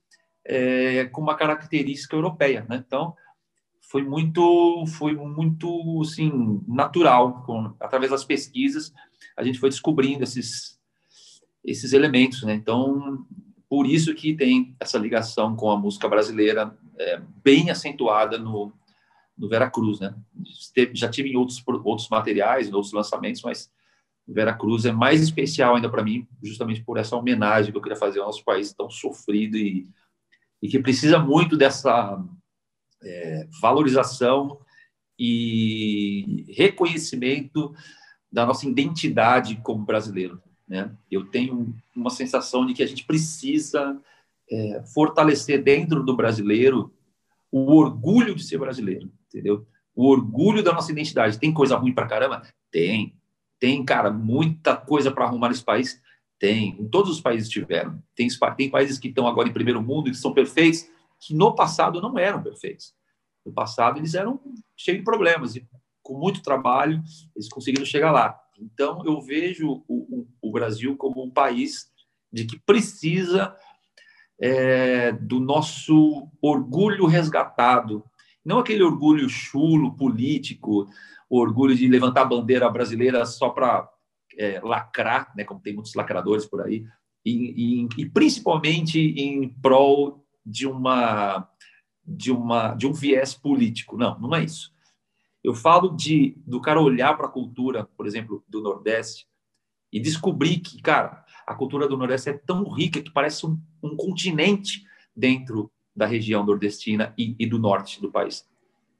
é, 0.45 1.07
com 1.07 1.21
uma 1.21 1.37
característica 1.37 2.15
europeia, 2.15 2.65
né? 2.69 2.83
Então 2.87 3.15
foi 3.93 4.03
muito 4.03 4.87
foi 4.87 5.15
muito 5.15 6.01
assim 6.01 6.63
natural 6.67 7.43
com, 7.43 7.75
através 7.79 8.11
das 8.11 8.25
pesquisas 8.25 8.91
a 9.37 9.45
gente 9.45 9.59
foi 9.59 9.69
descobrindo 9.69 10.25
esses 10.25 10.81
esses 11.63 11.93
elementos, 11.93 12.43
né? 12.43 12.55
Então 12.55 13.27
por 13.69 13.87
isso 13.87 14.15
que 14.15 14.35
tem 14.35 14.75
essa 14.81 14.99
ligação 14.99 15.55
com 15.55 15.71
a 15.71 15.77
música 15.77 16.09
brasileira 16.09 16.75
é, 16.99 17.21
bem 17.45 17.71
acentuada 17.71 18.39
no 18.39 18.73
no 19.37 19.49
Veracruz, 19.49 20.01
né? 20.01 20.15
Já 20.95 21.09
tive 21.09 21.31
em 21.31 21.37
outros, 21.37 21.63
outros 21.85 22.09
materiais, 22.09 22.69
em 22.69 22.73
outros 22.73 22.93
lançamentos, 22.93 23.43
mas 23.43 23.71
Veracruz 24.27 24.87
é 24.87 24.93
mais 24.93 25.21
especial 25.21 25.75
ainda 25.75 25.91
para 25.91 26.03
mim, 26.03 26.27
justamente 26.43 26.83
por 26.83 26.97
essa 26.97 27.17
homenagem 27.17 27.73
que 27.73 27.77
eu 27.77 27.83
queria 27.83 27.99
fazer 27.99 28.21
ao 28.21 28.27
nosso 28.27 28.45
país 28.45 28.73
tão 28.73 28.89
sofrido 28.89 29.57
e, 29.57 29.87
e 30.63 30.69
que 30.69 30.79
precisa 30.79 31.19
muito 31.19 31.57
dessa 31.57 32.23
é, 33.03 33.49
valorização 33.61 34.59
e 35.19 36.47
reconhecimento 36.49 37.75
da 38.31 38.47
nossa 38.47 38.67
identidade 38.67 39.57
como 39.57 39.85
brasileiro. 39.85 40.41
Né? 40.67 40.91
Eu 41.11 41.27
tenho 41.27 41.75
uma 41.95 42.11
sensação 42.11 42.65
de 42.65 42.75
que 42.75 42.83
a 42.83 42.87
gente 42.87 43.05
precisa 43.05 44.01
é, 44.51 44.83
fortalecer 44.95 45.63
dentro 45.63 46.03
do 46.03 46.17
brasileiro 46.17 46.93
o 47.51 47.75
orgulho 47.75 48.35
de 48.35 48.43
ser 48.43 48.59
brasileiro 48.59 49.11
entendeu? 49.33 49.67
O 49.95 50.09
orgulho 50.09 50.63
da 50.63 50.73
nossa 50.73 50.93
identidade. 50.93 51.39
Tem 51.39 51.53
coisa 51.53 51.77
ruim 51.77 51.93
pra 51.93 52.07
caramba? 52.07 52.43
Tem. 52.71 53.15
Tem, 53.59 53.85
cara, 53.85 54.11
muita 54.11 54.77
coisa 54.77 55.11
para 55.11 55.25
arrumar 55.25 55.49
nesse 55.49 55.65
país? 55.65 56.01
Tem. 56.39 56.77
Em 56.79 56.89
todos 56.89 57.11
os 57.11 57.21
países 57.21 57.49
tiveram. 57.49 58.03
Tem, 58.15 58.29
tem 58.57 58.71
países 58.71 58.99
que 58.99 59.09
estão 59.09 59.27
agora 59.27 59.49
em 59.49 59.53
primeiro 59.53 59.83
mundo 59.83 60.09
e 60.09 60.11
que 60.11 60.17
são 60.17 60.33
perfeitos, 60.33 60.87
que 61.23 61.35
no 61.35 61.55
passado 61.55 62.01
não 62.01 62.19
eram 62.19 62.43
perfeitos. 62.43 62.95
No 63.47 63.53
passado 63.53 63.99
eles 63.99 64.15
eram 64.15 64.41
cheios 64.77 64.99
de 64.99 65.05
problemas 65.05 65.55
e 65.55 65.65
com 66.03 66.19
muito 66.19 66.43
trabalho 66.43 67.01
eles 67.35 67.49
conseguiram 67.49 67.87
chegar 67.87 68.11
lá. 68.11 68.39
Então 68.59 69.03
eu 69.05 69.21
vejo 69.21 69.69
o, 69.69 69.85
o, 69.89 70.29
o 70.43 70.53
Brasil 70.53 70.97
como 70.97 71.23
um 71.23 71.31
país 71.31 71.91
de 72.33 72.45
que 72.45 72.59
precisa 72.59 73.55
é, 74.41 75.13
do 75.13 75.39
nosso 75.39 76.29
orgulho 76.41 77.07
resgatado, 77.07 78.05
não 78.45 78.59
aquele 78.59 78.83
orgulho 78.83 79.29
chulo, 79.29 79.97
político, 79.97 80.89
o 81.31 81.39
orgulho 81.39 81.77
de 81.77 81.87
levantar 81.87 82.23
a 82.23 82.27
bandeira 82.27 82.69
brasileira 82.69 83.25
só 83.25 83.51
para 83.51 83.89
é, 84.37 84.61
lacrar, 84.61 85.33
né, 85.37 85.45
como 85.45 85.61
tem 85.61 85.75
muitos 85.75 85.95
lacradores 85.95 86.45
por 86.47 86.63
aí, 86.63 86.85
e, 87.25 87.85
e, 87.87 87.89
e, 88.03 88.11
principalmente 88.11 88.99
em 88.99 89.49
prol 89.49 90.22
de 90.45 90.67
uma 90.67 91.49
de 92.05 92.33
uma 92.33 92.75
de 92.75 92.87
um 92.87 92.93
viés 92.93 93.35
político. 93.35 93.97
Não, 93.97 94.19
não 94.19 94.35
é 94.35 94.45
isso. 94.45 94.73
Eu 95.43 95.55
falo 95.55 95.97
de 95.97 96.37
do 96.47 96.61
cara 96.61 96.81
olhar 96.81 97.17
para 97.17 97.27
a 97.27 97.31
cultura, 97.31 97.85
por 97.97 98.07
exemplo, 98.07 98.45
do 98.49 98.61
Nordeste 98.61 99.27
e 99.93 100.01
descobrir 100.01 100.59
que, 100.61 100.81
cara, 100.81 101.25
a 101.47 101.55
cultura 101.55 101.87
do 101.87 101.97
Nordeste 101.97 102.31
é 102.31 102.33
tão 102.33 102.65
rica 102.65 103.03
que 103.03 103.11
parece 103.11 103.47
um, 103.47 103.61
um 103.83 103.95
continente 103.95 104.85
dentro 105.15 105.71
da 105.95 106.07
região 106.07 106.45
nordestina 106.45 107.13
e, 107.19 107.37
e 107.39 107.47
do 107.47 107.59
norte 107.59 108.01
do 108.01 108.11
país. 108.11 108.49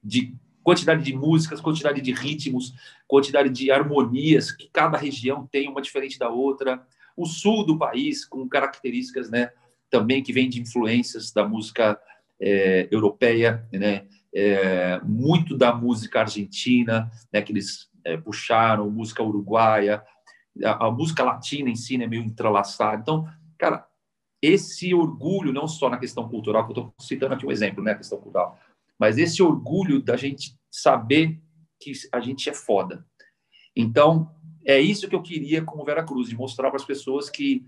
De 0.03 0.35
quantidade 0.61 1.03
de 1.03 1.13
músicas, 1.13 1.59
quantidade 1.59 1.99
de 1.99 2.11
ritmos, 2.11 2.73
quantidade 3.07 3.49
de 3.49 3.71
harmonias, 3.71 4.51
que 4.51 4.69
cada 4.71 4.97
região 4.97 5.47
tem 5.47 5.67
uma 5.67 5.81
diferente 5.81 6.19
da 6.19 6.29
outra. 6.29 6.85
O 7.17 7.25
sul 7.25 7.65
do 7.65 7.77
país, 7.77 8.23
com 8.23 8.47
características 8.47 9.29
né, 9.31 9.51
também 9.93 10.23
que 10.23 10.33
vêm 10.33 10.49
de 10.49 10.59
influências 10.59 11.31
da 11.31 11.47
música 11.47 11.99
é, 12.41 12.87
europeia, 12.89 13.63
né, 13.71 14.07
é, 14.33 14.99
muito 15.03 15.55
da 15.55 15.71
música 15.71 16.21
argentina, 16.21 17.11
né, 17.31 17.43
que 17.43 17.51
eles 17.51 17.91
é, 18.03 18.17
puxaram, 18.17 18.89
música 18.89 19.21
uruguaia, 19.21 20.03
a, 20.65 20.87
a, 20.87 20.91
música 20.91 21.23
latina 21.23 21.69
em 21.69 21.75
si 21.75 21.95
né, 21.95 22.07
meio 22.07 22.23
entrelaçada. 22.23 22.99
Então, 22.99 23.29
cara, 23.55 23.87
esse 24.41 24.95
orgulho, 24.95 25.53
não 25.53 25.67
só 25.67 25.91
na 25.91 25.99
questão 25.99 26.27
cultural, 26.27 26.65
que 26.65 26.71
eu 26.71 26.85
estou 26.85 26.93
citando 26.99 27.35
aqui 27.35 27.45
um 27.45 27.51
exemplo, 27.51 27.83
né, 27.83 27.91
a 27.91 27.97
questão 27.97 28.17
cultural, 28.17 28.57
mas 28.99 29.19
esse 29.19 29.43
orgulho 29.43 30.01
da 30.01 30.17
gente 30.17 30.57
saber 30.71 31.39
que 31.79 31.91
a 32.11 32.19
gente 32.19 32.49
é 32.49 32.53
foda. 32.53 33.05
Então, 33.75 34.33
é 34.65 34.81
isso 34.81 35.07
que 35.07 35.15
eu 35.15 35.21
queria 35.21 35.61
com 35.61 35.79
o 35.79 35.85
Vera 35.85 36.03
Cruz, 36.03 36.29
de 36.29 36.35
mostrar 36.35 36.69
para 36.71 36.77
as 36.77 36.85
pessoas 36.85 37.29
que, 37.29 37.63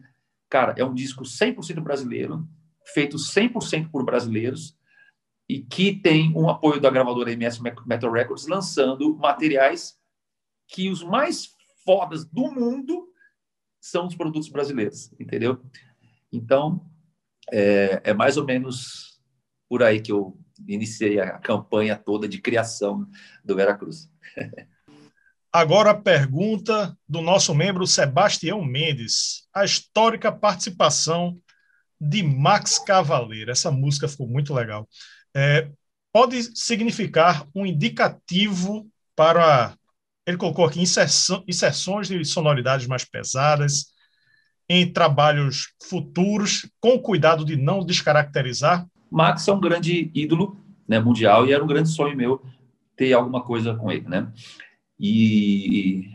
cara, 0.49 0.73
é 0.77 0.83
um 0.83 0.93
disco 0.93 1.23
100% 1.23 1.81
brasileiro, 1.81 2.47
feito 2.93 3.17
100% 3.17 3.89
por 3.89 4.03
brasileiros, 4.03 4.77
e 5.47 5.61
que 5.61 5.93
tem 5.93 6.35
um 6.35 6.49
apoio 6.49 6.81
da 6.81 6.89
gravadora 6.89 7.31
MS 7.31 7.61
Metal 7.85 8.11
Records, 8.11 8.47
lançando 8.47 9.15
materiais 9.15 9.99
que 10.67 10.89
os 10.89 11.03
mais 11.03 11.49
fodas 11.83 12.25
do 12.25 12.51
mundo 12.51 13.07
são 13.79 14.07
os 14.07 14.15
produtos 14.15 14.49
brasileiros, 14.49 15.13
entendeu? 15.19 15.61
Então, 16.31 16.83
é, 17.51 18.01
é 18.03 18.13
mais 18.13 18.37
ou 18.37 18.45
menos 18.45 19.21
por 19.69 19.83
aí 19.83 20.01
que 20.01 20.11
eu 20.11 20.37
iniciei 20.67 21.19
a 21.19 21.37
campanha 21.37 21.95
toda 21.95 22.27
de 22.27 22.41
criação 22.41 23.07
do 23.43 23.55
Veracruz. 23.55 24.09
Agora 25.55 25.91
a 25.91 25.95
pergunta 25.95 26.93
do 27.07 27.21
nosso 27.21 27.55
membro 27.55 27.87
Sebastião 27.87 28.61
Mendes, 28.61 29.47
a 29.53 29.63
histórica 29.63 30.29
participação 30.29 31.39
de 31.97 32.21
Max 32.21 32.77
Cavaleiro. 32.77 33.49
Essa 33.49 33.71
música 33.71 34.05
ficou 34.05 34.27
muito 34.27 34.53
legal. 34.53 34.85
É, 35.33 35.69
pode 36.11 36.43
significar 36.59 37.47
um 37.55 37.65
indicativo 37.65 38.85
para. 39.15 39.73
Ele 40.27 40.35
colocou 40.35 40.65
aqui 40.65 40.81
inserções 40.81 42.09
de 42.09 42.25
sonoridades 42.25 42.85
mais 42.85 43.05
pesadas, 43.05 43.93
em 44.67 44.91
trabalhos 44.91 45.69
futuros, 45.81 46.69
com 46.81 46.99
cuidado 46.99 47.45
de 47.45 47.55
não 47.55 47.79
descaracterizar? 47.79 48.85
Max 49.09 49.47
é 49.47 49.53
um 49.53 49.61
grande 49.61 50.11
ídolo 50.13 50.61
né, 50.85 50.99
mundial 50.99 51.47
e 51.47 51.53
era 51.53 51.63
um 51.63 51.67
grande 51.67 51.87
sonho 51.87 52.17
meu 52.17 52.43
ter 52.97 53.13
alguma 53.13 53.41
coisa 53.41 53.73
com 53.73 53.89
ele, 53.89 54.09
né? 54.09 54.29
E 54.99 56.09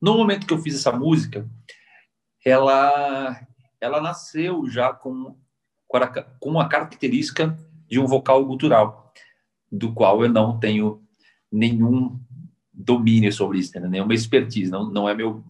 no 0.00 0.16
momento 0.16 0.46
que 0.46 0.52
eu 0.52 0.58
fiz 0.58 0.74
essa 0.74 0.92
música, 0.92 1.48
ela, 2.44 3.40
ela 3.80 4.00
nasceu 4.00 4.68
já 4.68 4.92
com, 4.92 5.36
com 6.40 6.50
uma 6.50 6.68
característica 6.68 7.56
de 7.88 7.98
um 7.98 8.06
vocal 8.06 8.44
gutural, 8.44 9.12
do 9.70 9.92
qual 9.92 10.22
eu 10.22 10.28
não 10.28 10.58
tenho 10.58 11.02
nenhum 11.50 12.20
domínio 12.72 13.32
sobre 13.32 13.58
isso, 13.58 13.78
né? 13.80 13.88
nenhuma 13.88 14.14
expertise, 14.14 14.70
não, 14.70 14.90
não 14.90 15.08
é 15.08 15.14
meu, 15.14 15.42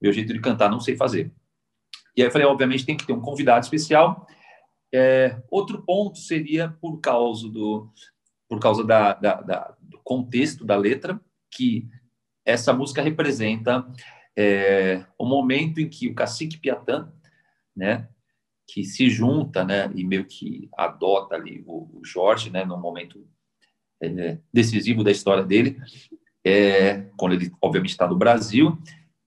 meu 0.00 0.12
jeito 0.12 0.32
de 0.32 0.40
cantar, 0.40 0.70
não 0.70 0.80
sei 0.80 0.96
fazer. 0.96 1.32
E 2.16 2.20
aí 2.20 2.28
eu 2.28 2.32
falei, 2.32 2.46
obviamente 2.46 2.84
tem 2.84 2.96
que 2.96 3.06
ter 3.06 3.12
um 3.12 3.20
convidado 3.20 3.64
especial. 3.64 4.26
É, 4.92 5.40
outro 5.50 5.82
ponto 5.82 6.18
seria 6.18 6.68
por 6.80 6.98
causa 6.98 7.48
do, 7.48 7.88
por 8.48 8.58
causa 8.58 8.82
da, 8.82 9.14
da, 9.14 9.40
da, 9.40 9.76
do 9.80 10.00
contexto 10.02 10.64
da 10.64 10.76
letra, 10.76 11.20
que 11.50 11.88
essa 12.44 12.72
música 12.72 13.02
representa 13.02 13.86
é, 14.36 15.04
o 15.18 15.26
momento 15.26 15.80
em 15.80 15.88
que 15.88 16.08
o 16.08 16.14
cacique 16.14 16.58
Piatã, 16.58 17.12
né, 17.76 18.08
que 18.66 18.84
se 18.84 19.08
junta, 19.08 19.64
né, 19.64 19.90
e 19.94 20.04
meio 20.04 20.24
que 20.24 20.68
adota 20.76 21.34
ali 21.34 21.62
o, 21.66 21.98
o 21.98 22.04
Jorge, 22.04 22.50
né, 22.50 22.64
no 22.64 22.78
momento 22.78 23.26
é, 24.02 24.38
decisivo 24.52 25.02
da 25.02 25.10
história 25.10 25.42
dele, 25.42 25.80
é, 26.44 27.02
quando 27.16 27.34
ele 27.34 27.52
obviamente 27.60 27.90
está 27.90 28.06
no 28.06 28.16
Brasil, 28.16 28.78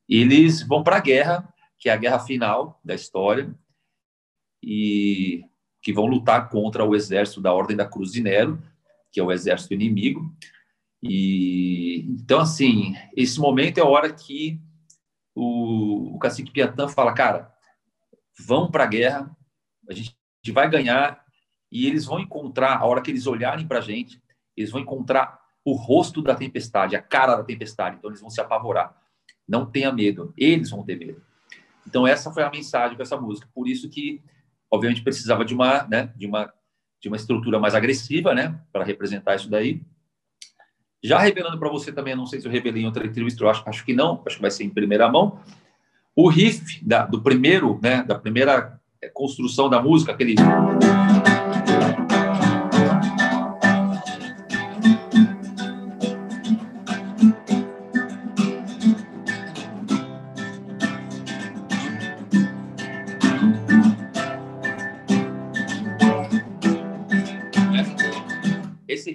eles 0.07 0.61
vão 0.65 0.84
para 0.84 0.97
a 0.97 1.01
guerra, 1.01 1.53
que 1.78 1.89
é 1.89 1.93
a 1.93 1.97
guerra 1.97 2.19
final 2.19 2.80
da 2.84 2.93
história, 2.93 3.53
e 4.63 5.43
que 5.82 5.91
vão 5.91 6.05
lutar 6.05 6.49
contra 6.49 6.86
o 6.86 6.95
exército 6.95 7.41
da 7.41 7.53
Ordem 7.53 7.76
da 7.76 7.88
Cruz 7.88 8.11
de 8.11 8.22
Nero, 8.22 8.61
que 9.11 9.19
é 9.19 9.24
o 9.24 9.32
exército 9.32 9.74
inimigo. 9.74 10.34
E 11.01 12.05
então 12.09 12.39
assim, 12.39 12.95
esse 13.15 13.39
momento 13.39 13.77
é 13.77 13.81
a 13.81 13.87
hora 13.87 14.11
que 14.11 14.59
o, 15.35 16.15
o 16.15 16.19
cacique 16.19 16.51
Piatã 16.51 16.87
fala, 16.87 17.13
cara, 17.13 17.51
vão 18.45 18.69
para 18.69 18.83
a 18.83 18.87
guerra, 18.87 19.35
a 19.89 19.93
gente 19.93 20.15
vai 20.51 20.69
ganhar 20.69 21.23
e 21.71 21.87
eles 21.87 22.05
vão 22.05 22.19
encontrar, 22.19 22.77
a 22.77 22.85
hora 22.85 23.01
que 23.01 23.09
eles 23.09 23.25
olharem 23.25 23.67
para 23.67 23.79
a 23.79 23.81
gente, 23.81 24.21
eles 24.55 24.71
vão 24.71 24.81
encontrar 24.81 25.39
o 25.63 25.73
rosto 25.73 26.21
da 26.21 26.35
tempestade, 26.35 26.95
a 26.95 27.01
cara 27.01 27.35
da 27.35 27.43
tempestade. 27.43 27.97
Então 27.97 28.09
eles 28.09 28.19
vão 28.19 28.29
se 28.29 28.41
apavorar. 28.41 28.95
Não 29.47 29.65
tenha 29.65 29.91
medo, 29.91 30.33
eles 30.37 30.69
vão 30.69 30.83
ter 30.83 30.97
medo. 30.97 31.21
Então 31.87 32.05
essa 32.05 32.31
foi 32.31 32.43
a 32.43 32.49
mensagem 32.49 32.95
com 32.95 33.03
essa 33.03 33.19
música. 33.19 33.47
Por 33.53 33.67
isso 33.67 33.89
que, 33.89 34.21
obviamente, 34.69 35.01
precisava 35.01 35.45
de 35.45 35.53
uma, 35.53 35.83
né, 35.83 36.11
de 36.15 36.27
uma, 36.27 36.51
de 36.99 37.07
uma 37.07 37.17
estrutura 37.17 37.59
mais 37.59 37.75
agressiva, 37.75 38.33
né, 38.33 38.59
para 38.71 38.83
representar 38.83 39.35
isso 39.35 39.49
daí. 39.49 39.81
Já 41.03 41.17
revelando 41.17 41.57
para 41.57 41.69
você 41.69 41.91
também, 41.91 42.15
não 42.15 42.27
sei 42.27 42.39
se 42.39 42.47
eu 42.47 42.51
revelei 42.51 42.83
em 42.83 42.85
outra 42.85 43.05
entrevista, 43.05 43.43
eu 43.43 43.49
acho, 43.49 43.63
acho 43.67 43.83
que 43.83 43.93
não, 43.93 44.21
acho 44.25 44.35
que 44.35 44.41
vai 44.41 44.51
ser 44.51 44.63
em 44.63 44.69
primeira 44.69 45.09
mão. 45.09 45.39
O 46.15 46.29
riff 46.29 46.83
da, 46.85 47.05
do 47.05 47.21
primeiro, 47.21 47.79
né, 47.81 48.03
da 48.03 48.13
primeira 48.13 48.79
é, 49.01 49.09
construção 49.09 49.67
da 49.67 49.81
música, 49.81 50.11
aquele 50.11 50.35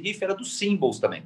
riff 0.06 0.22
era 0.22 0.34
dos 0.34 0.56
Symbols 0.56 1.00
também. 1.00 1.24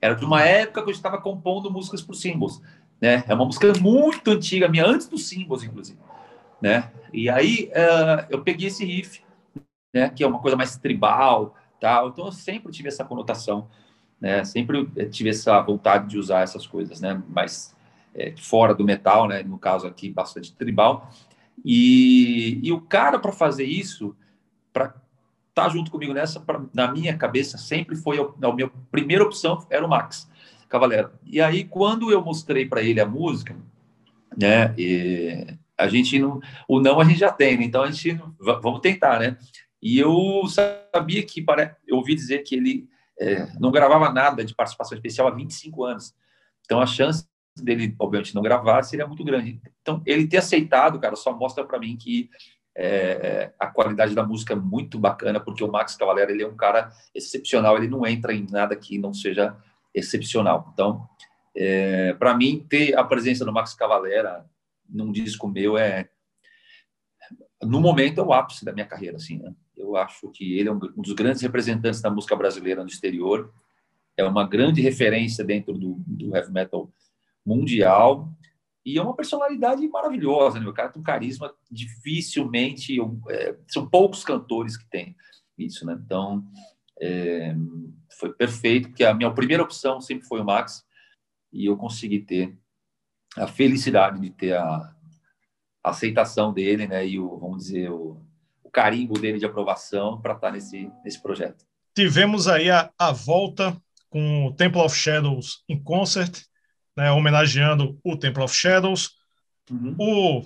Era 0.00 0.14
de 0.14 0.24
uma 0.24 0.42
época 0.42 0.82
que 0.82 0.88
eu 0.88 0.94
estava 0.94 1.20
compondo 1.20 1.70
músicas 1.70 2.02
para 2.02 2.14
Symbols. 2.14 2.60
Né? 3.00 3.24
É 3.26 3.34
uma 3.34 3.44
música 3.44 3.72
muito 3.80 4.30
antiga, 4.30 4.68
minha 4.68 4.86
antes 4.86 5.08
dos 5.08 5.28
Symbols, 5.28 5.64
inclusive. 5.64 5.98
Né? 6.60 6.90
E 7.12 7.28
aí 7.28 7.70
uh, 7.72 8.26
eu 8.30 8.42
peguei 8.42 8.68
esse 8.68 8.84
riff, 8.84 9.22
né? 9.94 10.08
que 10.08 10.22
é 10.22 10.26
uma 10.26 10.38
coisa 10.38 10.56
mais 10.56 10.76
tribal, 10.76 11.54
tal. 11.80 12.08
Então 12.08 12.26
eu 12.26 12.32
sempre 12.32 12.72
tive 12.72 12.88
essa 12.88 13.04
conotação, 13.04 13.68
né? 14.20 14.44
Sempre 14.44 14.86
tive 15.10 15.30
essa 15.30 15.60
vontade 15.60 16.08
de 16.08 16.18
usar 16.18 16.40
essas 16.40 16.66
coisas, 16.66 17.00
né? 17.00 17.22
Mais 17.28 17.76
é, 18.14 18.34
fora 18.38 18.74
do 18.74 18.84
metal, 18.84 19.28
né? 19.28 19.42
No 19.42 19.58
caso 19.58 19.86
aqui 19.86 20.10
bastante 20.10 20.54
tribal. 20.54 21.10
E, 21.64 22.60
e 22.62 22.72
o 22.72 22.80
cara 22.80 23.18
para 23.18 23.32
fazer 23.32 23.64
isso, 23.64 24.16
para 24.72 24.94
tá 25.56 25.70
junto 25.70 25.90
comigo 25.90 26.12
nessa, 26.12 26.38
pra, 26.38 26.60
na 26.74 26.92
minha 26.92 27.16
cabeça, 27.16 27.56
sempre 27.56 27.96
foi 27.96 28.20
a, 28.20 28.46
a 28.46 28.52
minha 28.52 28.70
primeira 28.90 29.24
opção 29.24 29.66
era 29.70 29.84
o 29.84 29.88
Max 29.88 30.30
Cavalera. 30.68 31.10
E 31.24 31.40
aí, 31.40 31.64
quando 31.64 32.12
eu 32.12 32.22
mostrei 32.22 32.66
para 32.66 32.82
ele 32.82 33.00
a 33.00 33.06
música, 33.06 33.56
né, 34.36 34.74
a 35.78 35.88
gente 35.88 36.18
não, 36.18 36.40
o 36.68 36.78
não 36.78 37.00
a 37.00 37.04
gente 37.04 37.20
já 37.20 37.32
tem, 37.32 37.56
né, 37.56 37.64
então 37.64 37.82
a 37.82 37.90
gente 37.90 38.20
vamos 38.38 38.80
tentar, 38.80 39.18
né? 39.18 39.38
E 39.80 39.98
eu 39.98 40.42
sabia 40.46 41.22
que, 41.22 41.40
para, 41.40 41.74
eu 41.86 41.96
ouvi 41.96 42.14
dizer 42.14 42.40
que 42.40 42.54
ele 42.54 42.86
é, 43.18 43.48
não 43.58 43.70
gravava 43.70 44.12
nada 44.12 44.44
de 44.44 44.54
participação 44.54 44.94
especial 44.94 45.26
há 45.26 45.30
25 45.30 45.84
anos. 45.84 46.14
Então 46.66 46.80
a 46.80 46.86
chance 46.86 47.26
dele, 47.56 47.94
obviamente, 47.98 48.34
não 48.34 48.42
gravar 48.42 48.82
seria 48.82 49.06
muito 49.06 49.24
grande. 49.24 49.58
Então 49.80 50.02
ele 50.04 50.26
ter 50.26 50.36
aceitado, 50.36 51.00
cara, 51.00 51.16
só 51.16 51.34
mostra 51.34 51.64
para 51.64 51.78
mim 51.78 51.96
que 51.96 52.28
é, 52.78 52.88
é, 52.88 53.54
a 53.58 53.66
qualidade 53.68 54.14
da 54.14 54.22
música 54.22 54.52
é 54.52 54.56
muito 54.56 54.98
bacana, 54.98 55.40
porque 55.40 55.64
o 55.64 55.72
Max 55.72 55.96
Cavalera 55.96 56.30
ele 56.30 56.42
é 56.42 56.46
um 56.46 56.56
cara 56.56 56.92
excepcional, 57.14 57.76
ele 57.76 57.88
não 57.88 58.06
entra 58.06 58.34
em 58.34 58.46
nada 58.50 58.76
que 58.76 58.98
não 58.98 59.14
seja 59.14 59.56
excepcional. 59.94 60.70
Então, 60.74 61.08
é, 61.56 62.12
para 62.14 62.36
mim, 62.36 62.66
ter 62.68 62.94
a 62.94 63.02
presença 63.02 63.46
do 63.46 63.52
Max 63.52 63.72
Cavalera 63.72 64.44
num 64.86 65.10
disco 65.10 65.48
meu 65.48 65.78
é, 65.78 66.10
no 67.62 67.80
momento, 67.80 68.20
é 68.20 68.24
o 68.24 68.32
ápice 68.32 68.62
da 68.62 68.74
minha 68.74 68.86
carreira. 68.86 69.16
Assim, 69.16 69.38
né? 69.38 69.54
Eu 69.74 69.96
acho 69.96 70.30
que 70.30 70.58
ele 70.58 70.68
é 70.68 70.72
um, 70.72 70.78
dos 70.78 71.14
grandes 71.14 71.40
representantes 71.40 72.02
da 72.02 72.10
música 72.10 72.36
brasileira 72.36 72.82
no 72.82 72.90
exterior, 72.90 73.52
é 74.18 74.24
uma 74.24 74.46
grande 74.46 74.82
referência 74.82 75.42
dentro 75.42 75.72
do, 75.72 75.96
do 76.06 76.36
heavy 76.36 76.52
metal 76.52 76.90
mundial 77.44 78.30
e 78.86 78.96
é 78.96 79.02
uma 79.02 79.16
personalidade 79.16 79.86
maravilhosa, 79.88 80.60
né? 80.60 80.66
O 80.68 80.72
cara 80.72 80.88
tem 80.88 81.02
um 81.02 81.04
carisma 81.04 81.52
dificilmente, 81.68 82.96
é, 83.28 83.56
são 83.66 83.90
poucos 83.90 84.22
cantores 84.22 84.76
que 84.76 84.88
têm 84.88 85.16
isso, 85.58 85.84
né? 85.84 86.00
Então, 86.04 86.44
é, 87.00 87.52
foi 88.16 88.32
perfeito, 88.32 88.88
porque 88.88 89.02
a 89.02 89.12
minha 89.12 89.34
primeira 89.34 89.64
opção 89.64 90.00
sempre 90.00 90.24
foi 90.28 90.40
o 90.40 90.44
Max, 90.44 90.86
e 91.52 91.66
eu 91.66 91.76
consegui 91.76 92.20
ter 92.20 92.56
a 93.36 93.48
felicidade 93.48 94.20
de 94.20 94.30
ter 94.30 94.54
a, 94.54 94.94
a 95.82 95.90
aceitação 95.90 96.52
dele, 96.52 96.86
né? 96.86 97.04
E 97.04 97.18
o, 97.18 97.36
vamos 97.38 97.64
dizer, 97.64 97.90
o, 97.90 98.22
o 98.62 98.70
carimbo 98.70 99.18
dele 99.18 99.40
de 99.40 99.46
aprovação 99.46 100.20
para 100.20 100.34
estar 100.34 100.52
nesse, 100.52 100.88
nesse 101.04 101.20
projeto. 101.20 101.66
Tivemos 101.92 102.46
aí 102.46 102.70
a, 102.70 102.92
a 102.96 103.10
volta 103.10 103.76
com 104.08 104.46
o 104.46 104.52
Temple 104.52 104.80
of 104.80 104.94
Shadows 104.94 105.64
em 105.68 105.82
concert, 105.82 106.44
né, 106.96 107.10
homenageando 107.10 107.98
o 108.02 108.16
Temple 108.16 108.42
of 108.42 108.54
Shadows, 108.54 109.12
uhum. 109.70 109.94
o, 109.98 110.44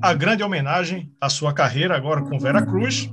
a 0.00 0.14
grande 0.14 0.42
homenagem 0.42 1.12
à 1.20 1.28
sua 1.28 1.52
carreira 1.52 1.96
agora 1.96 2.22
com 2.22 2.38
Vera 2.38 2.64
Cruz. 2.64 3.10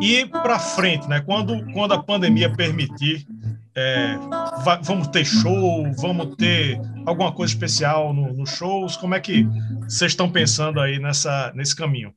E 0.00 0.26
para 0.26 0.58
frente, 0.58 1.08
né, 1.08 1.20
quando, 1.20 1.64
quando 1.72 1.92
a 1.92 2.02
pandemia 2.02 2.52
permitir, 2.52 3.26
é, 3.74 4.18
vai, 4.62 4.80
vamos 4.82 5.08
ter 5.08 5.24
show, 5.24 5.90
vamos 5.98 6.36
ter 6.36 6.78
alguma 7.06 7.32
coisa 7.32 7.52
especial 7.52 8.12
nos 8.12 8.36
no 8.36 8.46
shows? 8.46 8.96
Como 8.96 9.14
é 9.14 9.20
que 9.20 9.44
vocês 9.82 10.12
estão 10.12 10.30
pensando 10.30 10.80
aí 10.80 10.98
nessa, 10.98 11.52
nesse 11.54 11.74
caminho? 11.74 12.14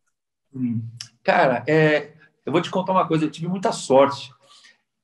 Cara, 1.23 1.63
é, 1.67 2.11
eu 2.45 2.51
vou 2.51 2.61
te 2.61 2.69
contar 2.69 2.91
uma 2.91 3.07
coisa, 3.07 3.25
eu 3.25 3.31
tive 3.31 3.47
muita 3.47 3.71
sorte, 3.71 4.31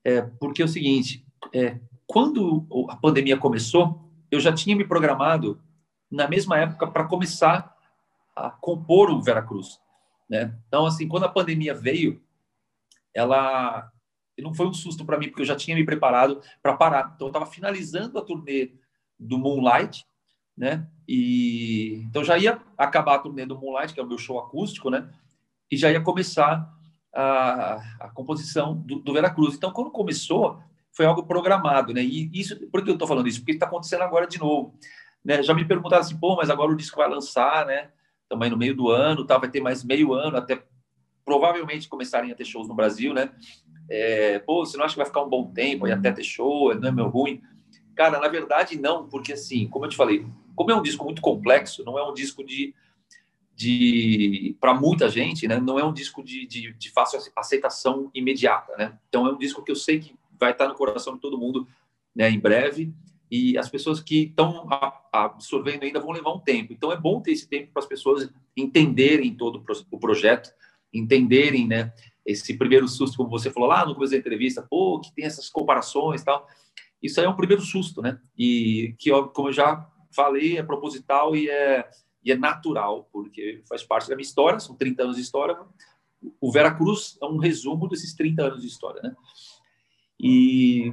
é, 0.03 0.21
porque 0.39 0.61
é 0.61 0.65
o 0.65 0.69
seguinte, 0.69 1.25
é, 1.53 1.77
quando 2.07 2.65
a 2.89 2.95
pandemia 2.95 3.37
começou, 3.37 4.04
eu 4.31 4.39
já 4.39 4.53
tinha 4.53 4.75
me 4.75 4.85
programado 4.85 5.61
na 6.09 6.27
mesma 6.27 6.57
época 6.57 6.87
para 6.87 7.05
começar 7.05 7.75
a 8.35 8.49
compor 8.49 9.09
o 9.09 9.21
Veracruz, 9.21 9.79
né? 10.29 10.57
Então, 10.67 10.85
assim, 10.85 11.07
quando 11.07 11.23
a 11.23 11.29
pandemia 11.29 11.73
veio, 11.73 12.21
ela 13.13 13.91
não 14.37 14.53
foi 14.53 14.67
um 14.67 14.73
susto 14.73 15.05
para 15.05 15.17
mim, 15.17 15.29
porque 15.29 15.41
eu 15.41 15.45
já 15.45 15.55
tinha 15.55 15.75
me 15.75 15.85
preparado 15.85 16.41
para 16.61 16.75
parar. 16.75 17.13
Então, 17.15 17.27
eu 17.27 17.31
estava 17.31 17.45
finalizando 17.45 18.19
a 18.19 18.21
turnê 18.21 18.73
do 19.17 19.37
Moonlight, 19.37 20.05
né? 20.57 20.87
E 21.07 22.03
então 22.07 22.23
já 22.23 22.37
ia 22.37 22.61
acabar 22.77 23.15
a 23.15 23.19
turnê 23.19 23.45
do 23.45 23.57
Moonlight, 23.57 23.93
que 23.93 23.99
é 23.99 24.03
o 24.03 24.07
meu 24.07 24.17
show 24.17 24.39
acústico, 24.39 24.89
né? 24.89 25.09
E 25.71 25.77
já 25.77 25.89
ia 25.91 26.01
começar 26.01 26.69
a, 27.13 27.75
a 27.99 28.09
composição 28.09 28.75
do, 28.75 28.99
do 28.99 29.13
Veracruz. 29.13 29.55
Então, 29.55 29.71
quando 29.71 29.91
começou, 29.91 30.61
foi 30.95 31.05
algo 31.05 31.23
programado, 31.23 31.93
né? 31.93 32.01
E 32.01 32.31
isso, 32.33 32.55
por 32.67 32.83
que 32.83 32.89
eu 32.89 32.93
estou 32.93 33.07
falando 33.07 33.27
isso? 33.27 33.39
Porque 33.39 33.51
está 33.51 33.65
acontecendo 33.65 34.01
agora 34.01 34.25
de 34.25 34.39
novo. 34.39 34.73
Né? 35.23 35.43
Já 35.43 35.53
me 35.53 35.65
perguntaram 35.65 36.01
assim, 36.01 36.17
pô, 36.17 36.35
mas 36.35 36.49
agora 36.49 36.71
o 36.71 36.75
disco 36.75 36.97
vai 36.97 37.09
lançar, 37.09 37.65
né? 37.65 37.89
Também 38.29 38.49
no 38.49 38.57
meio 38.57 38.75
do 38.75 38.89
ano, 38.89 39.25
tá? 39.25 39.37
vai 39.37 39.49
ter 39.49 39.59
mais 39.59 39.83
meio 39.83 40.13
ano, 40.13 40.37
até 40.37 40.63
provavelmente 41.25 41.89
começarem 41.89 42.31
a 42.31 42.35
ter 42.35 42.45
shows 42.45 42.67
no 42.67 42.75
Brasil, 42.75 43.13
né? 43.13 43.31
É, 43.89 44.39
pô, 44.39 44.65
você 44.65 44.77
não 44.77 44.85
acha 44.85 44.93
que 44.93 44.99
vai 44.99 45.05
ficar 45.05 45.21
um 45.21 45.29
bom 45.29 45.51
tempo 45.51 45.87
e 45.87 45.91
até 45.91 46.11
ter 46.11 46.23
show, 46.23 46.73
não 46.75 46.87
é 46.87 46.91
meu 46.91 47.09
ruim? 47.09 47.41
Cara, 47.95 48.19
na 48.19 48.27
verdade, 48.27 48.79
não, 48.79 49.07
porque 49.07 49.33
assim, 49.33 49.67
como 49.67 49.85
eu 49.85 49.89
te 49.89 49.95
falei, 49.95 50.25
como 50.55 50.71
é 50.71 50.75
um 50.75 50.81
disco 50.81 51.03
muito 51.03 51.21
complexo, 51.21 51.83
não 51.83 51.99
é 51.99 52.07
um 52.07 52.13
disco 52.13 52.43
de 52.43 52.73
de 53.57 54.57
para 54.59 54.73
muita 54.73 55.07
gente, 55.07 55.47
né, 55.47 55.57
não 55.61 55.79
é 55.79 55.83
um 55.85 55.93
disco 55.93 56.21
de, 56.21 56.45
de, 56.45 56.73
de, 56.73 56.91
fácil 56.91 57.17
aceitação 57.33 58.11
imediata, 58.13 58.75
né? 58.75 58.99
Então 59.07 59.25
é 59.25 59.31
um 59.31 59.37
disco 59.37 59.63
que 59.63 59.71
eu 59.71 59.77
sei 59.77 59.99
que 59.99 60.13
vai 60.39 60.51
estar 60.51 60.67
no 60.67 60.75
coração 60.75 61.15
de 61.15 61.21
todo 61.21 61.37
mundo, 61.37 61.67
né, 62.15 62.29
em 62.29 62.39
breve. 62.39 62.93
E 63.29 63.57
as 63.57 63.69
pessoas 63.69 63.99
que 63.99 64.25
estão 64.25 64.67
absorvendo 65.11 65.83
ainda 65.83 65.99
vão 65.99 66.11
levar 66.11 66.31
um 66.33 66.39
tempo. 66.39 66.71
Então 66.73 66.91
é 66.91 66.97
bom 66.97 67.19
ter 67.19 67.31
esse 67.31 67.47
tempo 67.47 67.71
para 67.73 67.81
as 67.81 67.87
pessoas 67.87 68.29
entenderem 68.55 69.35
todo 69.35 69.63
o 69.91 69.99
projeto, 69.99 70.51
entenderem, 70.93 71.67
né, 71.67 71.91
esse 72.25 72.57
primeiro 72.57 72.87
susto, 72.87 73.17
como 73.17 73.29
você 73.29 73.51
falou 73.51 73.69
lá 73.69 73.85
no 73.85 73.93
começo 73.93 74.11
da 74.11 74.17
entrevista, 74.17 74.65
pô, 74.67 74.99
que 74.99 75.13
tem 75.13 75.25
essas 75.25 75.49
comparações 75.49 76.23
tal. 76.23 76.47
Isso 77.01 77.19
aí 77.19 77.25
é 77.25 77.29
um 77.29 77.35
primeiro 77.35 77.61
susto, 77.61 78.01
né? 78.01 78.19
E 78.35 78.95
que, 78.97 79.11
como 79.33 79.49
eu 79.49 79.53
já 79.53 79.87
falei, 80.11 80.57
é 80.57 80.63
proposital 80.63 81.35
e 81.35 81.49
é 81.49 81.87
e 82.25 82.31
é 82.31 82.35
natural, 82.35 83.07
porque 83.13 83.61
faz 83.69 83.83
parte 83.83 84.09
da 84.09 84.15
minha 84.15 84.25
história, 84.25 84.59
são 84.59 84.75
30 84.75 85.03
anos 85.03 85.15
de 85.15 85.21
história. 85.21 85.55
O 86.41 86.51
Vera 86.51 86.73
Cruz 86.73 87.19
é 87.21 87.25
um 87.27 87.37
resumo 87.37 87.87
desses 87.87 88.15
30 88.15 88.43
anos 88.43 88.61
de 88.61 88.67
história, 88.67 88.99
né? 89.03 89.15
E, 90.27 90.91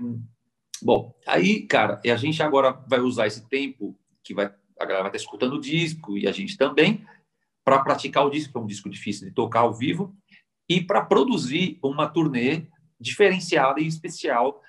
bom, 0.82 1.14
aí, 1.26 1.62
cara, 1.62 2.00
a 2.04 2.16
gente 2.16 2.42
agora 2.42 2.72
vai 2.86 3.00
usar 3.00 3.26
esse 3.26 3.48
tempo 3.48 3.98
que 4.22 4.34
vai, 4.34 4.46
a 4.78 4.84
galera 4.84 5.04
vai 5.04 5.08
estar 5.08 5.24
escutando 5.24 5.54
o 5.54 5.60
disco 5.60 6.18
e 6.18 6.28
a 6.28 6.32
gente 6.32 6.56
também, 6.56 7.06
para 7.64 7.78
praticar 7.78 8.26
o 8.26 8.30
disco, 8.30 8.52
que 8.52 8.58
é 8.58 8.60
um 8.60 8.66
disco 8.66 8.90
difícil 8.90 9.26
de 9.26 9.34
tocar 9.34 9.60
ao 9.60 9.72
vivo, 9.72 10.14
e 10.68 10.80
para 10.80 11.04
produzir 11.04 11.78
uma 11.82 12.08
turnê 12.08 12.66
diferenciada 13.00 13.80
e 13.80 13.86
especial 13.86 14.60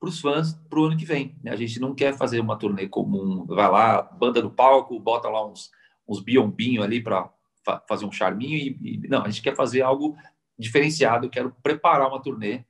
para 0.00 0.08
os 0.08 0.20
fãs 0.20 0.54
para 0.68 0.80
o 0.80 0.86
ano 0.86 0.96
que 0.96 1.04
vem. 1.04 1.38
A 1.46 1.56
gente 1.56 1.78
não 1.78 1.94
quer 1.94 2.16
fazer 2.16 2.40
uma 2.40 2.58
turnê 2.58 2.88
comum, 2.88 3.46
vai 3.46 3.70
lá, 3.70 4.02
banda 4.02 4.42
no 4.42 4.50
palco, 4.50 4.98
bota 4.98 5.28
lá 5.28 5.46
uns 5.46 5.70
uns 6.10 6.20
biombinhos 6.20 6.84
ali 6.84 7.00
para 7.00 7.32
fa 7.64 7.80
fazer 7.88 8.04
um 8.04 8.10
charminho. 8.10 8.56
E, 8.56 9.00
e, 9.04 9.08
não, 9.08 9.22
a 9.22 9.28
gente 9.30 9.42
quer 9.42 9.54
fazer 9.54 9.82
algo 9.82 10.16
diferenciado. 10.58 11.30
Quero 11.30 11.54
preparar 11.62 12.08
uma 12.08 12.20
turnê. 12.20 12.64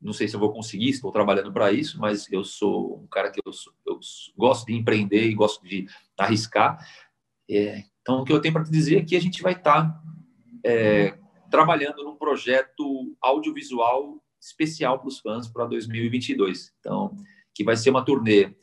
Não 0.00 0.12
sei 0.12 0.28
se 0.28 0.36
eu 0.36 0.40
vou 0.40 0.52
conseguir, 0.52 0.90
estou 0.90 1.10
trabalhando 1.10 1.52
para 1.52 1.72
isso, 1.72 1.98
mas 1.98 2.30
eu 2.30 2.44
sou 2.44 3.00
um 3.02 3.06
cara 3.06 3.30
que 3.30 3.40
eu, 3.44 3.52
sou, 3.52 3.72
eu 3.86 3.98
gosto 4.36 4.66
de 4.66 4.74
empreender 4.74 5.26
e 5.26 5.34
gosto 5.34 5.64
de 5.64 5.86
arriscar. 6.18 6.78
É, 7.50 7.84
então, 8.00 8.20
o 8.20 8.24
que 8.24 8.32
eu 8.32 8.40
tenho 8.40 8.54
para 8.54 8.64
te 8.64 8.70
dizer 8.70 8.98
é 8.98 9.04
que 9.04 9.16
a 9.16 9.20
gente 9.20 9.42
vai 9.42 9.54
estar 9.54 9.90
tá, 9.90 10.02
é, 10.64 11.18
trabalhando 11.50 12.04
num 12.04 12.16
projeto 12.16 13.16
audiovisual 13.20 14.22
especial 14.40 14.98
para 14.98 15.08
os 15.08 15.18
fãs 15.18 15.48
para 15.48 15.66
2022. 15.66 16.72
Então, 16.78 17.16
que 17.54 17.64
vai 17.64 17.76
ser 17.76 17.90
uma 17.90 18.04
turnê 18.04 18.54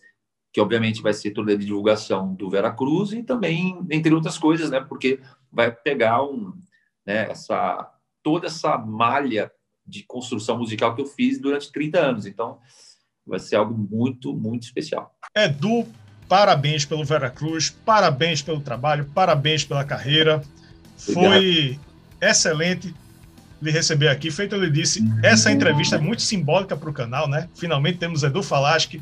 que 0.54 0.62
obviamente 0.62 1.02
vai 1.02 1.14
ser 1.14 1.32
turnê 1.32 1.58
de 1.58 1.66
divulgação 1.66 2.36
do 2.36 2.48
Vera 2.48 2.72
Cruz 2.72 3.12
e 3.12 3.24
também, 3.24 3.84
entre 3.90 4.14
outras 4.14 4.38
coisas, 4.38 4.70
né, 4.70 4.80
porque 4.80 5.20
vai 5.52 5.72
pegar 5.72 6.24
um, 6.24 6.54
né, 7.04 7.32
essa, 7.32 7.92
toda 8.22 8.46
essa 8.46 8.78
malha 8.78 9.52
de 9.86 10.04
construção 10.04 10.58
musical 10.58 10.96
que 10.96 11.02
eu 11.02 11.06
fiz 11.06 11.40
durante 11.40 11.72
30 11.72 12.00
anos. 12.00 12.26
Então, 12.26 12.58
vai 13.26 13.40
ser 13.40 13.56
algo 13.56 13.76
muito, 13.76 14.34
muito 14.34 14.64
especial. 14.64 15.14
Edu, 15.36 15.86
parabéns 16.28 16.86
pelo 16.86 17.04
Vera 17.04 17.30
Cruz, 17.30 17.70
parabéns 17.70 18.42
pelo 18.42 18.62
trabalho, 18.62 19.06
parabéns 19.14 19.64
pela 19.64 19.84
carreira. 19.84 20.44
Obrigado. 21.08 21.32
Foi 21.32 21.80
excelente 22.22 22.94
lhe 23.62 23.72
receber 23.72 24.10
aqui. 24.10 24.30
Feito 24.30 24.56
eu 24.56 24.64
lhe 24.64 24.70
disse, 24.70 25.04
essa 25.24 25.52
entrevista 25.52 25.96
é 25.96 26.00
muito 26.00 26.22
simbólica 26.22 26.76
para 26.76 26.90
o 26.90 26.94
canal, 26.94 27.28
né? 27.28 27.50
Finalmente 27.56 27.98
temos 27.98 28.24
Edu 28.24 28.44
Falaschi 28.44 29.02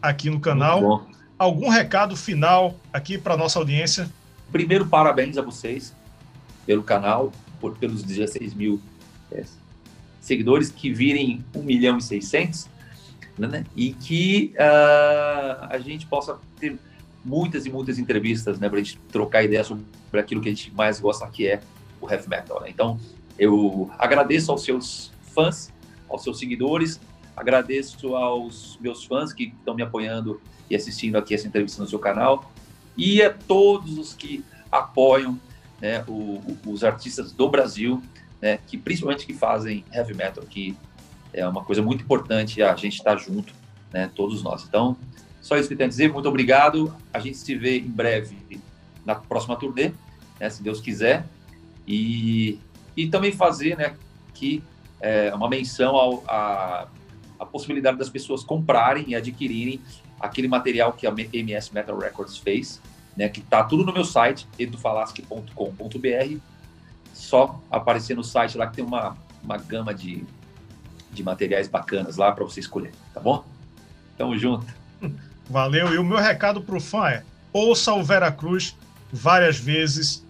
aqui 0.00 0.28
no 0.28 0.38
canal. 0.38 1.06
Algum 1.38 1.68
recado 1.68 2.14
final 2.14 2.78
aqui 2.92 3.16
para 3.16 3.36
nossa 3.36 3.58
audiência? 3.58 4.08
Primeiro, 4.52 4.86
parabéns 4.86 5.38
a 5.38 5.42
vocês 5.42 5.94
pelo 6.66 6.82
canal, 6.82 7.32
por, 7.60 7.76
pelos 7.78 8.02
16 8.02 8.54
mil 8.54 8.80
é, 9.30 9.42
seguidores 10.22 10.70
que 10.70 10.90
virem 10.90 11.44
1 11.54 11.62
milhão 11.62 11.98
e 11.98 12.02
600, 12.02 12.66
né? 13.36 13.64
e 13.76 13.92
que 13.92 14.54
uh, 14.54 15.66
a 15.68 15.78
gente 15.78 16.06
possa 16.06 16.38
ter 16.58 16.78
muitas 17.22 17.66
e 17.66 17.70
muitas 17.70 17.98
entrevistas 17.98 18.58
né, 18.58 18.68
para 18.68 18.78
a 18.78 18.82
gente 18.82 18.98
trocar 19.10 19.44
ideias 19.44 19.66
sobre 19.66 19.84
aquilo 20.14 20.40
que 20.40 20.48
a 20.48 20.52
gente 20.54 20.72
mais 20.74 20.98
gosta, 20.98 21.28
que 21.28 21.46
é 21.46 21.60
o 22.00 22.10
heavy 22.10 22.28
metal. 22.28 22.60
Né? 22.62 22.70
Então, 22.70 22.98
eu 23.38 23.90
agradeço 23.98 24.50
aos 24.50 24.64
seus 24.64 25.12
fãs, 25.34 25.70
aos 26.08 26.22
seus 26.22 26.38
seguidores, 26.38 26.98
Agradeço 27.36 28.14
aos 28.14 28.78
meus 28.80 29.04
fãs 29.04 29.32
que 29.32 29.44
estão 29.44 29.74
me 29.74 29.82
apoiando 29.82 30.40
e 30.68 30.76
assistindo 30.76 31.16
aqui 31.16 31.34
essa 31.34 31.46
entrevista 31.46 31.82
no 31.82 31.88
seu 31.88 31.98
canal. 31.98 32.52
E 32.96 33.22
a 33.22 33.32
todos 33.32 33.96
os 33.96 34.12
que 34.12 34.44
apoiam 34.70 35.40
né, 35.80 36.04
o, 36.06 36.40
os 36.66 36.84
artistas 36.84 37.32
do 37.32 37.48
Brasil, 37.48 38.02
né, 38.42 38.58
que 38.66 38.76
principalmente 38.76 39.24
que 39.24 39.32
fazem 39.32 39.84
heavy 39.92 40.14
metal, 40.14 40.44
que 40.44 40.76
é 41.32 41.46
uma 41.46 41.64
coisa 41.64 41.80
muito 41.80 42.02
importante 42.02 42.62
a 42.62 42.74
gente 42.74 42.96
estar 42.96 43.16
junto, 43.16 43.54
né, 43.92 44.10
todos 44.14 44.42
nós. 44.42 44.64
Então, 44.68 44.96
só 45.40 45.56
isso 45.56 45.68
que 45.68 45.74
eu 45.74 45.78
tenho 45.78 45.86
a 45.86 45.90
dizer. 45.90 46.12
Muito 46.12 46.28
obrigado. 46.28 46.94
A 47.12 47.18
gente 47.18 47.38
se 47.38 47.54
vê 47.54 47.78
em 47.78 47.88
breve 47.88 48.36
na 49.06 49.14
próxima 49.14 49.56
turnê, 49.56 49.92
né, 50.38 50.50
se 50.50 50.62
Deus 50.62 50.80
quiser. 50.80 51.24
E, 51.86 52.58
e 52.96 53.08
também 53.08 53.32
fazer 53.32 53.76
né, 53.76 53.94
que 54.34 54.62
é, 55.00 55.34
uma 55.34 55.48
menção 55.48 55.96
ao, 55.96 56.24
a 56.28 56.88
a 57.42 57.46
possibilidade 57.46 57.98
das 57.98 58.08
pessoas 58.08 58.44
comprarem 58.44 59.04
e 59.08 59.14
adquirirem 59.16 59.80
aquele 60.20 60.46
material 60.46 60.92
que 60.92 61.06
a 61.06 61.14
MS 61.32 61.74
Metal 61.74 61.98
Records 61.98 62.38
fez, 62.38 62.80
né, 63.16 63.28
que 63.28 63.40
está 63.40 63.64
tudo 63.64 63.84
no 63.84 63.92
meu 63.92 64.04
site, 64.04 64.46
edufalasque.com.br. 64.58 66.38
Só 67.12 67.60
aparecer 67.70 68.16
no 68.16 68.24
site 68.24 68.56
lá 68.56 68.66
que 68.66 68.76
tem 68.76 68.84
uma, 68.84 69.16
uma 69.42 69.56
gama 69.56 69.94
de, 69.94 70.24
de 71.10 71.22
materiais 71.22 71.68
bacanas 71.68 72.16
lá 72.16 72.32
para 72.32 72.44
você 72.44 72.60
escolher, 72.60 72.92
tá 73.12 73.20
bom? 73.20 73.44
Tamo 74.16 74.36
junto. 74.38 74.66
Valeu. 75.48 75.92
E 75.94 75.98
o 75.98 76.04
meu 76.04 76.18
recado 76.18 76.60
para 76.62 76.76
o 76.76 76.80
fã 76.80 77.08
é: 77.08 77.24
ouça 77.52 77.92
o 77.92 78.02
Vera 78.02 78.30
Cruz 78.30 78.76
várias 79.12 79.58
vezes 79.58 80.24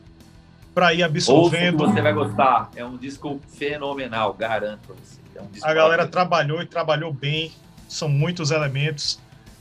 para 0.74 0.92
ir 0.94 1.02
absorvendo. 1.02 1.82
Ouça 1.82 1.94
você 1.94 2.02
vai 2.02 2.12
gostar. 2.12 2.70
É 2.74 2.84
um 2.84 2.96
disco 2.96 3.40
fenomenal, 3.48 4.34
garanto 4.34 4.80
para 4.86 4.96
você. 4.96 5.20
É 5.34 5.40
um 5.40 5.48
a 5.62 5.74
galera 5.74 6.06
trabalhou 6.06 6.62
e 6.62 6.66
trabalhou 6.66 7.12
bem, 7.12 7.52
são 7.88 8.08
muitos 8.08 8.50
elementos, 8.50 9.18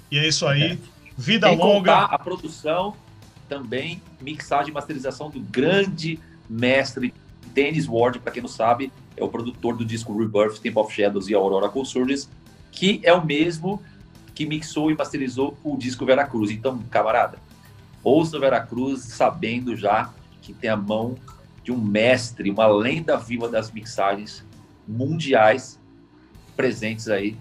e 0.09 0.17
é 0.17 0.28
isso 0.28 0.47
aí. 0.47 0.74
É. 0.74 0.78
Vida 1.17 1.47
Sem 1.47 1.57
longa. 1.57 1.99
a 2.05 2.17
produção, 2.17 2.95
também, 3.47 4.01
mixagem 4.22 4.72
e 4.72 4.74
masterização 4.74 5.30
do 5.30 5.39
grande 5.39 6.17
mestre 6.52 7.14
Dennis 7.54 7.88
Ward, 7.88 8.20
para 8.20 8.32
quem 8.32 8.41
não 8.41 8.49
sabe, 8.49 8.91
é 9.16 9.24
o 9.24 9.30
produtor 9.30 9.76
do 9.76 9.86
disco 9.86 10.18
Rebirth, 10.18 10.60
Temple 10.60 10.82
of 10.82 10.93
Shadows 10.93 11.28
e 11.30 11.34
Aurora 11.34 11.70
Consurgence, 11.70 12.28
que 12.72 13.02
é 13.04 13.14
o 13.14 13.24
mesmo 13.24 13.82
que 14.34 14.45
mixou 14.45 14.89
e 14.89 14.95
masterizou 14.95 15.58
o 15.64 15.78
disco 15.78 16.06
Veracruz. 16.06 16.52
Então, 16.52 16.80
camarada, 16.89 17.38
ouça 18.04 18.38
o 18.38 18.39
Veracruz 18.39 19.02
sabendo 19.02 19.76
já 19.76 20.12
que 20.41 20.54
tem 20.54 20.70
a 20.70 20.78
mão 20.78 21.16
de 21.64 21.72
um 21.72 21.78
mestre, 21.78 22.49
uma 22.49 22.68
lenda 22.68 23.18
viva 23.18 23.47
das 23.47 23.72
mixagens 23.72 24.43
mundiais 24.88 25.80
presentes 26.56 27.08
aí, 27.08 27.38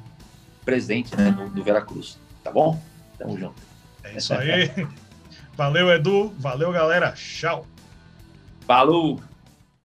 presente 0.64 1.16
né, 1.16 1.30
no, 1.30 1.48
no 1.48 1.62
Veracruz. 1.62 2.18
Tá 2.42 2.50
bom? 2.50 2.80
Tamo 3.18 3.38
junto. 3.38 3.62
É 4.02 4.16
isso 4.16 4.34
aí. 4.34 4.70
Valeu, 5.56 5.90
Edu. 5.90 6.32
Valeu, 6.38 6.72
galera. 6.72 7.12
Tchau. 7.12 7.66
Falou! 8.70 9.18